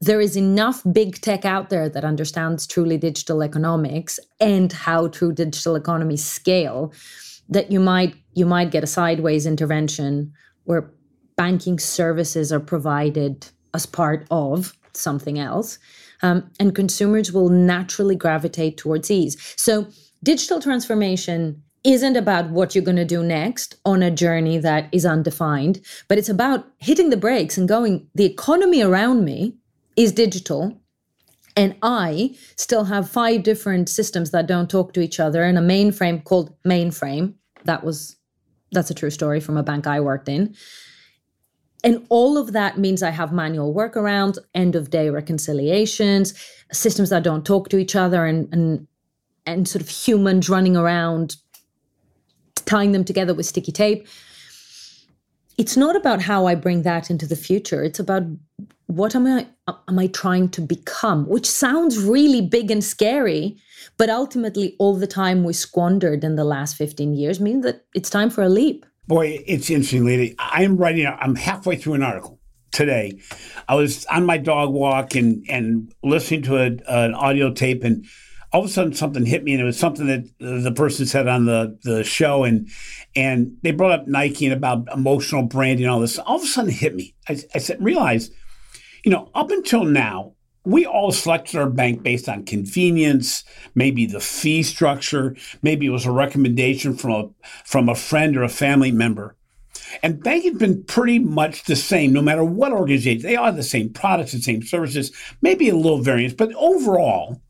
there 0.00 0.20
is 0.20 0.36
enough 0.36 0.82
big 0.90 1.20
tech 1.20 1.44
out 1.44 1.68
there 1.68 1.88
that 1.88 2.04
understands 2.04 2.66
truly 2.66 2.96
digital 2.96 3.42
economics 3.42 4.18
and 4.40 4.72
how 4.72 5.08
true 5.08 5.32
digital 5.32 5.76
economies 5.76 6.24
scale 6.24 6.92
that 7.50 7.70
you 7.70 7.80
might 7.80 8.14
you 8.34 8.46
might 8.46 8.70
get 8.70 8.84
a 8.84 8.86
sideways 8.86 9.46
intervention 9.46 10.32
where 10.64 10.90
banking 11.36 11.78
services 11.78 12.52
are 12.52 12.60
provided 12.60 13.46
as 13.74 13.86
part 13.86 14.26
of 14.30 14.72
something 14.92 15.38
else 15.38 15.78
um, 16.22 16.50
and 16.58 16.74
consumers 16.74 17.32
will 17.32 17.48
naturally 17.48 18.16
gravitate 18.16 18.76
towards 18.76 19.10
ease. 19.10 19.36
So, 19.56 19.88
digital 20.22 20.60
transformation 20.60 21.62
isn't 21.82 22.16
about 22.16 22.50
what 22.50 22.74
you're 22.74 22.84
going 22.84 22.96
to 22.96 23.06
do 23.06 23.22
next 23.22 23.76
on 23.86 24.02
a 24.02 24.10
journey 24.10 24.58
that 24.58 24.88
is 24.92 25.06
undefined, 25.06 25.80
but 26.08 26.18
it's 26.18 26.28
about 26.28 26.66
hitting 26.78 27.08
the 27.08 27.16
brakes 27.16 27.56
and 27.56 27.66
going, 27.66 28.06
the 28.14 28.26
economy 28.26 28.82
around 28.82 29.24
me 29.24 29.56
is 29.96 30.12
digital. 30.12 30.78
And 31.56 31.74
I 31.82 32.36
still 32.56 32.84
have 32.84 33.10
five 33.10 33.42
different 33.42 33.88
systems 33.88 34.30
that 34.30 34.46
don't 34.46 34.70
talk 34.70 34.92
to 34.92 35.00
each 35.00 35.18
other 35.18 35.42
and 35.42 35.56
a 35.56 35.62
mainframe 35.62 36.22
called 36.22 36.54
mainframe. 36.64 37.34
That 37.64 37.84
was 37.84 38.16
that's 38.72 38.90
a 38.90 38.94
true 38.94 39.10
story 39.10 39.40
from 39.40 39.56
a 39.56 39.62
bank 39.62 39.86
I 39.86 40.00
worked 40.00 40.28
in. 40.28 40.54
And 41.82 42.06
all 42.08 42.36
of 42.36 42.52
that 42.52 42.78
means 42.78 43.02
I 43.02 43.10
have 43.10 43.32
manual 43.32 43.74
workarounds, 43.74 44.38
end 44.54 44.76
of 44.76 44.90
day 44.90 45.10
reconciliations, 45.10 46.34
systems 46.72 47.10
that 47.10 47.22
don't 47.22 47.44
talk 47.44 47.68
to 47.70 47.78
each 47.78 47.96
other, 47.96 48.26
and 48.26 48.48
and 48.52 48.86
and 49.46 49.66
sort 49.66 49.82
of 49.82 49.88
humans 49.88 50.48
running 50.48 50.76
around 50.76 51.36
tying 52.66 52.92
them 52.92 53.04
together 53.04 53.34
with 53.34 53.46
sticky 53.46 53.72
tape. 53.72 54.06
It's 55.60 55.76
not 55.76 55.94
about 55.94 56.22
how 56.22 56.46
I 56.46 56.54
bring 56.54 56.84
that 56.84 57.10
into 57.10 57.26
the 57.26 57.36
future. 57.36 57.84
It's 57.84 58.00
about 58.00 58.22
what 58.86 59.14
am 59.14 59.26
I 59.26 59.46
am 59.88 59.98
I 59.98 60.06
trying 60.06 60.48
to 60.56 60.62
become, 60.62 61.28
which 61.28 61.44
sounds 61.44 61.98
really 61.98 62.40
big 62.40 62.70
and 62.70 62.82
scary, 62.82 63.58
but 63.98 64.08
ultimately 64.08 64.74
all 64.78 64.96
the 64.96 65.06
time 65.06 65.44
we 65.44 65.52
squandered 65.52 66.24
in 66.24 66.36
the 66.36 66.44
last 66.44 66.76
15 66.76 67.12
years 67.12 67.40
means 67.40 67.62
that 67.66 67.84
it's 67.92 68.08
time 68.08 68.30
for 68.30 68.42
a 68.42 68.48
leap. 68.48 68.86
Boy, 69.06 69.44
it's 69.46 69.68
interesting, 69.68 70.06
Leda. 70.06 70.34
I'm 70.38 70.78
writing. 70.78 71.06
I'm 71.06 71.36
halfway 71.36 71.76
through 71.76 71.92
an 71.92 72.02
article 72.02 72.40
today. 72.72 73.20
I 73.68 73.74
was 73.74 74.06
on 74.06 74.24
my 74.24 74.38
dog 74.38 74.70
walk 74.70 75.14
and 75.14 75.44
and 75.50 75.92
listening 76.02 76.40
to 76.44 76.56
a, 76.56 76.68
an 76.88 77.12
audio 77.12 77.52
tape, 77.52 77.84
and 77.84 78.06
all 78.52 78.62
of 78.62 78.66
a 78.66 78.72
sudden 78.72 78.92
something 78.92 79.24
hit 79.26 79.44
me, 79.44 79.52
and 79.52 79.60
it 79.60 79.64
was 79.64 79.78
something 79.78 80.06
that 80.06 80.28
the 80.38 80.72
person 80.72 81.06
said 81.06 81.28
on 81.28 81.46
the 81.46 81.78
the 81.82 82.02
show, 82.02 82.44
and 82.44 82.68
and 83.14 83.56
they 83.62 83.70
brought 83.70 83.92
up 83.92 84.08
Nike 84.08 84.46
and 84.46 84.54
about 84.54 84.88
emotional 84.92 85.42
branding 85.42 85.84
and 85.84 85.92
all 85.92 86.00
this. 86.00 86.18
All 86.18 86.36
of 86.36 86.42
a 86.42 86.46
sudden, 86.46 86.70
it 86.70 86.76
hit 86.76 86.94
me. 86.94 87.14
I, 87.28 87.40
I 87.54 87.58
said, 87.58 87.82
realize, 87.82 88.30
you 89.04 89.10
know, 89.10 89.30
up 89.34 89.50
until 89.50 89.84
now, 89.84 90.34
we 90.64 90.84
all 90.84 91.12
selected 91.12 91.56
our 91.56 91.70
bank 91.70 92.02
based 92.02 92.28
on 92.28 92.44
convenience, 92.44 93.44
maybe 93.74 94.04
the 94.04 94.20
fee 94.20 94.62
structure, 94.62 95.36
maybe 95.62 95.86
it 95.86 95.90
was 95.90 96.06
a 96.06 96.12
recommendation 96.12 96.96
from 96.96 97.10
a 97.12 97.28
from 97.64 97.88
a 97.88 97.94
friend 97.94 98.36
or 98.36 98.42
a 98.42 98.48
family 98.48 98.90
member. 98.90 99.36
And 100.02 100.22
banking's 100.22 100.58
been 100.58 100.84
pretty 100.84 101.18
much 101.18 101.64
the 101.64 101.74
same, 101.76 102.12
no 102.12 102.22
matter 102.22 102.44
what 102.44 102.72
organization. 102.72 103.22
They 103.22 103.34
have 103.34 103.56
the 103.56 103.62
same 103.62 103.92
products, 103.92 104.32
the 104.32 104.40
same 104.40 104.62
services, 104.62 105.12
maybe 105.40 105.68
a 105.68 105.74
little 105.74 106.00
variance, 106.00 106.34
but 106.34 106.52
overall, 106.54 107.40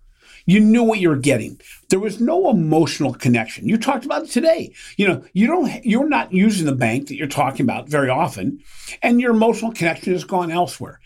you 0.47 0.61
knew 0.61 0.82
what 0.82 1.01
you 1.01 1.09
were 1.09 1.16
getting. 1.16 1.61
There 1.88 2.01
was 2.01 2.20
no 2.20 2.51
emotional 2.51 3.14
connection. 3.14 3.68
You 3.68 3.78
talked 3.78 4.05
about 4.05 4.24
it 4.24 4.30
today. 4.30 4.72
You 4.97 5.09
know, 5.09 5.24
you 5.32 5.47
don't 5.47 5.84
you're 5.84 6.09
not 6.09 6.32
using 6.32 6.66
the 6.66 6.74
bank 6.74 7.09
that 7.09 7.16
you're 7.16 7.26
talking 7.26 7.64
about 7.64 7.88
very 7.88 8.09
often, 8.09 8.61
and 9.03 9.20
your 9.20 9.32
emotional 9.32 9.72
connection 9.72 10.12
has 10.12 10.24
gone 10.24 10.51
elsewhere. 10.51 11.01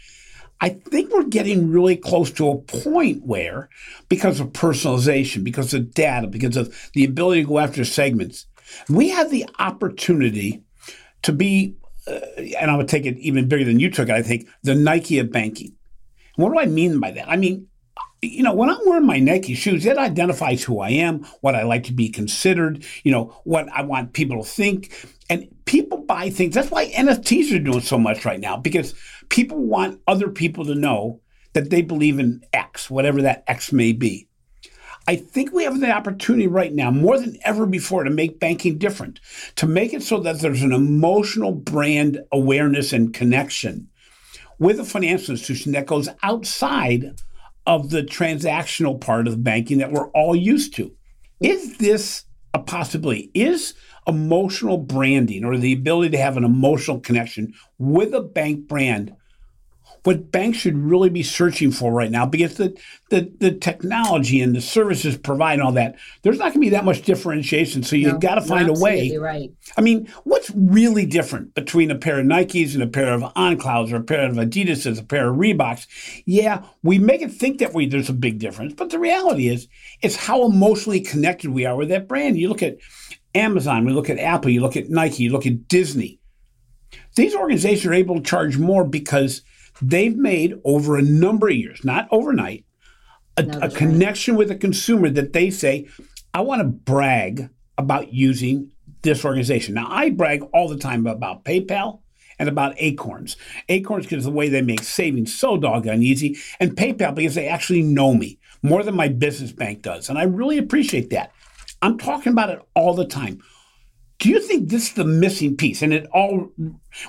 I 0.60 0.70
think 0.70 1.12
we're 1.12 1.24
getting 1.24 1.70
really 1.70 1.96
close 1.96 2.30
to 2.32 2.48
a 2.48 2.58
point 2.58 3.24
where, 3.24 3.68
because 4.08 4.40
of 4.40 4.48
personalization, 4.48 5.44
because 5.44 5.74
of 5.74 5.92
data, 5.92 6.26
because 6.26 6.56
of 6.56 6.90
the 6.94 7.04
ability 7.04 7.42
to 7.42 7.48
go 7.48 7.58
after 7.58 7.84
segments, 7.84 8.46
we 8.88 9.10
have 9.10 9.30
the 9.30 9.46
opportunity 9.58 10.62
to 11.22 11.32
be, 11.32 11.76
uh, 12.06 12.20
and 12.58 12.70
I 12.70 12.76
would 12.76 12.88
take 12.88 13.04
it 13.04 13.18
even 13.18 13.48
bigger 13.48 13.64
than 13.64 13.80
you 13.80 13.90
took 13.90 14.08
it, 14.08 14.14
I 14.14 14.22
think, 14.22 14.48
the 14.62 14.74
Nike 14.74 15.18
of 15.18 15.32
banking. 15.32 15.74
What 16.36 16.52
do 16.52 16.58
I 16.58 16.66
mean 16.66 17.00
by 17.00 17.10
that? 17.10 17.28
I 17.28 17.36
mean, 17.36 17.68
you 18.24 18.42
know, 18.42 18.54
when 18.54 18.70
I'm 18.70 18.78
wearing 18.86 19.06
my 19.06 19.18
Nike 19.18 19.54
shoes, 19.54 19.86
it 19.86 19.98
identifies 19.98 20.62
who 20.62 20.80
I 20.80 20.90
am, 20.90 21.24
what 21.40 21.54
I 21.54 21.62
like 21.62 21.84
to 21.84 21.92
be 21.92 22.08
considered, 22.08 22.84
you 23.02 23.12
know, 23.12 23.36
what 23.44 23.68
I 23.70 23.82
want 23.82 24.12
people 24.12 24.42
to 24.42 24.48
think. 24.48 24.92
And 25.30 25.48
people 25.64 25.98
buy 25.98 26.30
things. 26.30 26.54
That's 26.54 26.70
why 26.70 26.90
NFTs 26.90 27.54
are 27.54 27.62
doing 27.62 27.80
so 27.80 27.98
much 27.98 28.24
right 28.24 28.40
now 28.40 28.56
because 28.56 28.94
people 29.28 29.58
want 29.58 30.00
other 30.06 30.28
people 30.28 30.64
to 30.66 30.74
know 30.74 31.20
that 31.54 31.70
they 31.70 31.82
believe 31.82 32.18
in 32.18 32.42
X, 32.52 32.90
whatever 32.90 33.22
that 33.22 33.44
X 33.46 33.72
may 33.72 33.92
be. 33.92 34.28
I 35.06 35.16
think 35.16 35.52
we 35.52 35.64
have 35.64 35.80
the 35.80 35.90
opportunity 35.90 36.46
right 36.46 36.72
now, 36.72 36.90
more 36.90 37.18
than 37.18 37.36
ever 37.44 37.66
before, 37.66 38.04
to 38.04 38.10
make 38.10 38.40
banking 38.40 38.78
different, 38.78 39.20
to 39.56 39.66
make 39.66 39.92
it 39.92 40.02
so 40.02 40.18
that 40.20 40.40
there's 40.40 40.62
an 40.62 40.72
emotional 40.72 41.52
brand 41.52 42.20
awareness 42.32 42.92
and 42.92 43.12
connection 43.12 43.88
with 44.58 44.80
a 44.80 44.84
financial 44.84 45.32
institution 45.32 45.72
that 45.72 45.86
goes 45.86 46.08
outside 46.22 47.14
of 47.66 47.90
the 47.90 48.02
transactional 48.02 49.00
part 49.00 49.26
of 49.26 49.42
banking 49.42 49.78
that 49.78 49.92
we're 49.92 50.10
all 50.10 50.36
used 50.36 50.74
to. 50.74 50.94
Is 51.40 51.78
this 51.78 52.24
a 52.52 52.58
possibility? 52.58 53.30
Is 53.34 53.74
emotional 54.06 54.78
branding 54.78 55.44
or 55.44 55.56
the 55.56 55.72
ability 55.72 56.10
to 56.10 56.18
have 56.18 56.36
an 56.36 56.44
emotional 56.44 57.00
connection 57.00 57.54
with 57.78 58.14
a 58.14 58.20
bank 58.20 58.68
brand 58.68 59.14
what 60.04 60.30
banks 60.30 60.58
should 60.58 60.76
really 60.76 61.08
be 61.08 61.22
searching 61.22 61.72
for 61.72 61.90
right 61.90 62.10
now 62.10 62.26
because 62.26 62.56
the, 62.56 62.78
the, 63.08 63.32
the 63.40 63.50
technology 63.50 64.42
and 64.42 64.54
the 64.54 64.60
services 64.60 65.16
provide 65.16 65.60
all 65.60 65.72
that, 65.72 65.96
there's 66.22 66.38
not 66.38 66.52
going 66.52 66.54
to 66.54 66.60
be 66.60 66.68
that 66.68 66.84
much 66.84 67.02
differentiation. 67.02 67.82
So 67.82 67.96
you've 67.96 68.12
no, 68.12 68.18
got 68.18 68.34
to 68.34 68.42
find 68.42 68.68
a 68.68 68.74
way. 68.74 69.16
Right. 69.16 69.50
I 69.78 69.80
mean, 69.80 70.06
what's 70.24 70.50
really 70.54 71.06
different 71.06 71.54
between 71.54 71.90
a 71.90 71.94
pair 71.94 72.20
of 72.20 72.26
Nikes 72.26 72.74
and 72.74 72.82
a 72.82 72.86
pair 72.86 73.14
of 73.14 73.22
OnClouds 73.22 73.92
or 73.92 73.96
a 73.96 74.02
pair 74.02 74.28
of 74.28 74.36
Adidas's, 74.36 74.98
a 74.98 75.02
pair 75.02 75.30
of 75.30 75.36
Reeboks? 75.36 75.86
Yeah, 76.26 76.64
we 76.82 76.98
make 76.98 77.22
it 77.22 77.32
think 77.32 77.58
that 77.58 77.72
we 77.72 77.86
there's 77.86 78.10
a 78.10 78.14
big 78.14 78.38
difference, 78.38 78.74
but 78.74 78.90
the 78.90 78.98
reality 78.98 79.48
is 79.48 79.68
it's 80.02 80.16
how 80.16 80.44
emotionally 80.44 81.00
connected 81.00 81.50
we 81.50 81.64
are 81.64 81.76
with 81.76 81.88
that 81.88 82.08
brand. 82.08 82.36
You 82.36 82.50
look 82.50 82.62
at 82.62 82.76
Amazon, 83.34 83.86
we 83.86 83.92
look 83.92 84.10
at 84.10 84.18
Apple, 84.18 84.50
you 84.50 84.60
look 84.60 84.76
at 84.76 84.90
Nike, 84.90 85.22
you 85.22 85.32
look 85.32 85.46
at 85.46 85.66
Disney. 85.66 86.20
These 87.16 87.34
organizations 87.34 87.86
are 87.86 87.94
able 87.94 88.16
to 88.16 88.22
charge 88.22 88.58
more 88.58 88.84
because– 88.84 89.40
they've 89.82 90.16
made 90.16 90.54
over 90.64 90.96
a 90.96 91.02
number 91.02 91.48
of 91.48 91.54
years, 91.54 91.84
not 91.84 92.08
overnight, 92.10 92.64
a, 93.36 93.42
no, 93.42 93.58
a 93.60 93.68
connection 93.68 94.34
right. 94.34 94.38
with 94.38 94.50
a 94.50 94.56
consumer 94.56 95.10
that 95.10 95.32
they 95.32 95.50
say, 95.50 95.88
I 96.32 96.40
want 96.40 96.60
to 96.60 96.68
brag 96.68 97.50
about 97.76 98.12
using 98.12 98.70
this 99.02 99.24
organization. 99.24 99.74
Now, 99.74 99.88
I 99.90 100.10
brag 100.10 100.42
all 100.52 100.68
the 100.68 100.78
time 100.78 101.06
about 101.06 101.44
PayPal 101.44 102.00
and 102.38 102.48
about 102.48 102.74
Acorns. 102.78 103.36
Acorns 103.68 104.06
because 104.06 104.24
the 104.24 104.30
way 104.30 104.48
they 104.48 104.62
make 104.62 104.82
savings 104.82 105.34
so 105.34 105.56
doggone 105.56 106.02
easy, 106.02 106.36
and 106.58 106.76
PayPal 106.76 107.14
because 107.14 107.34
they 107.34 107.48
actually 107.48 107.82
know 107.82 108.14
me 108.14 108.38
more 108.62 108.82
than 108.82 108.96
my 108.96 109.08
business 109.08 109.52
bank 109.52 109.82
does. 109.82 110.08
And 110.08 110.18
I 110.18 110.24
really 110.24 110.58
appreciate 110.58 111.10
that. 111.10 111.32
I'm 111.82 111.98
talking 111.98 112.32
about 112.32 112.50
it 112.50 112.60
all 112.74 112.94
the 112.94 113.06
time. 113.06 113.42
Do 114.18 114.28
you 114.28 114.40
think 114.40 114.68
this 114.68 114.88
is 114.88 114.94
the 114.94 115.04
missing 115.04 115.56
piece? 115.56 115.82
And 115.82 115.92
it 115.92 116.06
all 116.12 116.50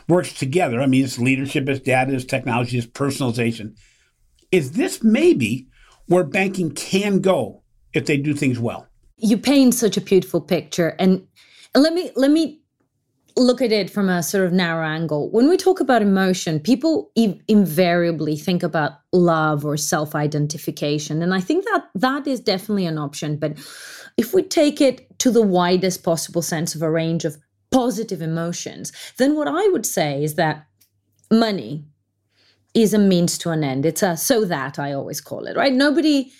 works 0.07 0.33
together. 0.33 0.81
I 0.81 0.87
mean, 0.87 1.03
it's 1.03 1.19
leadership, 1.19 1.69
it's 1.69 1.79
data, 1.79 2.13
it's 2.13 2.25
technology, 2.25 2.77
it's 2.77 2.87
personalization. 2.87 3.75
Is 4.51 4.71
this 4.71 5.03
maybe 5.03 5.67
where 6.07 6.23
banking 6.23 6.71
can 6.71 7.21
go 7.21 7.61
if 7.93 8.05
they 8.05 8.17
do 8.17 8.33
things 8.33 8.59
well? 8.59 8.87
You 9.17 9.37
paint 9.37 9.73
such 9.73 9.97
a 9.97 10.01
beautiful 10.01 10.41
picture. 10.41 10.95
And 10.99 11.25
let 11.73 11.93
me 11.93 12.11
let 12.15 12.31
me 12.31 12.61
look 13.37 13.61
at 13.61 13.71
it 13.71 13.89
from 13.89 14.07
a 14.09 14.23
sort 14.23 14.45
of 14.45 14.53
narrow 14.53 14.85
angle. 14.85 15.29
When 15.29 15.49
we 15.49 15.57
talk 15.57 15.79
about 15.81 16.01
emotion, 16.01 16.59
people 16.59 17.11
invariably 17.15 18.37
think 18.37 18.63
about 18.63 18.93
love 19.11 19.65
or 19.65 19.75
self-identification, 19.77 21.21
and 21.21 21.33
I 21.33 21.41
think 21.41 21.65
that 21.65 21.85
that 21.95 22.27
is 22.27 22.39
definitely 22.39 22.85
an 22.85 22.97
option. 22.97 23.37
But 23.37 23.57
if 24.17 24.33
we 24.33 24.41
take 24.41 24.79
it 24.79 25.04
to 25.19 25.31
the 25.31 25.41
widest 25.41 26.03
possible 26.03 26.41
sense 26.41 26.75
of 26.75 26.81
a 26.81 26.91
range 26.91 27.25
of 27.25 27.37
positive 27.71 28.21
emotions, 28.21 28.91
then 29.17 29.35
what 29.35 29.47
I 29.47 29.67
would 29.69 29.85
say 29.85 30.23
is 30.23 30.35
that 30.35 30.65
money 31.31 31.85
is 32.73 32.93
a 32.93 32.99
means 32.99 33.37
to 33.39 33.51
an 33.51 33.63
end. 33.63 33.85
It's 33.85 34.03
a 34.03 34.17
so 34.17 34.45
that 34.45 34.77
I 34.77 34.93
always 34.93 35.21
call 35.21 35.47
it, 35.47 35.55
right? 35.55 35.73
Nobody 35.73 36.31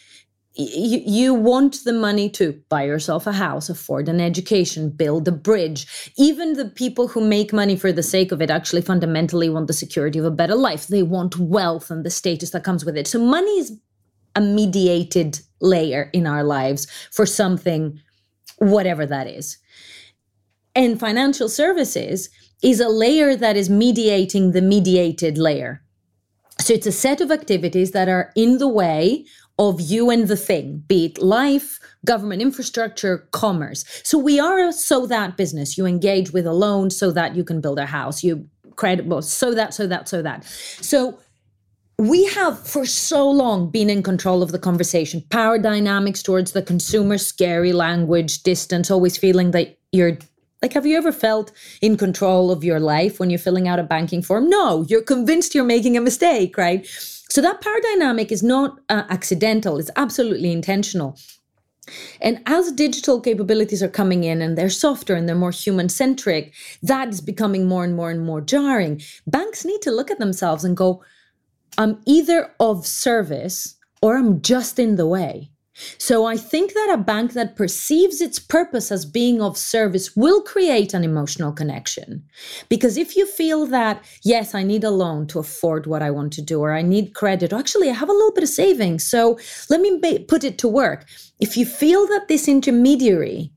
you, 0.57 1.33
want 1.33 1.83
the 1.83 1.91
money 1.91 2.29
to 2.29 2.61
buy 2.69 2.83
yourself 2.83 3.27
a 3.27 3.33
house, 3.33 3.69
afford 3.69 4.07
an 4.07 4.21
education, 4.21 4.89
build 4.89 5.27
a 5.27 5.31
bridge. 5.31 6.13
Even 6.17 6.53
the 6.53 6.65
people 6.69 7.09
who 7.09 7.19
make 7.19 7.51
money 7.51 7.75
for 7.75 7.91
the 7.91 8.03
sake 8.03 8.31
of 8.31 8.41
it 8.41 8.49
actually 8.49 8.81
fundamentally 8.81 9.49
want 9.49 9.67
the 9.67 9.73
security 9.73 10.17
of 10.17 10.25
a 10.25 10.31
better 10.31 10.55
life. 10.55 10.87
They 10.87 11.03
want 11.03 11.37
wealth 11.37 11.91
and 11.91 12.05
the 12.05 12.09
status 12.09 12.51
that 12.51 12.63
comes 12.63 12.85
with 12.85 12.95
it. 12.95 13.07
So, 13.07 13.19
money 13.19 13.59
is 13.59 13.77
a 14.35 14.41
mediated 14.41 15.39
layer 15.59 16.09
in 16.13 16.25
our 16.25 16.43
lives 16.43 16.87
for 17.11 17.25
something, 17.25 17.99
whatever 18.57 19.05
that 19.05 19.27
is. 19.27 19.57
And 20.75 20.99
financial 20.99 21.49
services 21.49 22.29
is 22.61 22.79
a 22.79 22.89
layer 22.89 23.35
that 23.35 23.55
is 23.55 23.69
mediating 23.69 24.51
the 24.51 24.61
mediated 24.61 25.37
layer. 25.37 25.81
So 26.59 26.73
it's 26.73 26.87
a 26.87 26.91
set 26.91 27.21
of 27.21 27.31
activities 27.31 27.91
that 27.91 28.09
are 28.09 28.31
in 28.35 28.57
the 28.57 28.67
way 28.67 29.25
of 29.57 29.79
you 29.79 30.09
and 30.09 30.27
the 30.27 30.35
thing, 30.35 30.83
be 30.87 31.05
it 31.05 31.21
life, 31.21 31.79
government 32.05 32.41
infrastructure, 32.41 33.27
commerce. 33.31 33.85
So 34.03 34.17
we 34.17 34.39
are 34.39 34.71
so 34.71 35.05
that 35.07 35.37
business. 35.37 35.77
You 35.77 35.85
engage 35.85 36.31
with 36.31 36.45
a 36.45 36.53
loan 36.53 36.89
so 36.89 37.11
that 37.11 37.35
you 37.35 37.43
can 37.43 37.61
build 37.61 37.79
a 37.79 37.85
house. 37.85 38.23
You 38.23 38.47
credit 38.75 39.05
well, 39.05 39.21
so 39.21 39.53
that, 39.53 39.73
so 39.73 39.87
that, 39.87 40.09
so 40.09 40.21
that. 40.21 40.43
So 40.43 41.19
we 41.97 42.25
have 42.25 42.59
for 42.59 42.85
so 42.85 43.29
long 43.29 43.69
been 43.69 43.89
in 43.89 44.03
control 44.03 44.43
of 44.43 44.51
the 44.51 44.59
conversation, 44.59 45.23
power 45.29 45.57
dynamics 45.57 46.21
towards 46.21 46.51
the 46.51 46.61
consumer, 46.61 47.17
scary 47.17 47.71
language, 47.71 48.43
distance, 48.43 48.91
always 48.91 49.17
feeling 49.17 49.51
that 49.51 49.77
you're 49.91 50.17
like, 50.61 50.73
have 50.73 50.85
you 50.85 50.97
ever 50.97 51.11
felt 51.11 51.51
in 51.81 51.95
control 51.95 52.51
of 52.51 52.63
your 52.63 52.79
life 52.79 53.19
when 53.19 53.29
you're 53.29 53.39
filling 53.39 53.67
out 53.67 53.79
a 53.79 53.83
banking 53.83 54.21
form? 54.21 54.49
No, 54.49 54.85
you're 54.89 55.03
convinced 55.03 55.53
you're 55.53 55.63
making 55.63 55.95
a 55.95 56.01
mistake, 56.01 56.57
right? 56.57 56.85
So 57.29 57.41
that 57.41 57.61
power 57.61 57.79
dynamic 57.81 58.31
is 58.31 58.43
not 58.43 58.79
uh, 58.89 59.03
accidental, 59.09 59.77
it's 59.77 59.91
absolutely 59.95 60.51
intentional. 60.51 61.17
And 62.19 62.41
as 62.47 62.71
digital 62.71 63.21
capabilities 63.21 63.83
are 63.83 63.87
coming 63.89 64.23
in 64.23 64.41
and 64.41 64.57
they're 64.57 64.71
softer 64.71 65.13
and 65.13 65.29
they're 65.29 65.35
more 65.35 65.51
human 65.51 65.87
centric, 65.87 66.53
that 66.81 67.09
is 67.09 67.21
becoming 67.21 67.67
more 67.67 67.83
and 67.83 67.95
more 67.95 68.09
and 68.09 68.25
more 68.25 68.41
jarring. 68.41 69.01
Banks 69.27 69.65
need 69.65 69.83
to 69.83 69.91
look 69.91 70.09
at 70.09 70.17
themselves 70.17 70.63
and 70.63 70.75
go, 70.75 71.03
I'm 71.77 72.01
either 72.05 72.51
of 72.59 72.85
service 72.85 73.75
or 74.01 74.17
I'm 74.17 74.41
just 74.41 74.79
in 74.79 74.95
the 74.95 75.07
way. 75.07 75.51
So 75.97 76.25
I 76.25 76.37
think 76.37 76.73
that 76.73 76.93
a 76.93 77.03
bank 77.03 77.33
that 77.33 77.57
perceives 77.57 78.21
its 78.21 78.39
purpose 78.39 78.93
as 78.93 79.05
being 79.05 79.41
of 79.41 79.57
service 79.57 80.15
will 80.15 80.41
create 80.41 80.93
an 80.93 81.03
emotional 81.03 81.51
connection. 81.51 82.23
Because 82.69 82.95
if 82.95 83.17
you 83.17 83.25
feel 83.25 83.65
that, 83.65 84.01
yes, 84.23 84.55
I 84.55 84.63
need 84.63 84.85
a 84.85 84.89
loan 84.89 85.27
to 85.27 85.39
afford 85.39 85.85
what 85.85 86.01
I 86.01 86.11
want 86.11 86.31
to 86.33 86.41
do, 86.41 86.61
or 86.61 86.73
I 86.73 86.81
need 86.81 87.13
credit, 87.13 87.51
or 87.51 87.57
actually 87.57 87.89
I 87.89 87.93
have 87.93 88.07
a 88.07 88.13
little 88.13 88.31
bit 88.31 88.45
of 88.45 88.49
savings, 88.49 89.05
so 89.05 89.37
let 89.69 89.81
me 89.81 89.99
put 90.29 90.45
it 90.45 90.57
to 90.59 90.69
work. 90.69 91.05
If 91.41 91.57
you 91.57 91.65
feel 91.65 92.07
that 92.07 92.29
this 92.29 92.47
intermediary 92.47 93.51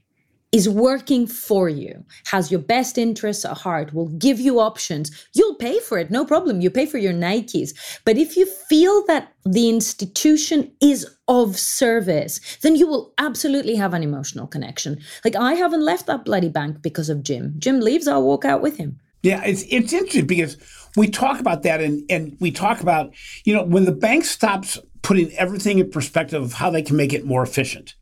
is 0.50 0.68
working 0.68 1.26
for 1.26 1.68
you, 1.68 2.04
has 2.26 2.50
your 2.50 2.60
best 2.60 2.96
interests 2.96 3.44
at 3.44 3.56
heart, 3.56 3.92
will 3.92 4.08
give 4.08 4.40
you 4.40 4.60
options, 4.60 5.10
you'll 5.34 5.56
pay 5.56 5.78
for 5.80 5.98
it, 5.98 6.10
no 6.10 6.24
problem. 6.24 6.60
You 6.60 6.70
pay 6.70 6.86
for 6.86 6.98
your 6.98 7.12
Nikes. 7.12 7.70
But 8.04 8.16
if 8.16 8.36
you 8.36 8.46
feel 8.46 9.04
that 9.06 9.32
the 9.44 9.68
institution 9.68 10.72
is 10.80 11.06
of 11.28 11.58
service, 11.58 12.40
then 12.62 12.76
you 12.76 12.86
will 12.86 13.12
absolutely 13.18 13.74
have 13.74 13.92
an 13.92 14.02
emotional 14.02 14.46
connection. 14.46 14.98
Like 15.24 15.36
I 15.36 15.52
haven't 15.54 15.84
left 15.84 16.06
that 16.06 16.24
bloody 16.24 16.48
bank 16.48 16.80
because 16.80 17.10
of 17.10 17.22
Jim. 17.22 17.54
Jim 17.58 17.80
leaves, 17.80 18.08
I'll 18.08 18.22
walk 18.22 18.46
out 18.46 18.62
with 18.62 18.78
him. 18.78 18.98
Yeah, 19.22 19.42
it's 19.44 19.64
it's 19.68 19.92
interesting 19.92 20.26
because 20.26 20.56
we 20.96 21.08
talk 21.08 21.40
about 21.40 21.62
that 21.64 21.80
and 21.80 22.02
and 22.08 22.36
we 22.40 22.52
talk 22.52 22.80
about, 22.80 23.12
you 23.44 23.52
know, 23.52 23.64
when 23.64 23.84
the 23.84 23.92
bank 23.92 24.24
stops 24.24 24.78
putting 25.02 25.30
everything 25.32 25.78
in 25.78 25.90
perspective 25.90 26.42
of 26.42 26.52
how 26.52 26.70
they 26.70 26.82
can 26.82 26.96
make 26.96 27.12
it 27.12 27.26
more 27.26 27.42
efficient 27.42 27.94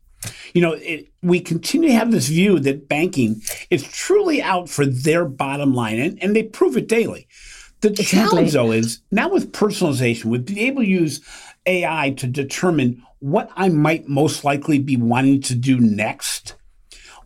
you 0.53 0.61
know, 0.61 0.73
it, 0.73 1.09
we 1.21 1.39
continue 1.39 1.89
to 1.89 1.95
have 1.95 2.11
this 2.11 2.27
view 2.27 2.59
that 2.59 2.87
banking 2.87 3.41
is 3.69 3.83
truly 3.83 4.41
out 4.41 4.69
for 4.69 4.85
their 4.85 5.25
bottom 5.25 5.73
line, 5.73 5.99
and, 5.99 6.21
and 6.21 6.35
they 6.35 6.43
prove 6.43 6.77
it 6.77 6.87
daily. 6.87 7.27
The 7.81 7.89
exactly. 7.89 8.05
challenge, 8.05 8.53
though, 8.53 8.71
is 8.71 9.01
now 9.11 9.29
with 9.29 9.51
personalization, 9.51 10.25
with 10.25 10.47
being 10.47 10.59
able 10.59 10.81
to 10.81 10.89
use 10.89 11.21
AI 11.65 12.11
to 12.17 12.27
determine 12.27 13.03
what 13.19 13.49
I 13.55 13.69
might 13.69 14.07
most 14.07 14.43
likely 14.43 14.79
be 14.79 14.97
wanting 14.97 15.41
to 15.41 15.55
do 15.55 15.79
next, 15.79 16.55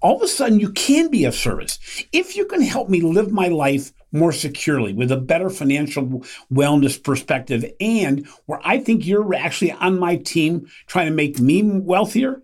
all 0.02 0.16
of 0.16 0.22
a 0.22 0.28
sudden 0.28 0.60
you 0.60 0.72
can 0.72 1.10
be 1.10 1.26
of 1.26 1.36
service. 1.36 1.80
If 2.12 2.36
you 2.36 2.46
can 2.46 2.62
help 2.62 2.90
me 2.90 3.02
live 3.02 3.32
my 3.32 3.48
life 3.48 3.94
more 4.12 4.34
securely 4.34 4.94
with 4.94 5.12
a 5.12 5.18
better 5.18 5.50
financial 5.50 6.24
wellness 6.52 7.02
perspective, 7.02 7.64
and 7.80 8.28
where 8.46 8.60
I 8.64 8.80
think 8.80 9.06
you're 9.06 9.34
actually 9.34 9.72
on 9.72 10.00
my 10.00 10.18
team 10.18 10.68
trying 10.88 11.08
to 11.08 11.14
make 11.14 11.40
me 11.40 11.62
wealthier, 11.64 12.42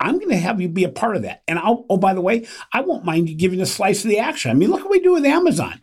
I'm 0.00 0.16
going 0.16 0.30
to 0.30 0.36
have 0.36 0.60
you 0.60 0.68
be 0.68 0.84
a 0.84 0.88
part 0.88 1.16
of 1.16 1.22
that. 1.22 1.42
And 1.46 1.58
I'll, 1.58 1.84
oh, 1.90 1.98
by 1.98 2.14
the 2.14 2.20
way, 2.22 2.46
I 2.72 2.80
won't 2.80 3.04
mind 3.04 3.28
you 3.28 3.36
giving 3.36 3.60
a 3.60 3.66
slice 3.66 4.02
of 4.02 4.10
the 4.10 4.18
action. 4.18 4.50
I 4.50 4.54
mean, 4.54 4.70
look 4.70 4.80
what 4.80 4.90
we 4.90 5.00
do 5.00 5.12
with 5.12 5.26
Amazon. 5.26 5.80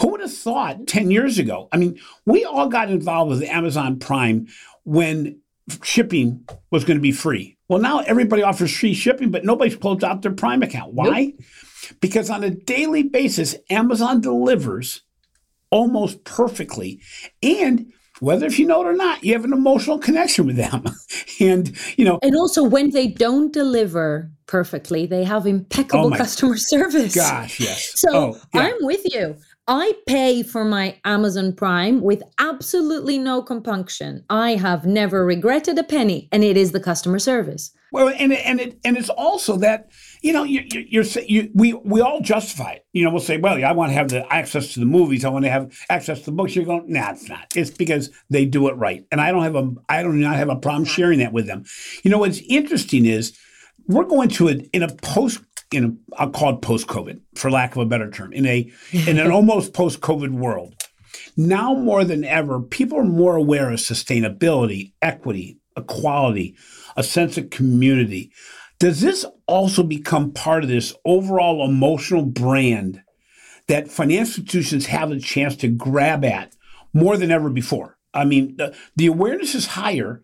Who 0.00 0.08
would 0.08 0.22
have 0.22 0.32
thought 0.32 0.86
10 0.86 1.10
years 1.10 1.38
ago? 1.38 1.68
I 1.70 1.76
mean, 1.76 2.00
we 2.24 2.44
all 2.44 2.68
got 2.68 2.90
involved 2.90 3.30
with 3.30 3.42
Amazon 3.42 3.98
Prime 3.98 4.46
when 4.84 5.40
shipping 5.82 6.48
was 6.70 6.84
going 6.84 6.96
to 6.96 7.02
be 7.02 7.12
free. 7.12 7.58
Well, 7.68 7.80
now 7.80 7.98
everybody 8.00 8.42
offers 8.42 8.76
free 8.76 8.94
shipping, 8.94 9.30
but 9.30 9.44
nobody's 9.44 9.76
closed 9.76 10.02
out 10.02 10.22
their 10.22 10.32
Prime 10.32 10.62
account. 10.62 10.94
Why? 10.94 11.26
Nope. 11.26 11.34
Because 12.00 12.30
on 12.30 12.42
a 12.42 12.50
daily 12.50 13.02
basis, 13.02 13.54
Amazon 13.68 14.20
delivers 14.20 15.02
almost 15.70 16.24
perfectly. 16.24 17.00
And 17.42 17.92
whether 18.20 18.46
if 18.46 18.58
you 18.58 18.66
know 18.66 18.82
it 18.82 18.86
or 18.86 18.94
not, 18.94 19.24
you 19.24 19.32
have 19.32 19.44
an 19.44 19.52
emotional 19.52 19.98
connection 19.98 20.46
with 20.46 20.56
them. 20.56 20.84
and, 21.40 21.76
you 21.98 22.04
know. 22.04 22.18
And 22.22 22.36
also, 22.36 22.62
when 22.62 22.90
they 22.90 23.08
don't 23.08 23.52
deliver 23.52 24.30
perfectly, 24.46 25.06
they 25.06 25.24
have 25.24 25.46
impeccable 25.46 26.12
oh 26.12 26.16
customer 26.16 26.56
service. 26.56 27.14
Gosh, 27.14 27.60
yes. 27.60 27.92
So 28.00 28.14
oh, 28.14 28.40
yeah. 28.54 28.62
I'm 28.62 28.74
with 28.80 29.02
you. 29.12 29.36
I 29.66 29.92
pay 30.06 30.42
for 30.42 30.64
my 30.64 30.96
Amazon 31.04 31.52
Prime 31.52 32.00
with 32.00 32.22
absolutely 32.38 33.18
no 33.18 33.40
compunction. 33.40 34.24
I 34.28 34.56
have 34.56 34.84
never 34.84 35.24
regretted 35.24 35.78
a 35.78 35.84
penny, 35.84 36.28
and 36.32 36.42
it 36.42 36.56
is 36.56 36.72
the 36.72 36.80
customer 36.80 37.20
service. 37.20 37.70
Well, 37.92 38.08
and 38.08 38.32
and 38.32 38.60
it 38.60 38.78
and 38.84 38.96
it's 38.96 39.10
also 39.10 39.56
that 39.58 39.90
you 40.22 40.32
know, 40.32 40.44
you, 40.44 40.62
you, 40.68 41.00
are 41.00 41.20
you, 41.26 41.50
we 41.54 41.72
we 41.72 42.00
all 42.00 42.20
justify 42.20 42.72
it. 42.72 42.86
You 42.92 43.04
know, 43.04 43.10
we'll 43.10 43.20
say, 43.20 43.38
well, 43.38 43.58
yeah, 43.58 43.70
I 43.70 43.72
want 43.72 43.90
to 43.90 43.94
have 43.94 44.08
the 44.08 44.30
access 44.32 44.74
to 44.74 44.80
the 44.80 44.86
movies. 44.86 45.24
I 45.24 45.30
want 45.30 45.44
to 45.46 45.50
have 45.50 45.72
access 45.88 46.20
to 46.20 46.24
the 46.26 46.32
books. 46.32 46.54
You're 46.54 46.66
going, 46.66 46.92
nah, 46.92 47.12
it's 47.12 47.28
not. 47.28 47.46
It's 47.56 47.70
because 47.70 48.10
they 48.28 48.44
do 48.44 48.68
it 48.68 48.74
right, 48.74 49.06
and 49.10 49.20
I 49.20 49.32
don't 49.32 49.42
have 49.42 49.56
a 49.56 49.72
I 49.88 50.02
don't 50.02 50.20
not 50.20 50.36
have 50.36 50.50
a 50.50 50.56
problem 50.56 50.84
sharing 50.84 51.20
that 51.20 51.32
with 51.32 51.46
them. 51.46 51.64
You 52.02 52.10
know, 52.10 52.18
what's 52.18 52.40
interesting 52.48 53.06
is 53.06 53.36
we're 53.86 54.04
going 54.04 54.28
to 54.30 54.48
a 54.48 54.52
in 54.72 54.82
a 54.82 54.94
post 54.94 55.40
in 55.72 55.84
a 55.84 56.16
I'll 56.16 56.30
call 56.30 56.54
it 56.54 56.62
post 56.62 56.86
COVID 56.86 57.20
for 57.34 57.50
lack 57.50 57.72
of 57.72 57.82
a 57.82 57.86
better 57.86 58.10
term 58.10 58.32
in 58.32 58.46
a 58.46 58.70
in 58.92 59.18
an 59.18 59.30
almost 59.30 59.72
post 59.72 60.00
COVID 60.00 60.30
world. 60.30 60.74
Now 61.36 61.74
more 61.74 62.04
than 62.04 62.24
ever, 62.24 62.60
people 62.60 62.98
are 62.98 63.04
more 63.04 63.36
aware 63.36 63.70
of 63.70 63.78
sustainability, 63.78 64.92
equity, 65.00 65.58
equality, 65.76 66.56
a 66.96 67.02
sense 67.02 67.38
of 67.38 67.50
community. 67.50 68.32
Does 68.78 69.00
this 69.00 69.26
also 69.50 69.82
become 69.82 70.30
part 70.30 70.62
of 70.62 70.70
this 70.70 70.94
overall 71.04 71.68
emotional 71.68 72.22
brand 72.22 73.02
that 73.66 73.90
financial 73.90 74.40
institutions 74.40 74.86
have 74.86 75.10
a 75.10 75.18
chance 75.18 75.56
to 75.56 75.68
grab 75.68 76.24
at 76.24 76.54
more 76.94 77.16
than 77.16 77.30
ever 77.30 77.50
before? 77.50 77.98
I 78.14 78.24
mean, 78.24 78.56
the, 78.56 78.74
the 78.96 79.06
awareness 79.06 79.54
is 79.54 79.66
higher. 79.66 80.22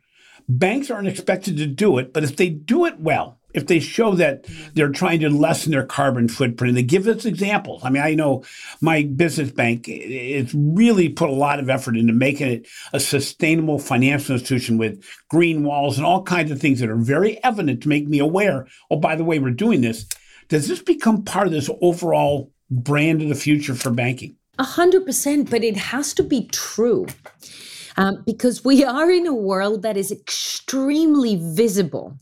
Banks 0.48 0.90
aren't 0.90 1.08
expected 1.08 1.56
to 1.56 1.66
do 1.66 1.98
it, 1.98 2.12
but 2.12 2.24
if 2.24 2.36
they 2.36 2.48
do 2.48 2.86
it 2.86 3.00
well, 3.00 3.40
if 3.56 3.66
they 3.66 3.80
show 3.80 4.14
that 4.14 4.46
they're 4.74 4.90
trying 4.90 5.18
to 5.20 5.30
lessen 5.30 5.72
their 5.72 5.86
carbon 5.86 6.28
footprint 6.28 6.68
and 6.68 6.76
they 6.76 6.82
give 6.82 7.08
us 7.08 7.24
examples. 7.24 7.82
I 7.82 7.90
mean, 7.90 8.02
I 8.02 8.14
know 8.14 8.44
my 8.80 9.02
business 9.02 9.50
bank 9.50 9.86
it's 9.88 10.54
really 10.54 11.08
put 11.08 11.30
a 11.30 11.32
lot 11.32 11.58
of 11.58 11.70
effort 11.70 11.96
into 11.96 12.12
making 12.12 12.48
it 12.48 12.68
a 12.92 13.00
sustainable 13.00 13.78
financial 13.78 14.34
institution 14.34 14.76
with 14.76 15.02
green 15.28 15.64
walls 15.64 15.96
and 15.96 16.06
all 16.06 16.22
kinds 16.22 16.50
of 16.50 16.60
things 16.60 16.80
that 16.80 16.90
are 16.90 16.96
very 16.96 17.42
evident 17.42 17.82
to 17.82 17.88
make 17.88 18.06
me 18.06 18.18
aware. 18.18 18.68
Oh, 18.90 18.96
by 18.96 19.16
the 19.16 19.24
way, 19.24 19.38
we're 19.38 19.50
doing 19.50 19.80
this. 19.80 20.06
Does 20.48 20.68
this 20.68 20.82
become 20.82 21.24
part 21.24 21.46
of 21.46 21.52
this 21.52 21.70
overall 21.80 22.52
brand 22.70 23.22
of 23.22 23.28
the 23.30 23.34
future 23.34 23.74
for 23.74 23.90
banking? 23.90 24.36
A 24.58 24.64
hundred 24.64 25.06
percent, 25.06 25.50
but 25.50 25.64
it 25.64 25.76
has 25.76 26.12
to 26.14 26.22
be 26.22 26.46
true. 26.52 27.06
Um, 27.96 28.22
because 28.26 28.62
we 28.62 28.84
are 28.84 29.10
in 29.10 29.26
a 29.26 29.34
world 29.34 29.80
that 29.82 29.96
is 29.96 30.12
extremely 30.12 31.36
visible 31.36 32.18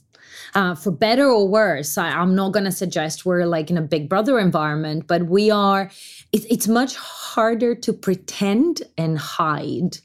uh, 0.54 0.74
for 0.74 0.90
better 0.90 1.26
or 1.26 1.48
worse. 1.48 1.98
I, 1.98 2.10
am 2.22 2.34
not 2.34 2.52
going 2.52 2.64
to 2.64 2.72
suggest 2.72 3.26
we're 3.26 3.46
like 3.46 3.70
in 3.70 3.78
a 3.78 3.82
big 3.82 4.08
brother 4.08 4.38
environment, 4.38 5.06
but 5.06 5.26
we 5.26 5.50
are, 5.50 5.90
it, 6.32 6.44
it's 6.50 6.68
much 6.68 6.96
harder 6.96 7.74
to 7.74 7.92
pretend 7.92 8.82
and 8.96 9.18
hide. 9.18 9.98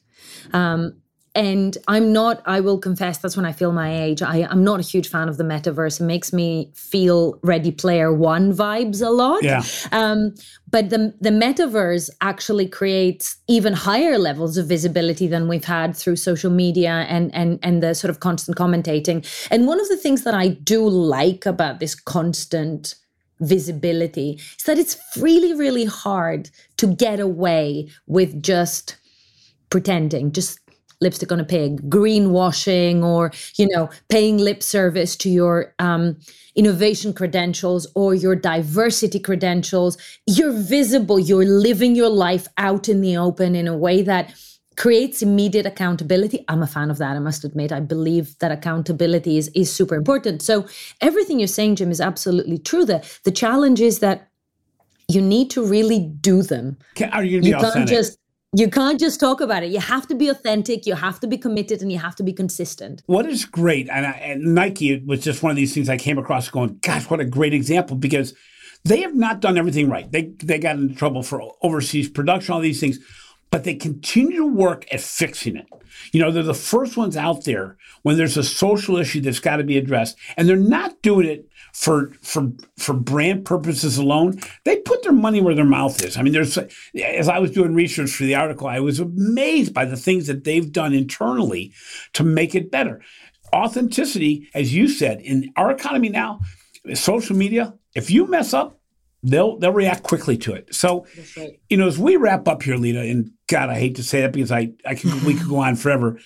Um, 0.54 1.02
and 1.36 1.78
I'm 1.88 2.12
not, 2.12 2.42
I 2.46 2.60
will 2.60 2.80
confess, 2.80 3.20
that's 3.20 3.38
when 3.38 3.46
I 3.46 3.52
feel 3.52 3.72
my 3.72 3.96
age. 4.04 4.22
I, 4.22 4.48
I'm 4.50 4.64
not 4.64 4.80
a 4.80 4.84
huge 4.84 5.08
fan 5.08 5.30
of 5.30 5.38
the 5.38 5.44
metaverse. 5.44 6.02
It 6.02 6.06
makes 6.06 6.34
me 6.34 6.72
feel 6.74 7.40
Ready 7.44 7.72
Player 7.72 8.12
One 8.14 8.54
vibes 8.54 9.06
a 9.06 9.10
lot. 9.10 9.44
Yeah. 9.44 9.64
Um, 9.92 10.34
but 10.70 10.90
the, 10.90 11.14
the 11.22 11.30
metaverse 11.30 12.10
actually 12.22 12.68
creates 12.68 13.38
even 13.48 13.74
higher 13.74 14.18
levels 14.18 14.58
of 14.58 14.68
visibility 14.68 15.28
than 15.28 15.48
we've 15.48 15.66
had 15.66 15.96
through 15.96 16.16
social 16.16 16.52
media 16.52 17.06
and, 17.08 17.34
and, 17.34 17.60
and 17.64 17.84
the 17.84 17.94
sort 17.94 18.10
of 18.10 18.20
constant 18.20 18.58
commentating. 18.58 19.26
And 19.52 19.68
one 19.68 19.80
of 19.80 19.88
the 19.88 19.98
things 19.98 20.24
that 20.24 20.34
I 20.34 20.50
do 20.50 20.88
like 20.88 21.46
about 21.46 21.80
this 21.80 21.96
constant 21.96 22.96
visibility 23.40 24.40
is 24.58 24.64
that 24.66 24.78
it's 24.78 24.98
really, 25.18 25.54
really 25.54 25.86
hard 25.86 26.50
to 26.78 26.88
get 26.88 27.20
away 27.20 27.90
with 28.08 28.42
just 28.44 28.98
pretending, 29.70 30.32
just 30.32 30.60
lipstick 31.02 31.32
on 31.32 31.40
a 31.40 31.46
pig, 31.46 31.90
greenwashing, 31.90 33.04
or 33.04 33.32
you 33.58 33.68
know, 33.68 33.90
paying 34.10 34.38
lip 34.38 34.62
service 34.62 35.16
to 35.18 35.30
your 35.30 35.74
um, 35.80 36.18
innovation 36.56 37.14
credentials 37.14 37.88
or 37.96 38.14
your 38.14 38.36
diversity 38.36 39.20
credentials. 39.20 39.98
You're 40.28 40.52
visible. 40.52 41.20
You're 41.20 41.46
living 41.46 41.96
your 41.96 42.10
life 42.10 42.48
out 42.58 42.90
in 42.90 43.02
the 43.02 43.18
open 43.18 43.56
in 43.56 43.68
a 43.68 43.78
way 43.78 44.02
that 44.02 44.34
creates 44.80 45.22
immediate 45.22 45.66
accountability. 45.66 46.46
I'm 46.48 46.64
a 46.64 46.68
fan 46.68 46.90
of 46.90 47.00
that, 47.00 47.18
I 47.18 47.20
must 47.20 47.44
admit. 47.44 47.74
I 47.74 47.82
believe 47.82 48.40
that 48.40 48.50
accountability 48.50 49.38
is, 49.38 49.50
is 49.50 49.72
super 49.72 49.94
important. 49.94 50.42
So 50.42 50.68
everything 51.02 51.38
you're 51.38 51.50
saying, 51.50 51.76
Jim, 51.76 51.92
is 51.92 52.00
absolutely 52.00 52.58
true. 52.58 52.86
The, 52.86 53.06
the 53.26 53.32
challenge 53.32 53.82
is 53.82 54.00
that 54.00 54.30
you 55.10 55.22
need 55.22 55.50
to 55.52 55.66
really 55.66 56.00
do 56.00 56.44
them. 56.44 56.78
Can, 56.96 57.10
are 57.12 57.24
you, 57.26 57.42
you 57.42 57.58
can't 57.58 57.90
just 57.90 58.19
you 58.54 58.70
can't 58.70 59.00
just 59.00 59.20
talk 59.20 59.42
about 59.42 59.64
it. 59.64 59.72
You 59.72 59.80
have 59.80 60.08
to 60.08 60.16
be 60.16 60.28
authentic. 60.28 60.86
You 60.88 60.96
have 60.96 61.20
to 61.20 61.28
be 61.28 61.38
committed, 61.38 61.82
and 61.82 61.92
you 61.92 62.00
have 62.00 62.16
to 62.16 62.24
be 62.24 62.34
consistent. 62.34 63.04
What 63.06 63.26
is 63.26 63.46
great, 63.46 63.90
and, 63.90 64.06
I, 64.06 64.12
and 64.12 64.56
Nike 64.56 65.00
was 65.06 65.24
just 65.24 65.44
one 65.44 65.52
of 65.52 65.56
these 65.56 65.74
things 65.74 65.90
I 65.90 65.98
came 65.98 66.18
across, 66.18 66.50
going, 66.50 66.80
"Gosh, 66.82 67.10
what 67.10 67.20
a 67.20 67.26
great 67.26 67.54
example!" 67.54 67.96
Because 67.96 68.34
they 68.86 69.02
have 69.02 69.16
not 69.16 69.40
done 69.40 69.58
everything 69.58 69.90
right. 69.90 70.12
They 70.12 70.34
they 70.44 70.58
got 70.58 70.78
into 70.78 70.96
trouble 70.96 71.22
for 71.22 71.52
overseas 71.62 72.10
production, 72.10 72.54
all 72.54 72.60
these 72.60 72.80
things, 72.80 72.98
but 73.52 73.64
they 73.66 73.76
continue 73.76 74.38
to 74.38 74.48
work 74.48 74.86
at 74.92 75.02
fixing 75.02 75.56
it. 75.56 75.68
You 76.12 76.22
know, 76.22 76.32
they're 76.32 76.44
the 76.44 76.54
first 76.54 76.98
ones 76.98 77.18
out 77.18 77.46
there 77.46 77.78
when 78.04 78.18
there's 78.18 78.38
a 78.38 78.44
social 78.44 78.98
issue 78.98 79.22
that's 79.22 79.40
got 79.40 79.58
to 79.58 79.64
be 79.64 79.78
addressed, 79.78 80.18
and 80.38 80.50
they're 80.50 80.56
not 80.56 81.02
doing 81.02 81.28
it 81.28 81.49
for 81.74 82.12
for 82.22 82.52
for 82.78 82.94
brand 82.94 83.46
purposes 83.46 83.98
alone, 83.98 84.40
they 84.66 84.78
put 84.78 85.04
their 85.04 85.14
money 85.14 85.42
where 85.42 85.56
their 85.56 85.66
mouth 85.66 86.04
is. 86.04 86.18
I 86.18 86.22
mean, 86.22 86.34
there's 86.34 86.58
as 86.58 87.30
I 87.30 87.40
was 87.40 87.52
doing 87.52 87.74
research 87.74 88.12
for 88.12 88.24
the 88.24 88.36
article, 88.36 88.68
I 88.68 88.80
was 88.80 89.00
amazed 89.00 89.74
by 89.74 89.86
the 89.86 89.98
things 89.98 90.28
that 90.28 90.44
they've 90.44 90.72
done 90.72 90.94
internally 90.94 91.74
to 92.14 92.24
make 92.24 92.56
it 92.56 92.72
better. 92.72 93.02
Authenticity, 93.54 94.50
as 94.54 94.74
you 94.74 94.88
said, 94.88 95.22
in 95.22 95.52
our 95.56 95.72
economy 95.72 96.10
now, 96.10 96.40
social 96.94 97.36
media, 97.36 97.74
if 97.96 98.12
you 98.12 98.28
mess 98.28 98.54
up, 98.54 98.80
they'll 99.24 99.58
they'll 99.58 99.74
react 99.74 100.04
quickly 100.04 100.38
to 100.38 100.54
it. 100.54 100.74
So, 100.74 101.06
right. 101.38 101.60
you 101.70 101.78
know, 101.78 101.88
as 101.88 101.98
we 101.98 102.16
wrap 102.16 102.48
up 102.48 102.64
here, 102.64 102.78
Leda, 102.78 103.02
and 103.02 103.32
God, 103.48 103.70
I 103.70 103.80
hate 103.80 103.96
to 103.96 104.04
say 104.04 104.22
that 104.22 104.34
because 104.34 104.52
I 104.52 104.74
I 104.86 104.96
can 104.96 105.24
we 105.26 105.36
could 105.36 105.50
go 105.50 105.58
on 105.58 105.76
forever. 105.76 106.20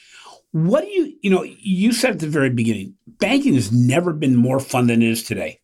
What 0.52 0.82
do 0.82 0.90
you, 0.92 1.18
you 1.24 1.32
know, 1.32 1.44
you 1.44 1.92
said 1.94 2.12
at 2.12 2.20
the 2.20 2.28
very 2.28 2.52
beginning, 2.52 2.94
banking 3.20 3.56
has 3.56 3.72
never 3.72 4.14
been 4.14 4.36
more 4.36 4.60
fun 4.60 4.88
than 4.88 5.02
it 5.02 5.10
is 5.10 5.24
today. 5.24 5.60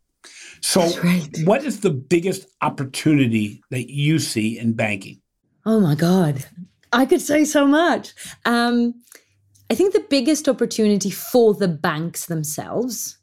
So, 0.62 0.82
right. 1.04 1.30
what 1.46 1.64
is 1.64 1.80
the 1.80 1.90
biggest 1.90 2.48
opportunity 2.62 3.62
that 3.70 3.90
you 3.90 4.20
see 4.20 4.60
in 4.60 4.74
banking? 4.74 5.22
Oh 5.66 5.80
my 5.80 5.96
God. 5.96 6.46
I 6.92 7.06
could 7.06 7.22
say 7.22 7.46
so 7.46 7.66
much. 7.66 8.14
Um, 8.46 8.94
I 9.70 9.76
think 9.76 9.94
the 9.94 10.06
biggest 10.10 10.50
opportunity 10.50 11.12
for 11.12 11.54
the 11.54 11.68
banks 11.68 12.26
themselves 12.26 13.18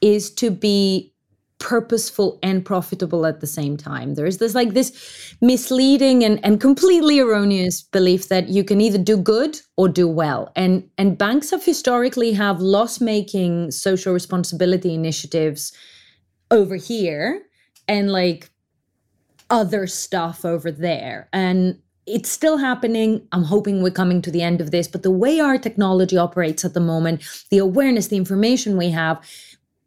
is 0.00 0.30
to 0.34 0.50
be 0.50 1.11
purposeful 1.62 2.40
and 2.42 2.64
profitable 2.64 3.24
at 3.24 3.40
the 3.40 3.46
same 3.46 3.76
time. 3.76 4.14
There's 4.14 4.38
this 4.38 4.54
like 4.54 4.74
this 4.74 5.36
misleading 5.40 6.24
and, 6.24 6.44
and 6.44 6.60
completely 6.60 7.20
erroneous 7.20 7.82
belief 7.82 8.28
that 8.28 8.48
you 8.48 8.64
can 8.64 8.80
either 8.80 8.98
do 8.98 9.16
good 9.16 9.60
or 9.76 9.88
do 9.88 10.08
well. 10.08 10.50
And 10.56 10.82
and 10.98 11.16
banks 11.16 11.50
have 11.50 11.64
historically 11.64 12.32
have 12.32 12.60
loss-making 12.60 13.70
social 13.70 14.12
responsibility 14.12 14.92
initiatives 14.92 15.72
over 16.50 16.76
here 16.76 17.42
and 17.86 18.10
like 18.10 18.50
other 19.48 19.86
stuff 19.86 20.44
over 20.44 20.72
there. 20.72 21.28
And 21.32 21.78
it's 22.06 22.28
still 22.28 22.58
happening. 22.58 23.26
I'm 23.30 23.44
hoping 23.44 23.80
we're 23.80 23.90
coming 23.90 24.20
to 24.22 24.30
the 24.32 24.42
end 24.42 24.60
of 24.60 24.72
this, 24.72 24.88
but 24.88 25.04
the 25.04 25.10
way 25.10 25.38
our 25.38 25.56
technology 25.56 26.16
operates 26.16 26.64
at 26.64 26.74
the 26.74 26.80
moment, 26.80 27.22
the 27.50 27.58
awareness, 27.58 28.08
the 28.08 28.16
information 28.16 28.76
we 28.76 28.90
have, 28.90 29.20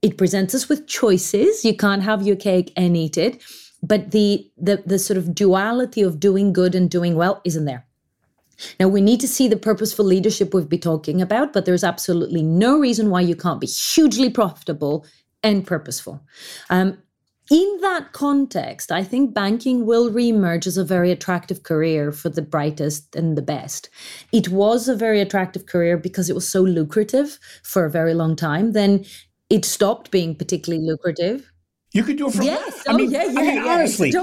it 0.05 0.19
presents 0.19 0.53
us 0.53 0.69
with 0.69 0.85
choices. 0.85 1.65
You 1.65 1.75
can't 1.75 2.03
have 2.03 2.21
your 2.21 2.35
cake 2.35 2.71
and 2.77 2.95
eat 2.95 3.17
it. 3.17 3.41
But 3.81 4.11
the, 4.11 4.47
the, 4.55 4.83
the 4.85 4.99
sort 4.99 5.17
of 5.17 5.33
duality 5.33 6.03
of 6.03 6.19
doing 6.19 6.53
good 6.53 6.75
and 6.75 6.91
doing 6.91 7.15
well 7.15 7.41
isn't 7.43 7.65
there. 7.65 7.87
Now, 8.79 8.87
we 8.87 9.01
need 9.01 9.19
to 9.21 9.27
see 9.27 9.47
the 9.47 9.57
purposeful 9.57 10.05
leadership 10.05 10.53
we've 10.53 10.69
been 10.69 10.79
talking 10.79 11.23
about, 11.23 11.53
but 11.53 11.65
there's 11.65 11.83
absolutely 11.83 12.43
no 12.43 12.77
reason 12.77 13.09
why 13.09 13.21
you 13.21 13.35
can't 13.35 13.59
be 13.59 13.65
hugely 13.65 14.29
profitable 14.29 15.07
and 15.41 15.65
purposeful. 15.65 16.21
Um, 16.69 16.99
in 17.49 17.77
that 17.81 18.11
context, 18.11 18.91
I 18.91 19.03
think 19.03 19.33
banking 19.33 19.87
will 19.87 20.11
reemerge 20.11 20.67
as 20.67 20.77
a 20.77 20.85
very 20.85 21.11
attractive 21.11 21.63
career 21.63 22.11
for 22.11 22.29
the 22.29 22.43
brightest 22.43 23.15
and 23.15 23.35
the 23.35 23.41
best. 23.41 23.89
It 24.31 24.49
was 24.49 24.87
a 24.87 24.95
very 24.95 25.19
attractive 25.19 25.65
career 25.65 25.97
because 25.97 26.29
it 26.29 26.35
was 26.35 26.47
so 26.47 26.61
lucrative 26.61 27.39
for 27.63 27.85
a 27.85 27.91
very 27.91 28.13
long 28.13 28.35
time. 28.35 28.73
Then 28.73 29.05
it 29.49 29.65
stopped 29.65 30.11
being 30.11 30.35
particularly 30.35 30.85
lucrative. 30.85 31.51
You 31.91 32.03
could 32.03 32.17
do 32.17 32.27
it 32.27 32.33
for 32.33 32.43
yes. 32.43 32.83
I 32.87 32.93
oh, 32.93 32.97
mean, 32.97 33.11
yeah, 33.11 33.23
yeah, 33.23 33.39
I 33.39 33.41
mean, 33.41 33.55
yeah. 33.55 33.73
honestly, 33.73 34.13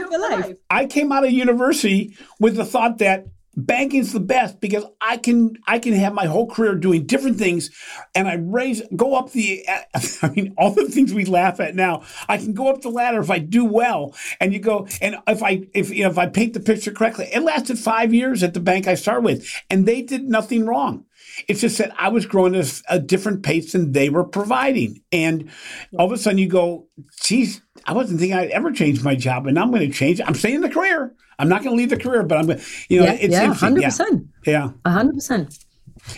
I 0.69 0.87
came 0.87 1.11
out 1.11 1.25
of 1.25 1.31
university 1.31 2.17
with 2.39 2.57
the 2.57 2.67
thought 2.67 2.99
that 2.99 3.27
banking's 3.57 4.13
the 4.13 4.21
best 4.21 4.61
because 4.61 4.85
I 5.01 5.17
can 5.19 5.57
I 5.67 5.79
can 5.79 5.93
have 5.95 6.15
my 6.15 6.27
whole 6.27 6.49
career 6.49 6.75
doing 6.75 7.07
different 7.07 7.39
things, 7.39 7.71
and 8.15 8.29
I 8.29 8.35
raise 8.35 8.83
go 8.95 9.15
up 9.15 9.33
the. 9.33 9.65
I 10.23 10.29
mean, 10.31 10.55
all 10.59 10.73
the 10.73 10.87
things 10.87 11.15
we 11.15 11.25
laugh 11.25 11.61
at 11.61 11.75
now. 11.75 12.03
I 12.29 12.37
can 12.39 12.53
go 12.53 12.69
up 12.69 12.83
the 12.83 12.91
ladder 12.91 13.21
if 13.21 13.31
I 13.31 13.39
do 13.39 13.65
well, 13.65 14.15
and 14.41 14.53
you 14.53 14.59
go 14.59 14.87
and 15.01 15.17
if 15.27 15.43
I 15.43 15.63
if 15.73 15.91
you 15.91 16.05
know, 16.05 16.11
if 16.11 16.19
I 16.19 16.27
paint 16.27 16.55
the 16.55 16.61
picture 16.61 16.93
correctly. 16.93 17.29
It 17.33 17.41
lasted 17.41 17.79
five 17.79 18.13
years 18.13 18.43
at 18.43 18.55
the 18.55 18.61
bank 18.61 18.87
I 18.87 18.95
started 18.95 19.25
with, 19.25 19.49
and 19.71 19.87
they 19.87 20.03
did 20.03 20.25
nothing 20.25 20.67
wrong. 20.67 21.07
It's 21.49 21.61
just 21.61 21.79
that 21.79 21.93
I 21.99 22.09
was 22.09 22.27
growing 22.27 22.55
at 22.55 22.83
a 22.89 22.99
different 22.99 23.43
pace 23.43 23.73
than 23.73 23.93
they 23.93 24.09
were 24.11 24.25
providing. 24.25 25.03
And 25.11 25.51
all 25.99 26.07
of 26.07 26.13
a 26.13 26.19
sudden 26.19 26.39
you 26.39 26.49
go, 26.49 26.89
geez, 27.23 27.63
I 27.87 27.93
wasn't 27.93 28.21
thinking 28.21 28.39
I'd 28.39 28.51
ever 28.51 28.73
change 28.73 29.03
my 29.03 29.15
job, 29.15 29.47
and 29.47 29.59
I'm 29.59 29.71
going 29.71 29.89
to 29.89 29.97
change. 29.97 30.21
I'm 30.25 30.35
staying 30.35 30.57
in 30.57 30.61
the 30.61 30.71
career. 30.71 31.15
I'm 31.39 31.49
not 31.49 31.63
going 31.65 31.77
to 31.77 31.77
leave 31.77 31.91
the 31.91 31.97
career, 31.97 32.23
but 32.23 32.39
I'm 32.39 32.47
going 32.47 32.59
to, 32.59 32.65
you 32.89 33.01
know, 33.01 33.07
yeah, 33.07 33.13
it's 33.15 33.33
yeah, 33.33 33.55
100%. 33.55 34.29
Yeah. 34.47 34.71
Yeah. 34.85 34.93
100%. 34.93 35.65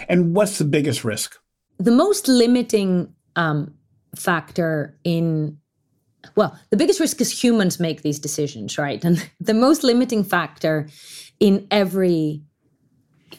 And 0.09 0.35
what's 0.35 0.59
the 0.59 0.65
biggest 0.65 1.05
risk? 1.05 1.37
The 1.79 1.91
most 1.91 2.29
limiting 2.29 3.15
um, 3.37 3.75
factor 4.15 4.99
in 5.05 5.59
well, 6.37 6.59
the 6.71 6.77
biggest 6.77 7.01
risk 7.01 7.21
is 7.21 7.45
humans 7.45 7.79
make 7.79 8.03
these 8.03 8.19
decisions, 8.19 8.79
right? 8.79 9.05
And 9.05 9.29
the 9.41 9.55
most 9.55 9.85
limiting 9.85 10.25
factor 10.25 10.89
in 11.41 11.67
every 11.71 12.43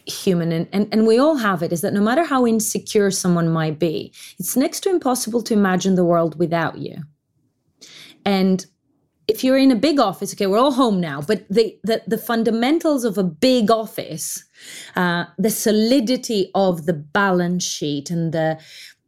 human 0.06 0.52
and, 0.52 0.68
and, 0.72 0.88
and 0.92 1.08
we 1.08 1.18
all 1.18 1.36
have 1.36 1.62
it 1.64 1.72
is 1.72 1.82
that 1.82 1.94
no 1.94 2.02
matter 2.02 2.24
how 2.24 2.46
insecure 2.46 3.12
someone 3.12 3.50
might 3.50 3.80
be 3.80 4.14
it's 4.40 4.56
next 4.56 4.82
to 4.82 4.90
impossible 4.90 5.42
to 5.44 5.54
imagine 5.54 5.96
the 5.96 6.06
world 6.06 6.38
without 6.40 6.78
you. 6.78 6.96
And 8.26 8.66
if 9.28 9.44
you're 9.44 9.58
in 9.58 9.72
a 9.72 9.76
big 9.76 10.00
office 10.00 10.34
okay 10.34 10.46
we're 10.46 10.60
all 10.60 10.72
home 10.72 11.00
now 11.00 11.22
but 11.22 11.48
the 11.50 11.78
the, 11.84 12.02
the 12.06 12.18
fundamentals 12.18 13.04
of 13.04 13.18
a 13.18 13.24
big 13.24 13.72
office 13.72 14.44
uh, 14.96 15.26
the 15.38 15.50
solidity 15.50 16.52
of 16.54 16.86
the 16.86 16.94
balance 16.94 17.64
sheet 17.64 18.12
and 18.12 18.34
the 18.34 18.60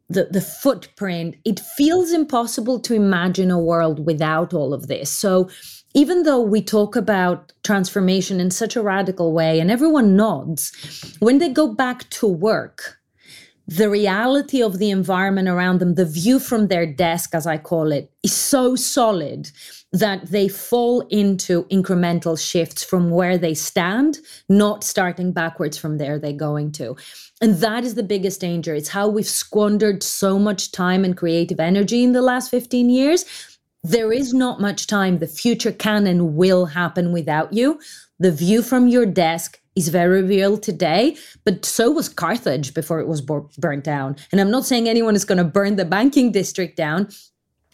the, 0.08 0.24
the 0.30 0.40
footprint 0.40 1.36
it 1.44 1.60
feels 1.60 2.12
impossible 2.12 2.80
to 2.80 2.94
imagine 2.94 3.50
a 3.50 3.58
world 3.58 4.04
without 4.06 4.54
all 4.54 4.72
of 4.72 4.86
this. 4.86 5.10
So 5.10 5.50
even 5.98 6.22
though 6.22 6.40
we 6.40 6.62
talk 6.62 6.94
about 6.94 7.52
transformation 7.64 8.38
in 8.38 8.52
such 8.52 8.76
a 8.76 8.82
radical 8.82 9.32
way 9.32 9.58
and 9.58 9.68
everyone 9.68 10.14
nods, 10.14 10.70
when 11.18 11.38
they 11.38 11.48
go 11.48 11.74
back 11.74 12.08
to 12.08 12.24
work, 12.28 13.00
the 13.66 13.90
reality 13.90 14.62
of 14.62 14.78
the 14.78 14.90
environment 14.90 15.48
around 15.48 15.80
them, 15.80 15.96
the 15.96 16.04
view 16.04 16.38
from 16.38 16.68
their 16.68 16.86
desk, 16.86 17.34
as 17.34 17.48
I 17.48 17.58
call 17.58 17.90
it, 17.90 18.12
is 18.22 18.32
so 18.32 18.76
solid 18.76 19.50
that 19.92 20.30
they 20.30 20.46
fall 20.46 21.00
into 21.08 21.64
incremental 21.64 22.38
shifts 22.38 22.84
from 22.84 23.10
where 23.10 23.36
they 23.36 23.54
stand, 23.54 24.18
not 24.48 24.84
starting 24.84 25.32
backwards 25.32 25.76
from 25.76 25.98
there 25.98 26.16
they're 26.20 26.32
going 26.32 26.70
to. 26.72 26.96
And 27.40 27.56
that 27.56 27.82
is 27.82 27.96
the 27.96 28.04
biggest 28.04 28.40
danger. 28.40 28.72
It's 28.72 28.90
how 28.90 29.08
we've 29.08 29.26
squandered 29.26 30.04
so 30.04 30.38
much 30.38 30.70
time 30.70 31.04
and 31.04 31.16
creative 31.16 31.58
energy 31.58 32.04
in 32.04 32.12
the 32.12 32.22
last 32.22 32.52
15 32.52 32.88
years 32.88 33.24
there 33.88 34.12
is 34.12 34.32
not 34.32 34.60
much 34.60 34.86
time. 34.86 35.18
The 35.18 35.26
future 35.26 35.72
can 35.72 36.06
and 36.06 36.36
will 36.36 36.66
happen 36.66 37.12
without 37.12 37.52
you. 37.52 37.80
The 38.18 38.32
view 38.32 38.62
from 38.62 38.88
your 38.88 39.06
desk 39.06 39.60
is 39.76 39.88
very 39.88 40.22
real 40.22 40.58
today, 40.58 41.16
but 41.44 41.64
so 41.64 41.90
was 41.90 42.08
Carthage 42.08 42.74
before 42.74 42.98
it 42.98 43.06
was 43.06 43.20
burnt 43.20 43.84
down. 43.84 44.16
And 44.32 44.40
I'm 44.40 44.50
not 44.50 44.66
saying 44.66 44.88
anyone 44.88 45.14
is 45.14 45.24
going 45.24 45.38
to 45.38 45.44
burn 45.44 45.76
the 45.76 45.84
banking 45.84 46.32
district 46.32 46.76
down, 46.76 47.08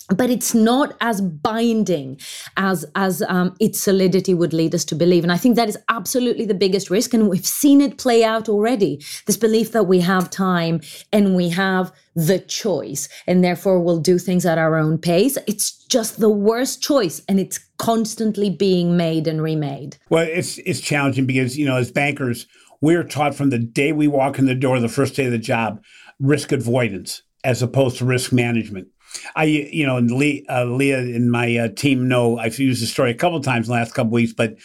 but 0.08 0.30
it's 0.30 0.54
not 0.54 0.96
as 1.00 1.20
binding 1.20 2.20
as 2.56 2.84
as 2.94 3.22
um, 3.22 3.54
its 3.60 3.80
solidity 3.80 4.34
would 4.34 4.52
lead 4.52 4.74
us 4.74 4.84
to 4.84 4.94
believe. 4.94 5.22
And 5.22 5.32
i 5.32 5.36
think 5.36 5.56
that 5.56 5.68
is 5.68 5.78
absolutely 5.88 6.44
the 6.44 6.54
biggest 6.54 6.90
risk. 6.90 7.14
And 7.14 7.28
we've 7.28 7.46
seen 7.46 7.80
it 7.80 7.98
play 7.98 8.24
out 8.24 8.48
already. 8.48 9.02
This 9.26 9.36
belief 9.36 9.72
that 9.72 9.84
we 9.84 10.00
have 10.00 10.30
time 10.30 10.80
and 11.12 11.34
we 11.34 11.48
have 11.50 11.92
the 12.14 12.38
choice 12.38 13.08
and 13.26 13.42
therefore 13.42 13.80
we'll 13.80 13.98
do 13.98 14.18
things 14.18 14.46
at 14.46 14.58
our 14.58 14.76
own 14.76 14.98
pace. 14.98 15.36
It's 15.46 15.72
just 15.86 16.20
the 16.20 16.28
worst 16.28 16.82
choice 16.82 17.22
and 17.28 17.40
it's 17.40 17.58
constantly 17.78 18.50
being 18.50 18.96
made 18.96 19.26
and 19.26 19.42
remade. 19.42 19.96
Well 20.10 20.26
it's 20.28 20.58
it's 20.58 20.80
challenging 20.80 21.26
because 21.26 21.56
you 21.58 21.66
know 21.66 21.76
as 21.76 21.90
bankers 21.90 22.46
we're 22.80 23.04
taught 23.04 23.34
from 23.34 23.50
the 23.50 23.58
day 23.58 23.92
we 23.92 24.08
walk 24.08 24.38
in 24.38 24.46
the 24.46 24.54
door 24.54 24.78
the 24.80 24.88
first 24.88 25.16
day 25.16 25.24
of 25.24 25.32
the 25.32 25.38
job 25.38 25.82
risk 26.20 26.52
avoidance 26.52 27.22
as 27.44 27.62
opposed 27.62 27.98
to 27.98 28.04
risk 28.04 28.32
management 28.32 28.88
I, 29.36 29.44
you 29.44 29.86
know, 29.86 29.96
and 29.96 30.10
Lee, 30.10 30.44
uh, 30.48 30.64
Leah 30.64 30.98
and 30.98 31.30
my 31.30 31.56
uh, 31.56 31.68
team 31.68 32.08
know 32.08 32.38
I've 32.38 32.58
used 32.58 32.82
the 32.82 32.86
story 32.86 33.10
a 33.10 33.14
couple 33.14 33.40
times 33.40 33.68
in 33.68 33.72
the 33.72 33.78
last 33.78 33.94
couple 33.94 34.12
weeks, 34.12 34.32
but 34.32 34.56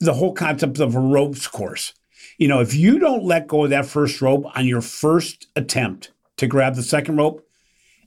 the 0.00 0.14
whole 0.14 0.32
concept 0.32 0.78
of 0.78 0.94
a 0.94 1.00
ropes 1.00 1.46
course. 1.46 1.92
You 2.38 2.48
know, 2.48 2.60
if 2.60 2.74
you 2.74 2.98
don't 2.98 3.24
let 3.24 3.46
go 3.46 3.64
of 3.64 3.70
that 3.70 3.86
first 3.86 4.20
rope 4.20 4.44
on 4.56 4.66
your 4.66 4.80
first 4.80 5.46
attempt 5.56 6.12
to 6.36 6.46
grab 6.46 6.74
the 6.74 6.82
second 6.82 7.16
rope, 7.16 7.46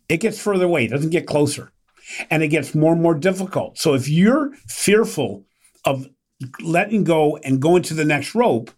it 0.07 0.17
gets 0.17 0.39
further 0.39 0.65
away. 0.65 0.85
It 0.85 0.91
doesn't 0.91 1.09
get 1.11 1.27
closer, 1.27 1.71
and 2.29 2.43
it 2.43 2.49
gets 2.49 2.75
more 2.75 2.93
and 2.93 3.01
more 3.01 3.15
difficult. 3.15 3.77
So 3.77 3.93
if 3.93 4.07
you're 4.07 4.53
fearful 4.67 5.45
of 5.85 6.07
letting 6.61 7.03
go 7.03 7.37
and 7.37 7.61
going 7.61 7.83
to 7.83 7.93
the 7.93 8.05
next 8.05 8.35
rope, 8.35 8.71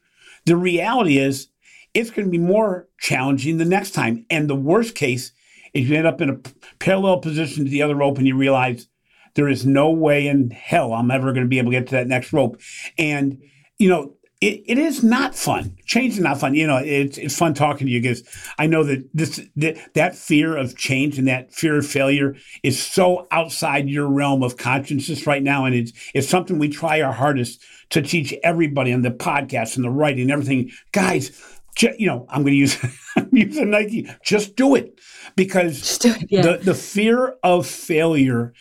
the 0.45 0.55
reality 0.55 1.17
is 1.17 1.47
it's 1.93 2.09
going 2.09 2.25
to 2.25 2.31
be 2.31 2.37
more 2.37 2.87
challenging 2.99 3.57
the 3.57 3.65
next 3.65 3.91
time. 3.91 4.25
And 4.29 4.49
the 4.49 4.55
worst 4.55 4.95
case 4.95 5.31
is 5.73 5.89
you 5.89 5.95
end 5.95 6.07
up 6.07 6.21
in 6.21 6.29
a 6.29 6.39
parallel 6.79 7.19
position 7.19 7.65
to 7.65 7.71
the 7.71 7.81
other 7.81 7.95
rope 7.95 8.17
and 8.17 8.27
you 8.27 8.35
realize 8.35 8.87
there 9.35 9.47
is 9.47 9.65
no 9.65 9.89
way 9.89 10.27
in 10.27 10.51
hell 10.51 10.93
I'm 10.93 11.11
ever 11.11 11.31
going 11.33 11.45
to 11.45 11.49
be 11.49 11.57
able 11.57 11.71
to 11.71 11.79
get 11.79 11.87
to 11.87 11.95
that 11.95 12.07
next 12.07 12.33
rope. 12.33 12.59
And, 12.97 13.41
you 13.77 13.89
know, 13.89 14.15
it, 14.41 14.63
it 14.65 14.77
is 14.79 15.03
not 15.03 15.35
fun. 15.35 15.77
Change 15.85 16.13
is 16.13 16.19
not 16.19 16.39
fun. 16.39 16.55
You 16.55 16.65
know, 16.65 16.77
it's, 16.77 17.17
it's 17.17 17.37
fun 17.37 17.53
talking 17.53 17.85
to 17.85 17.93
you 17.93 18.01
because 18.01 18.23
I 18.57 18.65
know 18.65 18.83
that 18.83 19.07
this 19.13 19.39
that, 19.57 19.93
that 19.93 20.15
fear 20.15 20.57
of 20.57 20.75
change 20.75 21.19
and 21.19 21.27
that 21.27 21.53
fear 21.53 21.77
of 21.77 21.85
failure 21.85 22.35
is 22.63 22.81
so 22.81 23.27
outside 23.29 23.87
your 23.87 24.07
realm 24.07 24.41
of 24.41 24.57
consciousness 24.57 25.27
right 25.27 25.43
now. 25.43 25.65
And 25.65 25.75
it's, 25.75 25.93
it's 26.15 26.27
something 26.27 26.57
we 26.57 26.69
try 26.69 27.01
our 27.01 27.13
hardest 27.13 27.63
to 27.91 28.01
teach 28.01 28.33
everybody 28.43 28.91
on 28.91 29.03
the 29.03 29.11
podcast 29.11 29.75
and 29.75 29.85
the 29.85 29.89
writing 29.91 30.23
and 30.23 30.31
everything. 30.31 30.71
Guys, 30.91 31.39
you 31.81 32.07
know, 32.07 32.25
I'm 32.29 32.43
going 32.43 32.53
to 32.53 32.57
use 32.57 32.77
use 33.31 33.57
a 33.57 33.65
Nike. 33.65 34.09
Just 34.23 34.55
do 34.55 34.75
it 34.75 34.99
because 35.35 35.97
do 35.97 36.13
it, 36.13 36.27
yeah. 36.29 36.41
the 36.41 36.57
the 36.57 36.73
fear 36.73 37.35
of 37.43 37.67
failure 37.67 38.53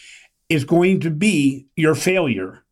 is 0.49 0.65
going 0.65 1.01
to 1.01 1.11
be 1.11 1.67
your 1.77 1.95
failure 1.95 2.65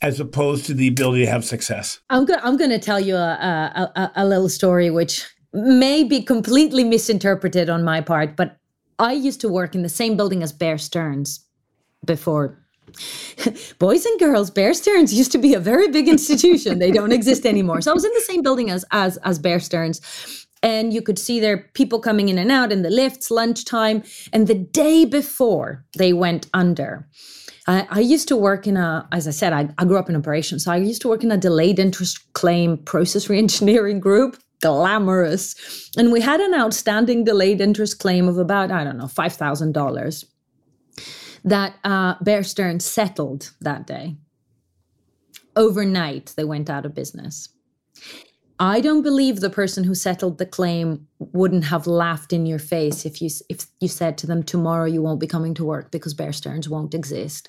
as 0.00 0.18
opposed 0.18 0.66
to 0.66 0.74
the 0.74 0.88
ability 0.88 1.24
to 1.24 1.30
have 1.30 1.44
success. 1.44 2.00
I'm 2.10 2.24
going 2.24 2.40
I'm 2.42 2.56
going 2.56 2.70
to 2.70 2.78
tell 2.78 3.00
you 3.00 3.16
a, 3.16 3.90
a, 3.96 4.12
a 4.16 4.26
little 4.26 4.48
story 4.48 4.90
which 4.90 5.26
may 5.52 6.02
be 6.04 6.22
completely 6.22 6.84
misinterpreted 6.84 7.68
on 7.68 7.84
my 7.84 8.00
part, 8.00 8.36
but 8.36 8.56
I 8.98 9.12
used 9.12 9.40
to 9.42 9.48
work 9.48 9.74
in 9.74 9.82
the 9.82 9.88
same 9.88 10.16
building 10.16 10.42
as 10.42 10.52
Bear 10.52 10.78
Stearns 10.78 11.44
before 12.04 12.61
Boys 13.78 14.04
and 14.04 14.18
girls, 14.18 14.50
Bear 14.50 14.74
Stearns 14.74 15.12
used 15.12 15.32
to 15.32 15.38
be 15.38 15.54
a 15.54 15.60
very 15.60 15.88
big 15.88 16.08
institution. 16.08 16.78
they 16.78 16.90
don't 16.90 17.12
exist 17.12 17.46
anymore. 17.46 17.80
So 17.80 17.90
I 17.90 17.94
was 17.94 18.04
in 18.04 18.12
the 18.14 18.20
same 18.20 18.42
building 18.42 18.70
as 18.70 18.84
as 18.90 19.16
as 19.18 19.38
Bear 19.38 19.60
Stearns. 19.60 20.00
And 20.62 20.92
you 20.92 21.02
could 21.02 21.18
see 21.18 21.40
there 21.40 21.68
people 21.74 22.00
coming 22.00 22.28
in 22.28 22.38
and 22.38 22.52
out 22.52 22.70
in 22.70 22.82
the 22.82 22.90
lifts, 22.90 23.30
lunchtime. 23.30 24.04
And 24.32 24.46
the 24.46 24.54
day 24.54 25.04
before 25.04 25.84
they 25.98 26.12
went 26.12 26.46
under, 26.54 27.08
I, 27.66 27.86
I 27.90 28.00
used 28.00 28.28
to 28.28 28.36
work 28.36 28.66
in 28.68 28.76
a, 28.76 29.08
as 29.10 29.26
I 29.26 29.32
said, 29.32 29.52
I, 29.52 29.68
I 29.78 29.84
grew 29.84 29.98
up 29.98 30.08
in 30.08 30.14
operations. 30.14 30.64
So 30.64 30.72
I 30.72 30.76
used 30.76 31.02
to 31.02 31.08
work 31.08 31.24
in 31.24 31.32
a 31.32 31.36
delayed 31.36 31.80
interest 31.80 32.32
claim 32.34 32.78
process 32.78 33.26
reengineering 33.26 33.98
group 33.98 34.36
glamorous. 34.62 35.90
And 35.98 36.12
we 36.12 36.20
had 36.20 36.40
an 36.40 36.54
outstanding 36.54 37.24
delayed 37.24 37.60
interest 37.60 37.98
claim 37.98 38.28
of 38.28 38.38
about, 38.38 38.70
I 38.70 38.84
don't 38.84 38.96
know, 38.96 39.06
$5,000 39.06 40.24
that 41.44 41.74
uh, 41.84 42.14
Bear 42.20 42.42
Stearns 42.42 42.84
settled 42.84 43.52
that 43.60 43.86
day. 43.86 44.16
Overnight, 45.56 46.34
they 46.36 46.44
went 46.44 46.70
out 46.70 46.86
of 46.86 46.94
business. 46.94 47.48
I 48.58 48.80
don't 48.80 49.02
believe 49.02 49.40
the 49.40 49.50
person 49.50 49.82
who 49.82 49.94
settled 49.94 50.38
the 50.38 50.46
claim 50.46 51.08
wouldn't 51.18 51.64
have 51.64 51.88
laughed 51.88 52.32
in 52.32 52.46
your 52.46 52.60
face 52.60 53.04
if 53.04 53.20
you 53.20 53.28
if 53.48 53.66
you 53.80 53.88
said 53.88 54.16
to 54.18 54.26
them 54.28 54.44
tomorrow 54.44 54.84
you 54.84 55.02
won't 55.02 55.18
be 55.18 55.26
coming 55.26 55.52
to 55.54 55.64
work 55.64 55.90
because 55.90 56.14
Bear 56.14 56.32
Stearns 56.32 56.68
won't 56.68 56.94
exist. 56.94 57.48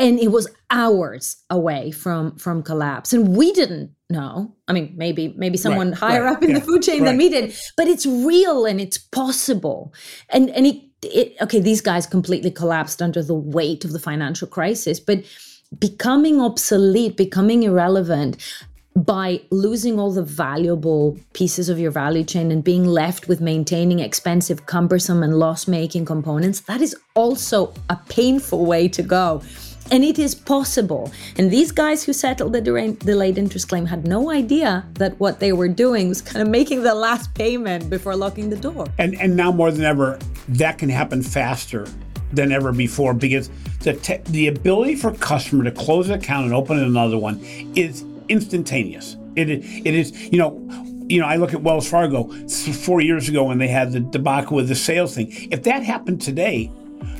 And 0.00 0.18
it 0.18 0.28
was 0.28 0.48
hours 0.68 1.36
away 1.48 1.92
from 1.92 2.36
from 2.38 2.64
collapse, 2.64 3.12
and 3.12 3.36
we 3.36 3.52
didn't 3.52 3.92
know. 4.10 4.54
I 4.66 4.72
mean, 4.72 4.94
maybe 4.96 5.32
maybe 5.36 5.56
someone 5.56 5.90
right, 5.90 5.98
higher 5.98 6.24
right, 6.24 6.36
up 6.36 6.42
in 6.42 6.50
yeah, 6.50 6.58
the 6.58 6.64
food 6.64 6.82
chain 6.82 7.02
right. 7.02 7.10
than 7.10 7.18
me 7.18 7.28
did, 7.28 7.54
but 7.76 7.86
it's 7.86 8.04
real 8.04 8.66
and 8.66 8.80
it's 8.80 8.98
possible. 8.98 9.94
And 10.30 10.50
and 10.50 10.66
it 10.66 10.82
it, 11.02 11.36
okay, 11.40 11.60
these 11.60 11.80
guys 11.80 12.06
completely 12.06 12.50
collapsed 12.50 13.02
under 13.02 13.22
the 13.22 13.34
weight 13.34 13.84
of 13.84 13.92
the 13.92 13.98
financial 13.98 14.48
crisis, 14.48 14.98
but 14.98 15.24
becoming 15.78 16.40
obsolete, 16.40 17.16
becoming 17.16 17.64
irrelevant 17.64 18.36
by 18.96 19.42
losing 19.50 20.00
all 20.00 20.10
the 20.10 20.22
valuable 20.22 21.18
pieces 21.34 21.68
of 21.68 21.78
your 21.78 21.90
value 21.90 22.24
chain 22.24 22.50
and 22.50 22.64
being 22.64 22.84
left 22.84 23.28
with 23.28 23.42
maintaining 23.42 23.98
expensive, 23.98 24.64
cumbersome, 24.64 25.22
and 25.22 25.38
loss 25.38 25.68
making 25.68 26.06
components, 26.06 26.60
that 26.60 26.80
is 26.80 26.96
also 27.14 27.74
a 27.90 27.96
painful 28.08 28.64
way 28.64 28.88
to 28.88 29.02
go. 29.02 29.42
And 29.90 30.04
it 30.04 30.18
is 30.18 30.34
possible. 30.34 31.12
And 31.38 31.50
these 31.50 31.72
guys 31.72 32.04
who 32.04 32.12
settled 32.12 32.52
the 32.52 32.60
delayed 32.60 33.38
interest 33.38 33.68
claim 33.68 33.86
had 33.86 34.06
no 34.06 34.30
idea 34.30 34.84
that 34.94 35.18
what 35.20 35.40
they 35.40 35.52
were 35.52 35.68
doing 35.68 36.08
was 36.08 36.20
kind 36.20 36.42
of 36.42 36.48
making 36.48 36.82
the 36.82 36.94
last 36.94 37.34
payment 37.34 37.88
before 37.88 38.16
locking 38.16 38.50
the 38.50 38.56
door. 38.56 38.86
And 38.98 39.14
and 39.16 39.36
now 39.36 39.52
more 39.52 39.70
than 39.70 39.84
ever, 39.84 40.18
that 40.48 40.78
can 40.78 40.88
happen 40.88 41.22
faster 41.22 41.86
than 42.32 42.50
ever 42.50 42.72
before 42.72 43.14
because 43.14 43.50
the 43.80 43.94
te- 43.94 44.22
the 44.26 44.48
ability 44.48 44.96
for 44.96 45.08
a 45.10 45.16
customer 45.16 45.64
to 45.64 45.70
close 45.70 46.08
an 46.08 46.18
account 46.18 46.46
and 46.46 46.54
open 46.54 46.78
another 46.78 47.18
one 47.18 47.40
is 47.76 48.04
instantaneous. 48.28 49.16
It 49.36 49.48
it 49.50 49.94
is 49.94 50.12
you 50.32 50.38
know 50.38 50.66
you 51.08 51.20
know, 51.20 51.26
I 51.26 51.36
look 51.36 51.54
at 51.54 51.62
Wells 51.62 51.88
Fargo 51.88 52.24
four 52.48 53.00
years 53.00 53.28
ago 53.28 53.44
when 53.44 53.58
they 53.58 53.68
had 53.68 53.92
the 53.92 54.00
debacle 54.00 54.56
with 54.56 54.68
the 54.68 54.74
sales 54.74 55.14
thing. 55.14 55.28
If 55.52 55.62
that 55.62 55.82
happened 55.82 56.20
today, 56.20 56.70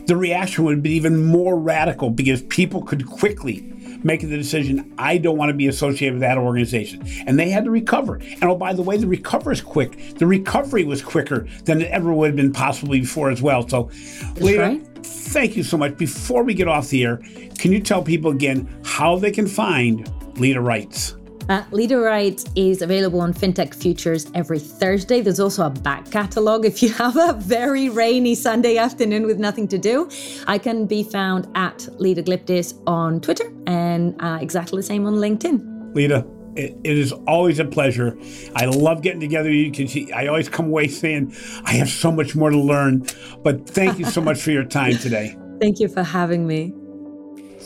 the 0.06 0.16
reaction 0.16 0.64
would 0.64 0.82
be 0.82 0.92
even 0.92 1.24
more 1.24 1.58
radical 1.58 2.10
because 2.10 2.42
people 2.42 2.82
could 2.82 3.06
quickly 3.06 3.72
make 4.04 4.20
the 4.20 4.28
decision, 4.28 4.94
I 4.98 5.18
don't 5.18 5.36
want 5.36 5.50
to 5.50 5.54
be 5.54 5.66
associated 5.66 6.14
with 6.14 6.20
that 6.20 6.38
organization. 6.38 7.04
And 7.26 7.38
they 7.38 7.50
had 7.50 7.64
to 7.64 7.70
recover. 7.70 8.16
And 8.16 8.44
oh, 8.44 8.56
by 8.56 8.72
the 8.72 8.82
way, 8.82 8.96
the 8.96 9.06
recovery 9.06 9.54
is 9.54 9.60
quick. 9.60 10.16
The 10.16 10.26
recovery 10.26 10.84
was 10.84 11.02
quicker 11.02 11.48
than 11.64 11.82
it 11.82 11.90
ever 11.90 12.12
would 12.12 12.28
have 12.28 12.36
been 12.36 12.52
possibly 12.52 13.00
before 13.00 13.30
as 13.30 13.42
well. 13.42 13.68
So, 13.68 13.90
Leda, 14.36 14.60
right. 14.60 14.86
thank 15.02 15.56
you 15.56 15.64
so 15.64 15.76
much. 15.76 15.96
Before 15.96 16.44
we 16.44 16.54
get 16.54 16.68
off 16.68 16.88
the 16.88 17.04
air, 17.04 17.20
can 17.58 17.72
you 17.72 17.80
tell 17.80 18.02
people 18.02 18.30
again 18.30 18.68
how 18.84 19.16
they 19.18 19.32
can 19.32 19.46
find 19.46 20.10
Leda 20.38 20.60
Writes? 20.60 21.16
Uh, 21.48 21.62
Leda 21.70 21.98
Writes 21.98 22.44
is 22.56 22.82
available 22.82 23.20
on 23.20 23.32
FinTech 23.32 23.72
Futures 23.72 24.28
every 24.34 24.58
Thursday. 24.58 25.20
There's 25.20 25.38
also 25.38 25.66
a 25.66 25.70
back 25.70 26.10
catalog 26.10 26.64
if 26.64 26.82
you 26.82 26.92
have 26.94 27.16
a 27.16 27.34
very 27.34 27.88
rainy 27.88 28.34
Sunday 28.34 28.78
afternoon 28.78 29.26
with 29.26 29.38
nothing 29.38 29.68
to 29.68 29.78
do. 29.78 30.10
I 30.48 30.58
can 30.58 30.86
be 30.86 31.04
found 31.04 31.46
at 31.54 31.88
Leda 32.00 32.24
Glyptis 32.24 32.74
on 32.86 33.20
Twitter 33.20 33.52
and 33.66 34.20
uh, 34.20 34.38
exactly 34.40 34.78
the 34.78 34.82
same 34.82 35.06
on 35.06 35.14
LinkedIn. 35.14 35.94
Leda, 35.94 36.26
it, 36.56 36.76
it 36.82 36.98
is 36.98 37.12
always 37.28 37.60
a 37.60 37.64
pleasure. 37.64 38.18
I 38.56 38.64
love 38.64 39.02
getting 39.02 39.20
together. 39.20 39.52
You 39.52 39.70
can 39.70 39.86
see, 39.86 40.10
I 40.10 40.26
always 40.26 40.48
come 40.48 40.66
away 40.66 40.88
saying 40.88 41.32
I 41.64 41.74
have 41.74 41.88
so 41.88 42.10
much 42.10 42.34
more 42.34 42.50
to 42.50 42.58
learn. 42.60 43.06
But 43.44 43.68
thank 43.68 44.00
you 44.00 44.06
so 44.06 44.20
much 44.20 44.40
for 44.40 44.50
your 44.50 44.64
time 44.64 44.96
today. 44.98 45.36
Thank 45.58 45.80
you 45.80 45.88
for 45.88 46.02
having 46.02 46.46
me. 46.46 46.74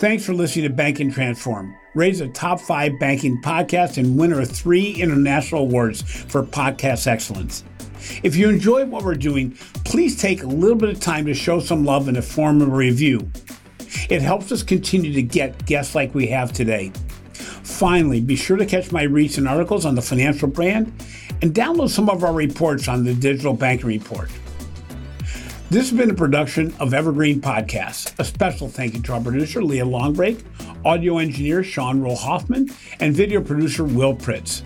Thanks 0.00 0.24
for 0.24 0.32
listening 0.32 0.62
to 0.62 0.74
Banking 0.74 1.12
Transformed 1.12 1.74
raised 1.94 2.22
a 2.22 2.28
top 2.28 2.58
five 2.58 2.98
banking 2.98 3.38
podcast 3.42 3.98
and 3.98 4.18
winner 4.18 4.40
of 4.40 4.50
three 4.50 4.92
international 4.92 5.60
awards 5.60 6.00
for 6.00 6.42
podcast 6.42 7.06
excellence. 7.06 7.64
If 8.22 8.34
you 8.34 8.48
enjoy 8.48 8.86
what 8.86 9.04
we're 9.04 9.14
doing, 9.14 9.50
please 9.84 10.18
take 10.18 10.42
a 10.42 10.46
little 10.46 10.78
bit 10.78 10.88
of 10.88 11.00
time 11.00 11.26
to 11.26 11.34
show 11.34 11.60
some 11.60 11.84
love 11.84 12.08
in 12.08 12.14
the 12.14 12.22
form 12.22 12.62
of 12.62 12.68
a 12.68 12.74
review. 12.74 13.30
It 14.08 14.22
helps 14.22 14.50
us 14.52 14.62
continue 14.62 15.12
to 15.12 15.22
get 15.22 15.66
guests 15.66 15.94
like 15.94 16.14
we 16.14 16.28
have 16.28 16.50
today. 16.50 16.92
Finally, 17.34 18.22
be 18.22 18.36
sure 18.36 18.56
to 18.56 18.64
catch 18.64 18.90
my 18.92 19.02
recent 19.02 19.46
articles 19.46 19.84
on 19.84 19.96
the 19.96 20.02
financial 20.02 20.48
brand 20.48 20.86
and 21.42 21.52
download 21.52 21.90
some 21.90 22.08
of 22.08 22.24
our 22.24 22.32
reports 22.32 22.88
on 22.88 23.04
the 23.04 23.12
Digital 23.12 23.52
Banking 23.52 23.88
Report. 23.88 24.30
This 25.70 25.88
has 25.88 25.96
been 25.96 26.10
a 26.10 26.14
production 26.14 26.74
of 26.80 26.92
Evergreen 26.92 27.40
Podcasts. 27.40 28.18
A 28.18 28.24
special 28.24 28.68
thank 28.68 28.94
you 28.94 29.02
to 29.02 29.12
our 29.12 29.20
producer, 29.20 29.62
Leah 29.62 29.86
Longbrake, 29.86 30.42
audio 30.84 31.18
engineer 31.18 31.62
Sean 31.62 32.00
Rule-Hoffman, 32.00 32.70
and 32.98 33.14
video 33.14 33.40
producer 33.40 33.84
Will 33.84 34.12
Pritz. 34.16 34.62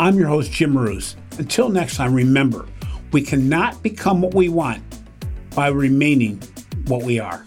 I'm 0.00 0.18
your 0.18 0.26
host, 0.26 0.50
Jim 0.50 0.76
Roos. 0.76 1.14
Until 1.38 1.68
next 1.68 1.96
time, 1.96 2.12
remember, 2.12 2.66
we 3.12 3.22
cannot 3.22 3.84
become 3.84 4.20
what 4.20 4.34
we 4.34 4.48
want 4.48 4.82
by 5.54 5.68
remaining 5.68 6.42
what 6.88 7.04
we 7.04 7.20
are. 7.20 7.46